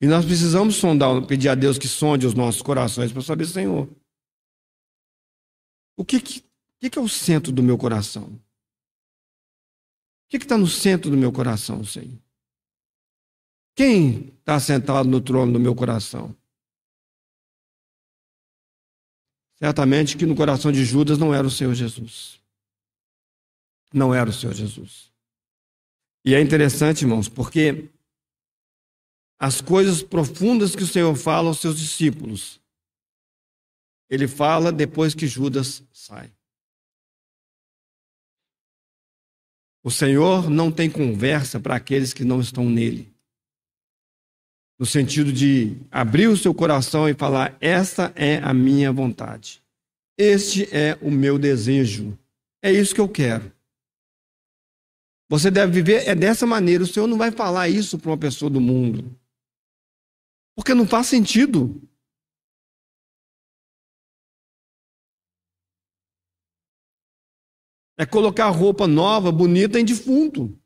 E 0.00 0.06
nós 0.06 0.24
precisamos 0.24 0.76
sondar, 0.76 1.26
pedir 1.26 1.48
a 1.48 1.54
Deus 1.54 1.78
que 1.78 1.88
sonde 1.88 2.26
os 2.26 2.34
nossos 2.34 2.60
corações 2.60 3.12
para 3.12 3.22
saber, 3.22 3.46
Senhor, 3.46 3.88
o 5.96 6.04
que, 6.04 6.20
que, 6.20 6.90
que 6.90 6.98
é 6.98 7.02
o 7.02 7.08
centro 7.08 7.50
do 7.50 7.62
meu 7.62 7.78
coração? 7.78 8.24
O 8.24 8.40
que 10.28 10.36
está 10.36 10.58
no 10.58 10.66
centro 10.66 11.10
do 11.10 11.16
meu 11.16 11.32
coração, 11.32 11.82
Senhor? 11.84 12.18
Quem 13.74 14.28
está 14.38 14.60
sentado 14.60 15.08
no 15.08 15.20
trono 15.20 15.52
do 15.52 15.60
meu 15.60 15.74
coração? 15.74 16.36
Certamente 19.58 20.16
que 20.16 20.26
no 20.26 20.36
coração 20.36 20.70
de 20.70 20.84
Judas 20.84 21.16
não 21.16 21.34
era 21.34 21.46
o 21.46 21.50
Senhor 21.50 21.74
Jesus. 21.74 22.38
Não 23.92 24.14
era 24.14 24.28
o 24.28 24.32
Senhor 24.32 24.52
Jesus. 24.52 25.10
E 26.24 26.34
é 26.34 26.40
interessante, 26.40 27.02
irmãos, 27.02 27.28
porque 27.28 27.88
as 29.38 29.60
coisas 29.60 30.02
profundas 30.02 30.74
que 30.74 30.82
o 30.82 30.86
Senhor 30.86 31.14
fala 31.14 31.48
aos 31.48 31.58
seus 31.58 31.78
discípulos, 31.78 32.60
ele 34.08 34.28
fala 34.28 34.72
depois 34.72 35.14
que 35.14 35.26
Judas 35.26 35.82
sai. 35.92 36.32
O 39.82 39.90
Senhor 39.90 40.50
não 40.50 40.72
tem 40.72 40.90
conversa 40.90 41.60
para 41.60 41.76
aqueles 41.76 42.12
que 42.12 42.24
não 42.24 42.40
estão 42.40 42.68
nele 42.68 43.16
no 44.78 44.84
sentido 44.84 45.32
de 45.32 45.76
abrir 45.90 46.28
o 46.28 46.36
seu 46.36 46.54
coração 46.54 47.08
e 47.08 47.14
falar: 47.14 47.56
esta 47.60 48.12
é 48.14 48.36
a 48.38 48.52
minha 48.52 48.92
vontade, 48.92 49.62
este 50.18 50.68
é 50.74 50.98
o 51.00 51.10
meu 51.10 51.38
desejo, 51.38 52.18
é 52.62 52.70
isso 52.72 52.94
que 52.94 53.00
eu 53.00 53.08
quero. 53.08 53.52
Você 55.28 55.50
deve 55.50 55.72
viver 55.72 56.06
é 56.06 56.14
dessa 56.14 56.46
maneira. 56.46 56.84
O 56.84 56.86
Senhor 56.86 57.08
não 57.08 57.18
vai 57.18 57.32
falar 57.32 57.68
isso 57.68 57.98
para 57.98 58.10
uma 58.12 58.16
pessoa 58.16 58.48
do 58.48 58.60
mundo. 58.60 59.12
Porque 60.56 60.74
não 60.74 60.86
faz 60.86 61.06
sentido. 61.06 61.80
É 67.98 68.04
colocar 68.04 68.48
roupa 68.48 68.86
nova, 68.86 69.30
bonita 69.30 69.78
em 69.78 69.84
defunto. 69.84 70.58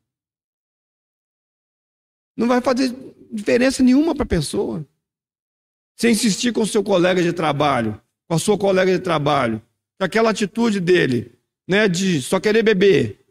Não 2.37 2.49
vai 2.49 2.61
fazer 2.61 2.95
diferença 3.31 3.83
nenhuma 3.83 4.15
para 4.15 4.25
a 4.25 4.29
pessoa. 4.29 4.87
Você 5.97 6.11
insistir 6.11 6.53
com 6.53 6.63
o 6.63 6.67
seu 6.67 6.83
colega 6.83 7.23
de 7.23 7.33
trabalho, 7.33 8.01
com 8.27 8.35
a 8.35 8.39
sua 8.39 8.59
colega 8.59 8.91
de 8.91 9.01
trabalho, 9.01 9.63
aquela 9.99 10.31
atitude 10.31 10.81
dele, 10.81 11.39
né, 11.69 11.87
de 11.89 12.23
só 12.23 12.41
querer 12.41 12.63
beber, 12.63 13.25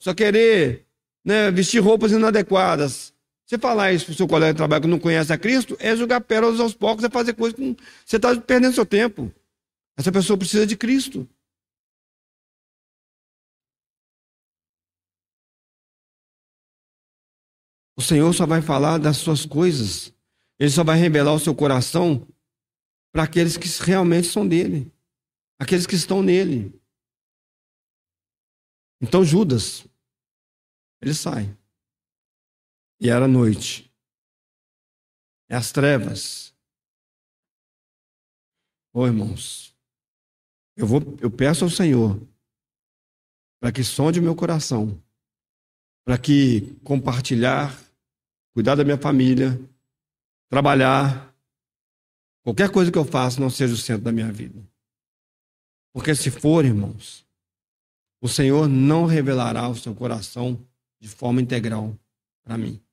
só 0.00 0.14
querer 0.14 0.86
né, 1.24 1.50
vestir 1.50 1.80
roupas 1.80 2.12
inadequadas. 2.12 3.13
Você 3.54 3.58
falar 3.58 3.92
isso 3.92 4.06
para 4.06 4.12
o 4.12 4.16
seu 4.16 4.26
colega 4.26 4.52
de 4.52 4.56
trabalho 4.56 4.82
que 4.82 4.88
não 4.88 4.98
conhece 4.98 5.32
a 5.32 5.38
Cristo, 5.38 5.76
é 5.78 5.94
jogar 5.94 6.20
pérolas 6.20 6.58
aos 6.58 6.74
poucos, 6.74 7.04
é 7.04 7.08
fazer 7.08 7.34
coisas 7.34 7.56
com. 7.56 7.76
Você 8.04 8.16
está 8.16 8.34
perdendo 8.40 8.74
seu 8.74 8.84
tempo. 8.84 9.32
Essa 9.96 10.10
pessoa 10.10 10.36
precisa 10.36 10.66
de 10.66 10.76
Cristo. 10.76 11.28
O 17.96 18.02
Senhor 18.02 18.32
só 18.32 18.44
vai 18.44 18.60
falar 18.60 18.98
das 18.98 19.18
suas 19.18 19.46
coisas. 19.46 20.12
Ele 20.58 20.70
só 20.70 20.82
vai 20.82 20.98
revelar 20.98 21.32
o 21.32 21.38
seu 21.38 21.54
coração 21.54 22.26
para 23.12 23.22
aqueles 23.22 23.56
que 23.56 23.68
realmente 23.84 24.26
são 24.26 24.48
dele, 24.48 24.92
aqueles 25.60 25.86
que 25.86 25.94
estão 25.94 26.24
nele. 26.24 26.74
Então 29.00 29.24
Judas, 29.24 29.86
ele 31.00 31.14
sai. 31.14 31.56
E 33.04 33.10
era 33.10 33.28
noite. 33.28 33.92
É 35.50 35.54
as 35.54 35.70
trevas. 35.70 36.54
Ô 38.94 39.00
oh, 39.00 39.06
irmãos, 39.06 39.76
eu, 40.74 40.86
vou, 40.86 41.00
eu 41.20 41.30
peço 41.30 41.64
ao 41.64 41.70
Senhor 41.70 42.18
para 43.60 43.70
que 43.70 43.84
sonde 43.84 44.20
o 44.20 44.22
meu 44.22 44.34
coração, 44.34 45.02
para 46.04 46.16
que 46.16 46.74
compartilhar 46.82 47.78
cuidar 48.54 48.76
da 48.76 48.84
minha 48.84 48.96
família, 48.96 49.60
trabalhar, 50.48 51.34
qualquer 52.44 52.70
coisa 52.70 52.90
que 52.90 52.96
eu 52.96 53.04
faça 53.04 53.40
não 53.40 53.50
seja 53.50 53.74
o 53.74 53.76
centro 53.76 54.04
da 54.04 54.12
minha 54.12 54.30
vida. 54.32 54.64
Porque 55.92 56.14
se 56.14 56.30
for, 56.30 56.64
irmãos, 56.64 57.26
o 58.22 58.28
Senhor 58.28 58.68
não 58.68 59.06
revelará 59.06 59.68
o 59.68 59.76
seu 59.76 59.94
coração 59.94 60.64
de 61.00 61.08
forma 61.08 61.42
integral 61.42 61.98
para 62.44 62.56
mim. 62.56 62.83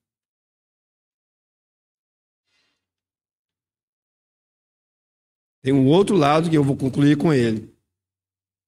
Tem 5.62 5.72
um 5.72 5.86
outro 5.86 6.16
lado 6.16 6.50
que 6.50 6.56
eu 6.56 6.64
vou 6.64 6.76
concluir 6.76 7.16
com 7.16 7.32
ele. 7.32 7.72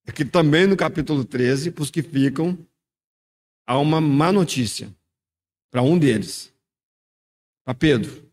É 0.06 0.12
que 0.12 0.24
também 0.24 0.66
no 0.66 0.76
capítulo 0.76 1.24
13, 1.24 1.72
para 1.72 1.82
os 1.82 1.90
que 1.90 2.02
ficam, 2.02 2.56
há 3.66 3.78
uma 3.78 4.00
má 4.00 4.30
notícia 4.30 4.94
para 5.70 5.82
um 5.82 5.98
deles 5.98 6.54
a 7.66 7.74
Pedro. 7.74 8.32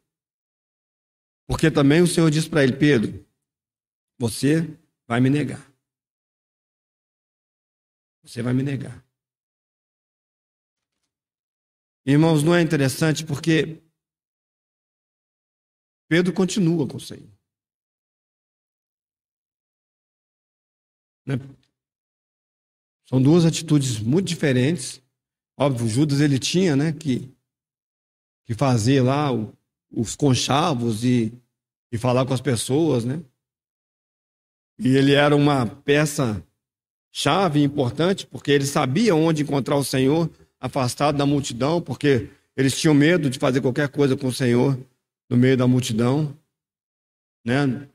Porque 1.48 1.72
também 1.72 2.02
o 2.02 2.08
Senhor 2.08 2.30
disse 2.30 2.50
para 2.50 2.64
ele: 2.64 2.78
Pedro, 2.78 3.26
você 4.20 4.62
vai 5.08 5.20
me 5.20 5.30
negar. 5.30 5.72
Você 8.24 8.44
vai 8.44 8.54
me 8.54 8.62
negar. 8.62 9.04
Irmãos, 12.06 12.44
não 12.44 12.54
é 12.54 12.62
interessante 12.62 13.26
porque 13.26 13.82
Pedro 16.08 16.34
continua 16.34 16.88
com 16.88 16.98
o 16.98 17.02
Senhor. 17.02 17.41
Né? 21.36 21.40
São 23.08 23.22
duas 23.22 23.46
atitudes 23.46 24.00
muito 24.00 24.28
diferentes. 24.28 25.02
Óbvio, 25.58 25.88
Judas 25.88 26.22
ele 26.22 26.40
tinha, 26.40 26.76
né, 26.76 26.92
que 26.92 27.30
que 28.46 28.54
fazer 28.54 29.02
lá 29.02 29.32
o, 29.34 29.54
os 29.92 30.16
conchavos 30.16 31.04
e, 31.06 31.32
e 31.92 31.98
falar 31.98 32.26
com 32.26 32.34
as 32.34 32.42
pessoas, 32.42 33.06
né? 33.06 33.22
E 34.78 34.90
ele 34.98 35.14
era 35.14 35.36
uma 35.36 35.66
peça 35.66 36.44
chave 37.12 37.62
importante, 37.62 38.26
porque 38.26 38.52
ele 38.52 38.66
sabia 38.66 39.16
onde 39.16 39.44
encontrar 39.44 39.76
o 39.76 39.84
Senhor 39.84 40.30
afastado 40.60 41.18
da 41.18 41.26
multidão, 41.26 41.82
porque 41.82 42.30
eles 42.58 42.78
tinham 42.80 42.94
medo 42.94 43.30
de 43.30 43.40
fazer 43.40 43.62
qualquer 43.62 43.90
coisa 43.90 44.18
com 44.18 44.28
o 44.28 44.34
Senhor 44.34 44.78
no 45.30 45.38
meio 45.38 45.56
da 45.56 45.68
multidão, 45.68 46.36
né? 47.46 47.88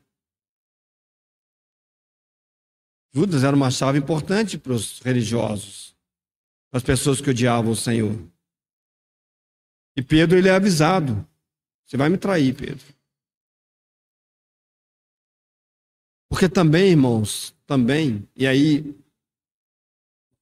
Judas 3.13 3.43
era 3.43 3.55
uma 3.55 3.71
chave 3.71 3.97
importante 3.97 4.57
para 4.57 4.73
os 4.73 4.99
religiosos, 4.99 5.95
para 6.69 6.77
as 6.77 6.83
pessoas 6.83 7.19
que 7.21 7.29
odiavam 7.29 7.71
o 7.71 7.75
Senhor. 7.75 8.15
E 9.95 10.01
Pedro 10.01 10.37
ele 10.37 10.47
é 10.49 10.51
avisado: 10.51 11.27
você 11.85 11.97
vai 11.97 12.09
me 12.09 12.17
trair, 12.17 12.55
Pedro. 12.55 12.85
Porque 16.29 16.47
também, 16.47 16.91
irmãos, 16.91 17.55
também, 17.65 18.27
e 18.35 18.45
aí, 18.45 18.95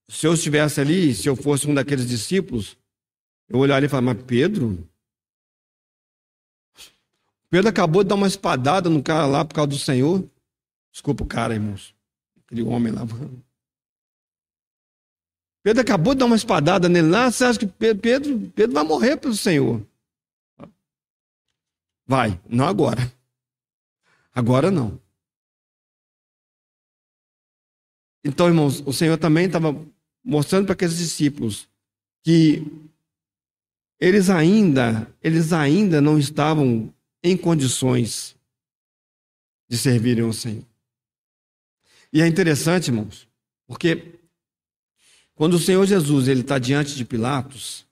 se 0.10 0.28
eu 0.28 0.34
estivesse 0.34 0.82
ali, 0.82 1.14
se 1.14 1.30
eu 1.30 1.36
fosse 1.36 1.68
um 1.68 1.74
daqueles 1.74 2.08
discípulos, 2.08 2.76
eu 3.48 3.60
olharia 3.60 3.86
e 3.86 3.90
falaria, 3.90 4.14
mas 4.14 4.26
Pedro? 4.26 4.90
Pedro 7.50 7.70
acabou 7.70 8.04
de 8.04 8.10
dar 8.10 8.16
uma 8.16 8.28
espadada 8.28 8.90
no 8.90 9.02
cara 9.02 9.26
lá 9.26 9.46
por 9.46 9.54
causa 9.54 9.70
do 9.70 9.78
Senhor. 9.78 10.30
Desculpa 10.92 11.24
o 11.24 11.28
cara, 11.28 11.54
irmãos. 11.54 11.95
Aquele 12.46 12.64
homem 12.64 12.92
lá. 12.92 13.02
Pedro 15.64 15.82
acabou 15.82 16.14
de 16.14 16.20
dar 16.20 16.26
uma 16.26 16.36
espadada 16.36 16.88
nele 16.88 17.10
lá. 17.10 17.32
Você 17.32 17.44
acha 17.44 17.60
que 17.60 17.66
Pedro, 17.66 18.52
Pedro 18.52 18.74
vai 18.74 18.84
morrer 18.84 19.18
pelo 19.18 19.36
Senhor? 19.36 19.86
Vai, 22.06 22.40
não 22.48 22.68
agora. 22.68 23.12
Agora 24.32 24.70
não. 24.70 25.02
Então, 28.24 28.48
irmãos, 28.48 28.82
o 28.82 28.94
Senhor 28.94 29.18
também 29.18 29.46
estava 29.46 29.74
mostrando 30.24 30.66
para 30.66 30.74
aqueles 30.74 30.98
discípulos 30.98 31.68
que 32.24 32.64
eles 34.00 34.30
ainda, 34.30 35.08
eles 35.22 35.54
ainda 35.54 36.02
não 36.02 36.20
estavam 36.20 36.94
em 37.24 37.38
condições 37.38 38.36
de 39.70 39.78
servirem 39.78 40.24
ao 40.24 40.34
Senhor. 40.34 40.66
E 42.16 42.22
é 42.22 42.28
interessante, 42.28 42.88
irmãos, 42.88 43.28
porque 43.68 44.18
quando 45.34 45.56
o 45.56 45.60
Senhor 45.60 45.86
Jesus 45.86 46.30
ele 46.30 46.40
está 46.40 46.58
diante 46.58 46.96
de 46.96 47.04
Pilatos, 47.04 47.86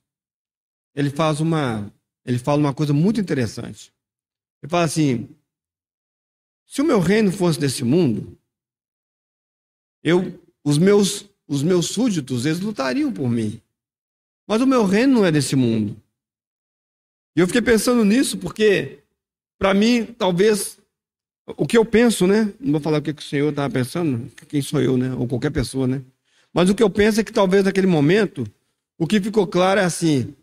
ele 0.95 1.09
faz 1.09 1.41
uma, 1.41 1.91
ele 2.23 2.39
fala 2.39 2.57
uma 2.57 2.73
coisa 2.73 2.93
muito 2.93 3.19
interessante. 3.19 3.93
Ele 4.61 4.69
fala 4.69 4.85
assim: 4.85 5.27
se 6.65 6.81
o 6.81 6.85
meu 6.85 7.01
reino 7.01 7.33
fosse 7.33 7.59
desse 7.59 7.83
mundo, 7.83 8.37
eu, 10.01 10.41
os 10.63 10.77
meus, 10.77 11.25
os 11.45 11.61
meus 11.61 11.87
súditos, 11.87 12.45
eles 12.45 12.61
lutariam 12.61 13.11
por 13.11 13.27
mim. 13.29 13.61
Mas 14.47 14.61
o 14.61 14.65
meu 14.65 14.85
reino 14.85 15.15
não 15.15 15.25
é 15.25 15.33
desse 15.33 15.57
mundo. 15.57 16.01
E 17.35 17.41
eu 17.41 17.47
fiquei 17.47 17.61
pensando 17.61 18.05
nisso 18.05 18.37
porque, 18.37 19.03
para 19.57 19.73
mim, 19.73 20.05
talvez 20.05 20.79
o 21.45 21.67
que 21.67 21.77
eu 21.77 21.85
penso, 21.85 22.25
né? 22.25 22.53
Não 22.59 22.73
vou 22.73 22.81
falar 22.81 22.99
o 22.99 23.01
que 23.01 23.11
o 23.11 23.21
senhor 23.21 23.49
estava 23.49 23.71
pensando, 23.73 24.31
quem 24.47 24.61
sou 24.61 24.81
eu, 24.81 24.97
né? 24.97 25.13
Ou 25.13 25.27
qualquer 25.27 25.51
pessoa, 25.51 25.87
né? 25.87 26.01
Mas 26.53 26.69
o 26.69 26.75
que 26.75 26.83
eu 26.83 26.89
penso 26.89 27.19
é 27.19 27.23
que 27.23 27.33
talvez 27.33 27.63
naquele 27.63 27.87
momento, 27.87 28.45
o 28.97 29.07
que 29.07 29.19
ficou 29.19 29.45
claro 29.47 29.79
é 29.79 29.83
assim: 29.83 30.35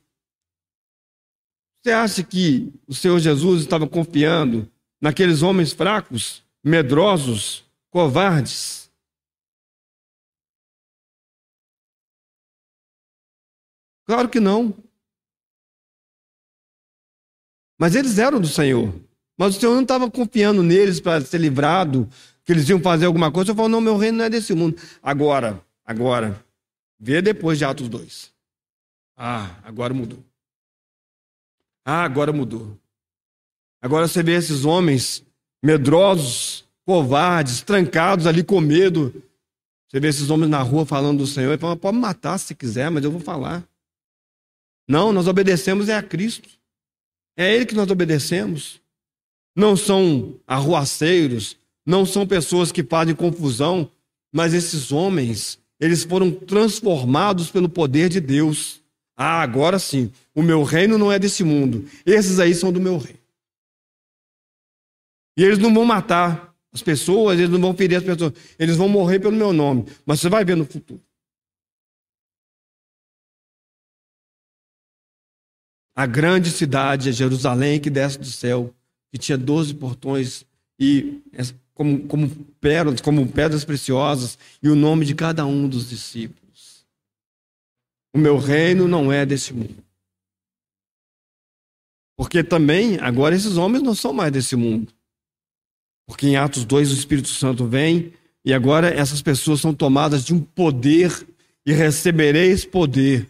você 1.83 1.93
acha 1.93 2.23
que 2.23 2.73
o 2.87 2.95
Senhor 2.95 3.19
Jesus 3.19 3.63
estava 3.63 3.89
confiando 3.89 4.71
naqueles 5.01 5.41
homens 5.41 5.73
fracos, 5.73 6.45
medrosos, 6.63 7.65
covardes? 7.91 8.91
Claro 14.07 14.29
que 14.29 14.41
não. 14.41 14.77
Mas 17.79 17.95
eles 17.95 18.19
eram 18.19 18.41
do 18.41 18.49
Senhor. 18.49 18.93
Mas 19.41 19.57
o 19.57 19.61
Senhor 19.61 19.75
não 19.75 19.83
estava 19.83 20.11
confiando 20.11 20.63
neles 20.63 21.01
para 21.01 21.25
ser 21.25 21.39
livrado, 21.39 22.07
que 22.45 22.53
eles 22.53 22.69
iam 22.69 22.79
fazer 22.79 23.07
alguma 23.07 23.33
coisa. 23.33 23.53
Eu 23.53 23.57
falo, 23.57 23.71
não, 23.71 23.81
meu 23.81 23.97
reino 23.97 24.19
não 24.19 24.27
é 24.27 24.31
desse 24.31 24.55
mundo. 24.55 24.77
Agora, 25.03 25.61
Agora, 25.91 26.41
vê 27.01 27.21
depois 27.21 27.59
de 27.59 27.65
Atos 27.65 27.89
2. 27.89 28.33
Ah, 29.17 29.57
agora 29.65 29.93
mudou. 29.93 30.25
Ah, 31.85 32.05
agora 32.05 32.33
mudou. 32.33 32.79
Agora 33.83 34.07
você 34.07 34.23
vê 34.23 34.37
esses 34.37 34.65
homens 34.65 35.27
medrosos, 35.61 36.65
covardes, 36.87 37.61
trancados 37.63 38.25
ali 38.25 38.45
com 38.45 38.61
medo. 38.61 39.13
Você 39.89 39.99
vê 39.99 40.07
esses 40.07 40.31
homens 40.31 40.49
na 40.49 40.63
rua 40.63 40.87
falando 40.87 41.19
do 41.19 41.27
Senhor. 41.27 41.51
Ele 41.51 41.59
fala, 41.59 41.77
pode 41.77 41.97
me 41.97 42.03
matar 42.03 42.39
se 42.39 42.55
quiser, 42.55 42.89
mas 42.89 43.03
eu 43.03 43.11
vou 43.11 43.21
falar. 43.21 43.67
Não, 44.89 45.13
nós 45.13 45.27
obedecemos 45.27 45.89
é 45.89 45.97
a 45.97 46.03
Cristo. 46.05 46.49
É 47.37 47.47
a 47.47 47.49
Ele 47.49 47.67
que 47.67 47.75
nós 47.75 47.91
obedecemos. 47.91 48.81
Não 49.55 49.77
são 49.77 50.39
arruaceiros, 50.47 51.57
não 51.85 52.07
são 52.07 52.27
pessoas 52.27 52.71
que 52.71 52.83
fazem 52.83 53.15
confusão, 53.15 53.91
mas 54.33 54.55
esses 54.55 54.93
homens, 54.93 55.59
eles 55.79 56.05
foram 56.05 56.31
transformados 56.31 57.51
pelo 57.51 57.69
poder 57.69 58.09
de 58.09 58.21
Deus. 58.21 58.81
Ah, 59.17 59.43
agora 59.43 59.79
sim, 59.79 60.11
o 60.35 60.43
meu 60.43 60.63
reino 60.63 60.97
não 60.97 61.11
é 61.11 61.19
desse 61.19 61.43
mundo. 61.43 61.85
Esses 62.07 62.39
aí 62.39 62.55
são 62.55 62.73
do 62.73 62.81
meu 62.81 62.97
reino. 62.97 63.19
E 65.37 65.43
eles 65.43 65.59
não 65.59 65.73
vão 65.73 65.85
matar 65.85 66.55
as 66.73 66.83
pessoas, 66.83 67.39
eles 67.39 67.51
não 67.51 67.61
vão 67.61 67.75
ferir 67.75 67.97
as 67.97 68.05
pessoas, 68.05 68.33
eles 68.59 68.77
vão 68.77 68.89
morrer 68.89 69.19
pelo 69.19 69.37
meu 69.37 69.53
nome. 69.53 69.87
Mas 70.07 70.21
você 70.21 70.29
vai 70.29 70.45
ver 70.45 70.57
no 70.57 70.65
futuro. 70.65 71.03
A 75.95 76.07
grande 76.07 76.51
cidade 76.51 77.09
é 77.09 77.13
Jerusalém 77.13 77.81
que 77.81 77.91
desce 77.91 78.19
do 78.19 78.25
céu, 78.25 78.75
que 79.13 79.19
tinha 79.19 79.37
doze 79.37 79.75
portões 79.75 80.45
e 80.79 81.23
como, 81.75 82.07
como 82.07 82.29
pérolas, 82.61 83.01
como 83.01 83.27
pedras 83.27 83.65
preciosas, 83.65 84.39
e 84.63 84.69
o 84.69 84.75
nome 84.75 85.05
de 85.05 85.15
cada 85.15 85.47
um 85.47 85.69
dos 85.69 85.89
discípulos. 85.89 86.87
O 88.15 88.19
meu 88.19 88.39
reino 88.39 88.89
não 88.89 89.13
é 89.13 89.25
desse 89.25 89.53
mundo. 89.53 89.83
Porque 92.17 92.45
também, 92.45 92.99
agora, 92.99 93.35
esses 93.35 93.57
homens 93.57 93.83
não 93.83 93.95
são 93.95 94.13
mais 94.13 94.31
desse 94.33 94.57
mundo. 94.57 94.93
Porque 96.07 96.27
em 96.27 96.37
Atos 96.37 96.65
2 96.65 96.91
o 96.91 96.95
Espírito 96.95 97.29
Santo 97.29 97.67
vem 97.67 98.13
e 98.45 98.53
agora 98.53 98.89
essas 98.89 99.23
pessoas 99.23 99.61
são 99.61 99.73
tomadas 99.73 100.25
de 100.25 100.35
um 100.35 100.41
poder 100.41 101.27
e 101.65 101.73
recebereis 101.73 102.65
poder 102.65 103.29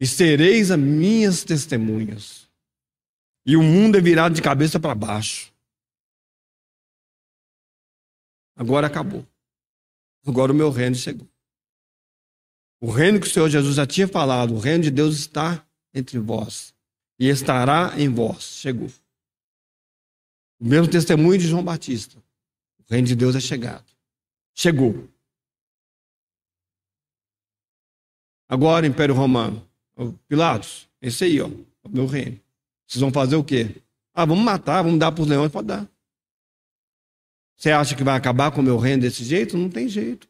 e 0.00 0.06
sereis 0.06 0.70
as 0.70 0.78
minhas 0.78 1.44
testemunhas. 1.44 2.48
E 3.44 3.56
o 3.56 3.62
mundo 3.62 3.98
é 3.98 4.00
virado 4.00 4.34
de 4.34 4.42
cabeça 4.42 4.78
para 4.78 4.94
baixo. 4.94 5.52
Agora 8.54 8.86
acabou. 8.86 9.26
Agora 10.26 10.52
o 10.52 10.54
meu 10.54 10.70
reino 10.70 10.94
chegou. 10.94 11.28
O 12.80 12.90
reino 12.90 13.20
que 13.20 13.26
o 13.26 13.30
Senhor 13.30 13.48
Jesus 13.48 13.76
já 13.76 13.86
tinha 13.86 14.08
falado, 14.08 14.54
o 14.54 14.58
reino 14.58 14.84
de 14.84 14.90
Deus 14.90 15.16
está 15.16 15.64
entre 15.94 16.18
vós 16.18 16.74
e 17.18 17.28
estará 17.28 17.92
em 17.96 18.08
vós. 18.08 18.42
Chegou. 18.42 18.90
O 20.58 20.64
mesmo 20.64 20.90
testemunho 20.90 21.38
de 21.38 21.46
João 21.46 21.64
Batista. 21.64 22.18
O 22.78 22.92
reino 22.92 23.06
de 23.06 23.14
Deus 23.14 23.36
é 23.36 23.40
chegado. 23.40 23.86
Chegou. 24.54 25.08
Agora, 28.48 28.86
Império 28.86 29.14
Romano. 29.14 29.66
Pilatos, 30.26 30.88
esse 31.00 31.24
aí, 31.24 31.40
ó, 31.40 31.46
o 31.48 31.88
meu 31.88 32.06
reino. 32.06 32.41
Vocês 32.92 33.00
vão 33.00 33.10
fazer 33.10 33.36
o 33.36 33.42
quê? 33.42 33.76
Ah, 34.12 34.26
vamos 34.26 34.44
matar, 34.44 34.82
vamos 34.82 34.98
dar 34.98 35.10
para 35.10 35.22
os 35.22 35.26
leões, 35.26 35.50
pode 35.50 35.68
dar. 35.68 35.88
Você 37.56 37.70
acha 37.70 37.96
que 37.96 38.04
vai 38.04 38.14
acabar 38.14 38.50
com 38.50 38.60
o 38.60 38.62
meu 38.62 38.76
reino 38.76 39.00
desse 39.00 39.24
jeito? 39.24 39.56
Não 39.56 39.70
tem 39.70 39.88
jeito. 39.88 40.28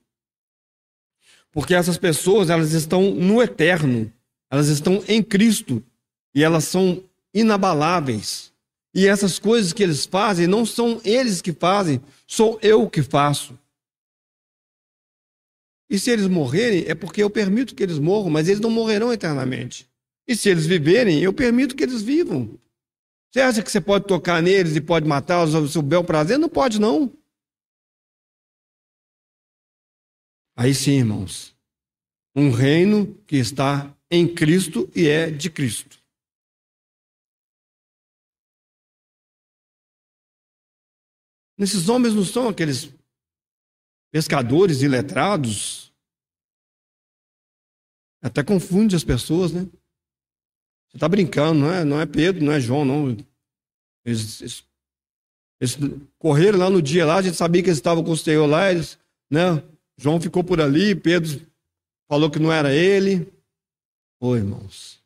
Porque 1.51 1.75
essas 1.75 1.99
pessoas, 1.99 2.51
elas 2.51 2.71
estão 2.71 3.11
no 3.17 3.43
eterno. 3.43 4.13
Elas 4.49 4.69
estão 4.69 5.03
em 5.09 5.21
Cristo. 5.21 5.83
E 6.33 6.45
elas 6.45 6.63
são 6.63 7.03
inabaláveis. 7.35 8.53
E 8.95 9.09
essas 9.09 9.41
coisas 9.41 9.73
que 9.73 9.83
eles 9.83 10.07
fazem 10.07 10.47
não 10.47 10.65
são 10.65 11.01
eles 11.05 11.43
que 11.43 11.53
fazem, 11.53 12.01
sou 12.29 12.61
eu 12.63 12.89
que 12.89 13.03
faço. 13.03 13.59
E 15.91 15.99
se 15.99 16.13
eles 16.13 16.29
morrerem, 16.29 16.85
é 16.87 16.95
porque 16.95 17.25
eu 17.25 17.29
permito 17.29 17.75
que 17.75 17.83
eles 17.83 17.99
morram, 17.99 18.31
mas 18.31 18.47
eles 18.47 18.61
não 18.61 18.71
morrerão 18.71 19.13
eternamente. 19.13 19.91
E 20.27 20.37
se 20.37 20.49
eles 20.49 20.67
viverem, 20.67 21.21
eu 21.21 21.33
permito 21.33 21.75
que 21.75 21.83
eles 21.83 22.03
vivam. 22.03 22.59
Você 23.31 23.41
acha 23.41 23.63
que 23.63 23.71
você 23.71 23.81
pode 23.81 24.07
tocar 24.07 24.43
neles 24.43 24.77
e 24.77 24.81
pode 24.81 25.07
matá-los 25.07 25.55
ao 25.55 25.67
seu 25.67 25.83
bel 25.83 26.05
prazer? 26.05 26.39
Não 26.39 26.49
pode, 26.49 26.79
não. 26.79 27.11
Aí 30.55 30.75
sim, 30.75 30.99
irmãos. 30.99 31.57
Um 32.37 32.51
reino 32.51 33.15
que 33.27 33.37
está 33.37 33.97
em 34.11 34.33
Cristo 34.33 34.91
e 34.95 35.09
é 35.09 35.31
de 35.31 35.51
Cristo. 35.51 36.03
Esses 41.59 41.89
homens 41.89 42.15
não 42.15 42.25
são 42.25 42.49
aqueles 42.49 42.93
pescadores 44.11 44.83
iletrados. 44.83 45.93
Até 48.21 48.45
confunde 48.45 48.95
as 48.95 49.05
pessoas, 49.05 49.53
né? 49.53 49.63
Você 50.93 50.99
está 50.99 51.09
brincando, 51.09 51.61
não 51.61 51.73
é, 51.73 51.85
não 51.85 52.01
é 52.01 52.05
Pedro, 52.05 52.45
não 52.45 52.53
é 52.53 52.61
João, 52.61 52.85
não. 52.85 53.17
Eles, 54.05 54.43
eles, 54.43 54.65
eles, 55.59 55.79
correram 56.19 56.59
lá 56.59 56.69
no 56.69 56.83
dia 56.83 57.07
lá, 57.07 57.17
a 57.17 57.23
gente 57.23 57.37
sabia 57.37 57.63
que 57.63 57.71
eles 57.71 57.79
estavam 57.79 58.05
com 58.05 58.11
o 58.11 58.17
Senhor 58.17 58.47
lá, 58.47 58.71
eles, 58.71 58.99
né? 59.31 59.63
João 59.97 60.21
ficou 60.21 60.45
por 60.45 60.61
ali, 60.61 60.95
Pedro 60.95 61.47
falou 62.09 62.31
que 62.31 62.39
não 62.39 62.53
era 62.53 62.75
ele. 62.75 63.33
Oi, 64.21 64.41
irmãos, 64.41 65.03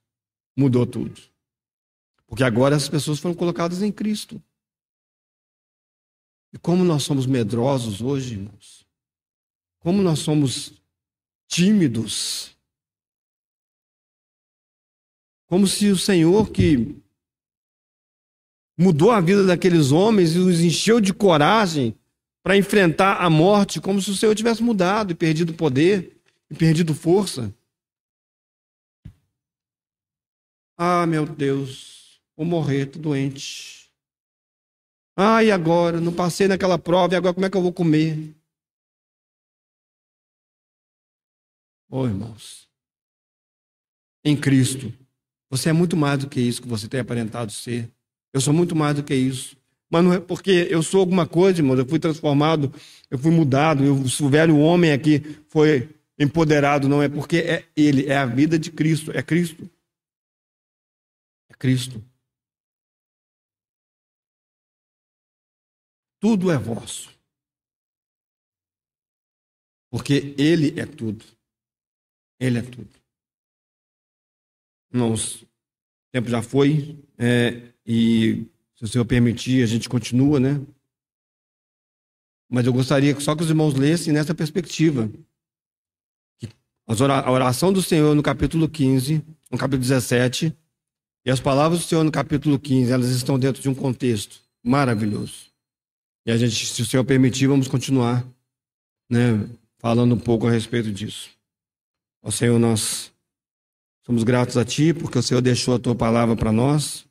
mudou 0.57 0.84
tudo. 0.84 1.22
Porque 2.26 2.43
agora 2.43 2.74
as 2.74 2.89
pessoas 2.89 3.20
foram 3.20 3.34
colocadas 3.37 3.80
em 3.80 3.93
Cristo. 3.93 4.43
E 6.53 6.59
como 6.59 6.82
nós 6.84 7.05
somos 7.05 7.26
medrosos 7.26 8.01
hoje, 8.01 8.34
irmãos. 8.34 8.84
Como 9.78 10.03
nós 10.03 10.18
somos 10.18 10.72
tímidos. 11.47 12.56
Como 15.47 15.67
se 15.67 15.89
o 15.89 15.97
Senhor 15.97 16.51
que 16.51 17.01
mudou 18.77 19.11
a 19.11 19.21
vida 19.21 19.47
daqueles 19.47 19.93
homens 19.93 20.35
e 20.35 20.39
os 20.39 20.61
encheu 20.61 21.01
de 21.01 21.15
coragem 21.15 21.97
para 22.43 22.57
enfrentar 22.57 23.21
a 23.21 23.31
morte, 23.31 23.81
como 23.81 24.01
se 24.01 24.11
o 24.11 24.15
Senhor 24.15 24.35
tivesse 24.35 24.63
mudado 24.63 25.13
e 25.13 25.15
perdido 25.15 25.55
poder 25.55 26.21
e 26.51 26.55
perdido 26.55 26.95
força. 26.95 27.55
Ah, 30.77 31.07
meu 31.07 31.27
Deus, 31.27 32.21
vou 32.37 32.45
morrer, 32.45 32.87
tô 32.87 32.99
doente. 32.99 33.91
Ah, 35.17 35.43
e 35.43 35.51
agora? 35.51 36.01
Não 36.01 36.13
passei 36.15 36.47
naquela 36.47 36.79
prova, 36.79 37.15
e 37.15 37.17
agora 37.17 37.33
como 37.33 37.47
é 37.47 37.51
que 37.51 37.57
eu 37.57 37.63
vou 37.63 37.73
comer? 37.73 38.37
Oh, 41.89 42.05
irmãos, 42.05 42.69
em 44.25 44.39
Cristo, 44.39 44.93
você 45.51 45.71
é 45.71 45.73
muito 45.73 45.97
mais 45.97 46.19
do 46.19 46.29
que 46.29 46.41
isso 46.41 46.63
que 46.63 46.69
você 46.69 46.89
tem 46.89 47.01
aparentado 47.01 47.53
ser. 47.53 47.91
Eu 48.33 48.41
sou 48.41 48.53
muito 48.53 48.75
mais 48.75 48.97
do 48.97 49.03
que 49.03 49.15
isso. 49.15 49.57
Mas 49.91 50.05
não 50.05 50.13
é 50.13 50.21
porque 50.21 50.67
eu 50.71 50.83
sou 50.83 51.01
alguma 51.01 51.27
coisa, 51.27 51.61
irmãos, 51.61 51.79
eu 51.79 51.87
fui 51.87 51.99
transformado, 51.99 52.73
eu 53.11 53.19
fui 53.19 53.31
mudado, 53.31 53.85
eu, 53.85 53.95
o 53.95 54.29
velho 54.29 54.59
homem 54.59 54.93
aqui 54.93 55.21
foi 55.49 55.89
empoderado, 56.19 56.89
não 56.89 57.03
é 57.03 57.09
porque 57.09 57.39
é 57.39 57.65
ele, 57.77 58.07
é 58.07 58.17
a 58.17 58.27
vida 58.27 58.59
de 58.59 58.71
Cristo, 58.73 59.13
é 59.13 59.23
Cristo. 59.23 59.71
É 61.49 61.55
Cristo. 61.55 62.03
tudo 66.27 66.51
é 66.51 66.59
vosso. 66.59 67.17
Porque 69.89 70.35
Ele 70.37 70.79
é 70.81 70.85
tudo. 70.85 71.25
Ele 72.41 72.59
é 72.59 72.63
tudo. 72.63 72.91
Nosso 74.93 75.45
o 75.45 75.49
tempo 76.12 76.30
já 76.30 76.41
foi, 76.41 76.99
é, 77.18 77.62
e 77.84 78.47
se 78.74 78.84
o 78.84 78.89
Senhor 78.89 79.05
permitir, 79.05 79.62
a 79.62 79.66
gente 79.66 79.89
continua, 79.89 80.41
né? 80.41 80.61
Mas 82.49 82.64
eu 82.66 82.72
gostaria 82.72 83.18
só 83.20 83.34
que 83.34 83.43
os 83.43 83.51
irmãos 83.51 83.74
lessem 83.74 84.12
nessa 84.12 84.34
perspectiva. 84.34 85.11
A 86.87 87.30
oração 87.30 87.72
do 87.72 87.82
Senhor 87.82 88.14
no 88.14 88.22
capítulo 88.22 88.68
15, 88.68 89.22
no 89.51 89.59
capítulo 89.59 89.82
17, 89.82 90.57
e 91.24 91.30
as 91.30 91.41
palavras 91.41 91.80
do 91.80 91.87
Senhor 91.87 92.05
no 92.05 92.12
capítulo 92.12 92.59
15, 92.59 92.93
elas 92.93 93.09
estão 93.09 93.37
dentro 93.37 93.61
de 93.61 93.68
um 93.68 93.74
contexto 93.74 94.41
maravilhoso. 94.62 95.47
E 96.24 96.30
a 96.30 96.37
gente, 96.37 96.66
se 96.66 96.82
o 96.82 96.87
Senhor 96.87 97.05
permitir, 97.05 97.49
vamos 97.49 97.66
continuar 97.66 98.24
né, 99.11 99.49
falando 99.78 100.14
um 100.14 100.18
pouco 100.18 100.47
a 100.47 100.51
respeito 100.51 100.93
disso. 100.93 101.30
Ó 102.22 102.30
Senhor, 102.30 102.59
nós 102.59 103.12
somos 104.07 104.23
gratos 104.23 104.57
a 104.57 104.65
Ti 104.65 104.95
porque 104.95 105.19
o 105.19 105.23
Senhor 105.23 105.41
deixou 105.41 105.75
a 105.75 105.79
Tua 105.79 105.95
palavra 105.95 106.37
para 106.37 106.53
nós. 106.53 107.05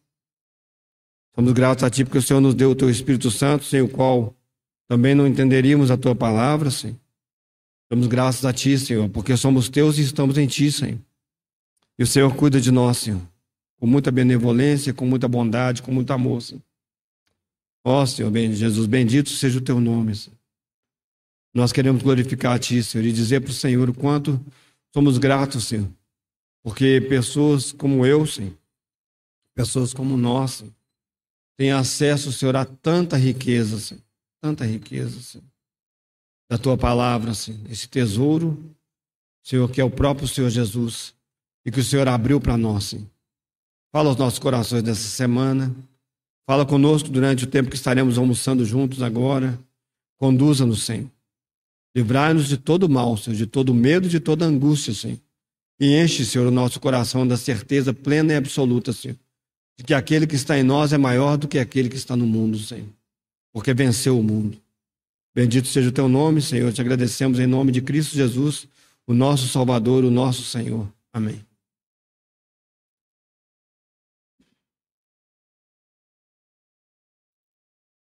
Somos 1.35 1.51
gratos 1.51 1.83
a 1.83 1.89
Ti 1.89 2.05
porque 2.05 2.19
o 2.19 2.21
Senhor 2.21 2.39
nos 2.39 2.55
deu 2.55 2.71
o 2.71 2.75
Teu 2.75 2.89
Espírito 2.89 3.29
Santo, 3.29 3.65
sem 3.65 3.81
o 3.81 3.89
qual 3.89 4.33
também 4.87 5.13
não 5.13 5.27
entenderíamos 5.27 5.91
a 5.91 5.97
Tua 5.97 6.15
palavra, 6.15 6.71
Senhor. 6.71 6.97
Somos 7.91 8.07
gratos 8.07 8.45
a 8.45 8.53
Ti, 8.53 8.79
Senhor, 8.79 9.09
porque 9.09 9.35
somos 9.35 9.67
Teus 9.67 9.97
e 9.97 10.01
estamos 10.01 10.37
em 10.37 10.47
Ti, 10.47 10.71
Senhor. 10.71 10.99
E 11.99 12.03
o 12.03 12.07
Senhor 12.07 12.33
cuida 12.35 12.59
de 12.59 12.71
nós, 12.71 12.97
Senhor, 12.97 13.21
com 13.77 13.85
muita 13.85 14.09
benevolência, 14.09 14.93
com 14.93 15.05
muita 15.05 15.27
bondade, 15.27 15.81
com 15.81 15.91
muito 15.91 16.11
amor, 16.11 16.41
Senhor. 16.41 16.61
Ó 17.83 18.03
Senhor 18.05 18.31
Jesus, 18.53 18.87
bendito 18.87 19.29
seja 19.29 19.59
o 19.59 19.61
teu 19.61 19.79
nome. 19.79 20.15
Senhor. 20.15 20.35
Nós 21.53 21.71
queremos 21.71 22.01
glorificar 22.01 22.55
a 22.55 22.59
Ti, 22.59 22.81
Senhor, 22.81 23.05
e 23.05 23.11
dizer 23.11 23.41
para 23.41 23.51
o 23.51 23.53
Senhor 23.53 23.89
o 23.89 23.93
quanto 23.93 24.43
somos 24.91 25.17
gratos, 25.17 25.65
Senhor. 25.65 25.87
Porque 26.65 26.99
pessoas 26.99 27.71
como 27.71 28.07
eu, 28.07 28.25
Senhor, 28.25 28.57
pessoas 29.53 29.93
como 29.93 30.17
nós, 30.17 30.49
Senhor, 30.51 30.73
tem 31.55 31.71
acesso, 31.71 32.31
Senhor, 32.31 32.55
a 32.55 32.65
tanta 32.65 33.15
riqueza, 33.17 33.79
Senhor. 33.79 34.01
Tanta 34.41 34.65
riqueza, 34.65 35.21
Senhor. 35.21 35.45
Da 36.49 36.57
tua 36.57 36.75
palavra, 36.75 37.35
Senhor. 37.35 37.59
Esse 37.69 37.87
tesouro, 37.87 38.57
Senhor, 39.43 39.69
que 39.69 39.79
é 39.79 39.83
o 39.83 39.91
próprio 39.91 40.27
Senhor 40.27 40.49
Jesus. 40.49 41.13
E 41.63 41.69
que 41.69 41.81
o 41.81 41.83
Senhor 41.83 42.07
abriu 42.07 42.41
para 42.41 42.57
nós, 42.57 42.85
Senhor. 42.85 43.05
Fala 43.91 44.09
aos 44.09 44.17
nossos 44.17 44.39
corações 44.39 44.81
nessa 44.81 45.07
semana. 45.07 45.73
Fala 46.47 46.65
conosco 46.65 47.09
durante 47.09 47.43
o 47.43 47.47
tempo 47.47 47.69
que 47.69 47.75
estaremos 47.75 48.17
almoçando 48.17 48.65
juntos 48.65 49.03
agora. 49.03 49.59
Conduza-nos, 50.17 50.81
Senhor. 50.81 51.11
Livrai-nos 51.95 52.47
de 52.47 52.57
todo 52.57 52.89
mal, 52.89 53.15
Senhor, 53.17 53.37
de 53.37 53.45
todo 53.45 53.71
medo, 53.71 54.09
de 54.09 54.19
toda 54.19 54.45
angústia, 54.45 54.91
Senhor. 54.91 55.19
E 55.79 55.95
enche, 55.97 56.25
Senhor, 56.25 56.47
o 56.47 56.51
nosso 56.51 56.79
coração 56.79 57.27
da 57.27 57.35
certeza 57.35 57.93
plena 57.93 58.33
e 58.33 58.35
absoluta, 58.35 58.93
Senhor, 58.93 59.17
de 59.77 59.83
que 59.83 59.93
aquele 59.93 60.25
que 60.25 60.35
está 60.35 60.57
em 60.57 60.63
nós 60.63 60.93
é 60.93 60.97
maior 60.97 61.37
do 61.37 61.47
que 61.47 61.59
aquele 61.59 61.89
que 61.89 61.97
está 61.97 62.15
no 62.15 62.25
mundo, 62.25 62.57
Senhor, 62.57 62.87
porque 63.53 63.73
venceu 63.73 64.17
o 64.17 64.23
mundo. 64.23 64.57
Bendito 65.35 65.67
seja 65.67 65.89
o 65.89 65.91
teu 65.91 66.07
nome, 66.07 66.41
Senhor. 66.41 66.71
Te 66.71 66.79
agradecemos 66.79 67.39
em 67.39 67.45
nome 67.45 67.73
de 67.73 67.81
Cristo 67.81 68.15
Jesus, 68.15 68.67
o 69.05 69.13
nosso 69.13 69.49
Salvador, 69.49 70.05
o 70.05 70.11
nosso 70.11 70.43
Senhor. 70.43 70.87
Amém. 71.11 71.41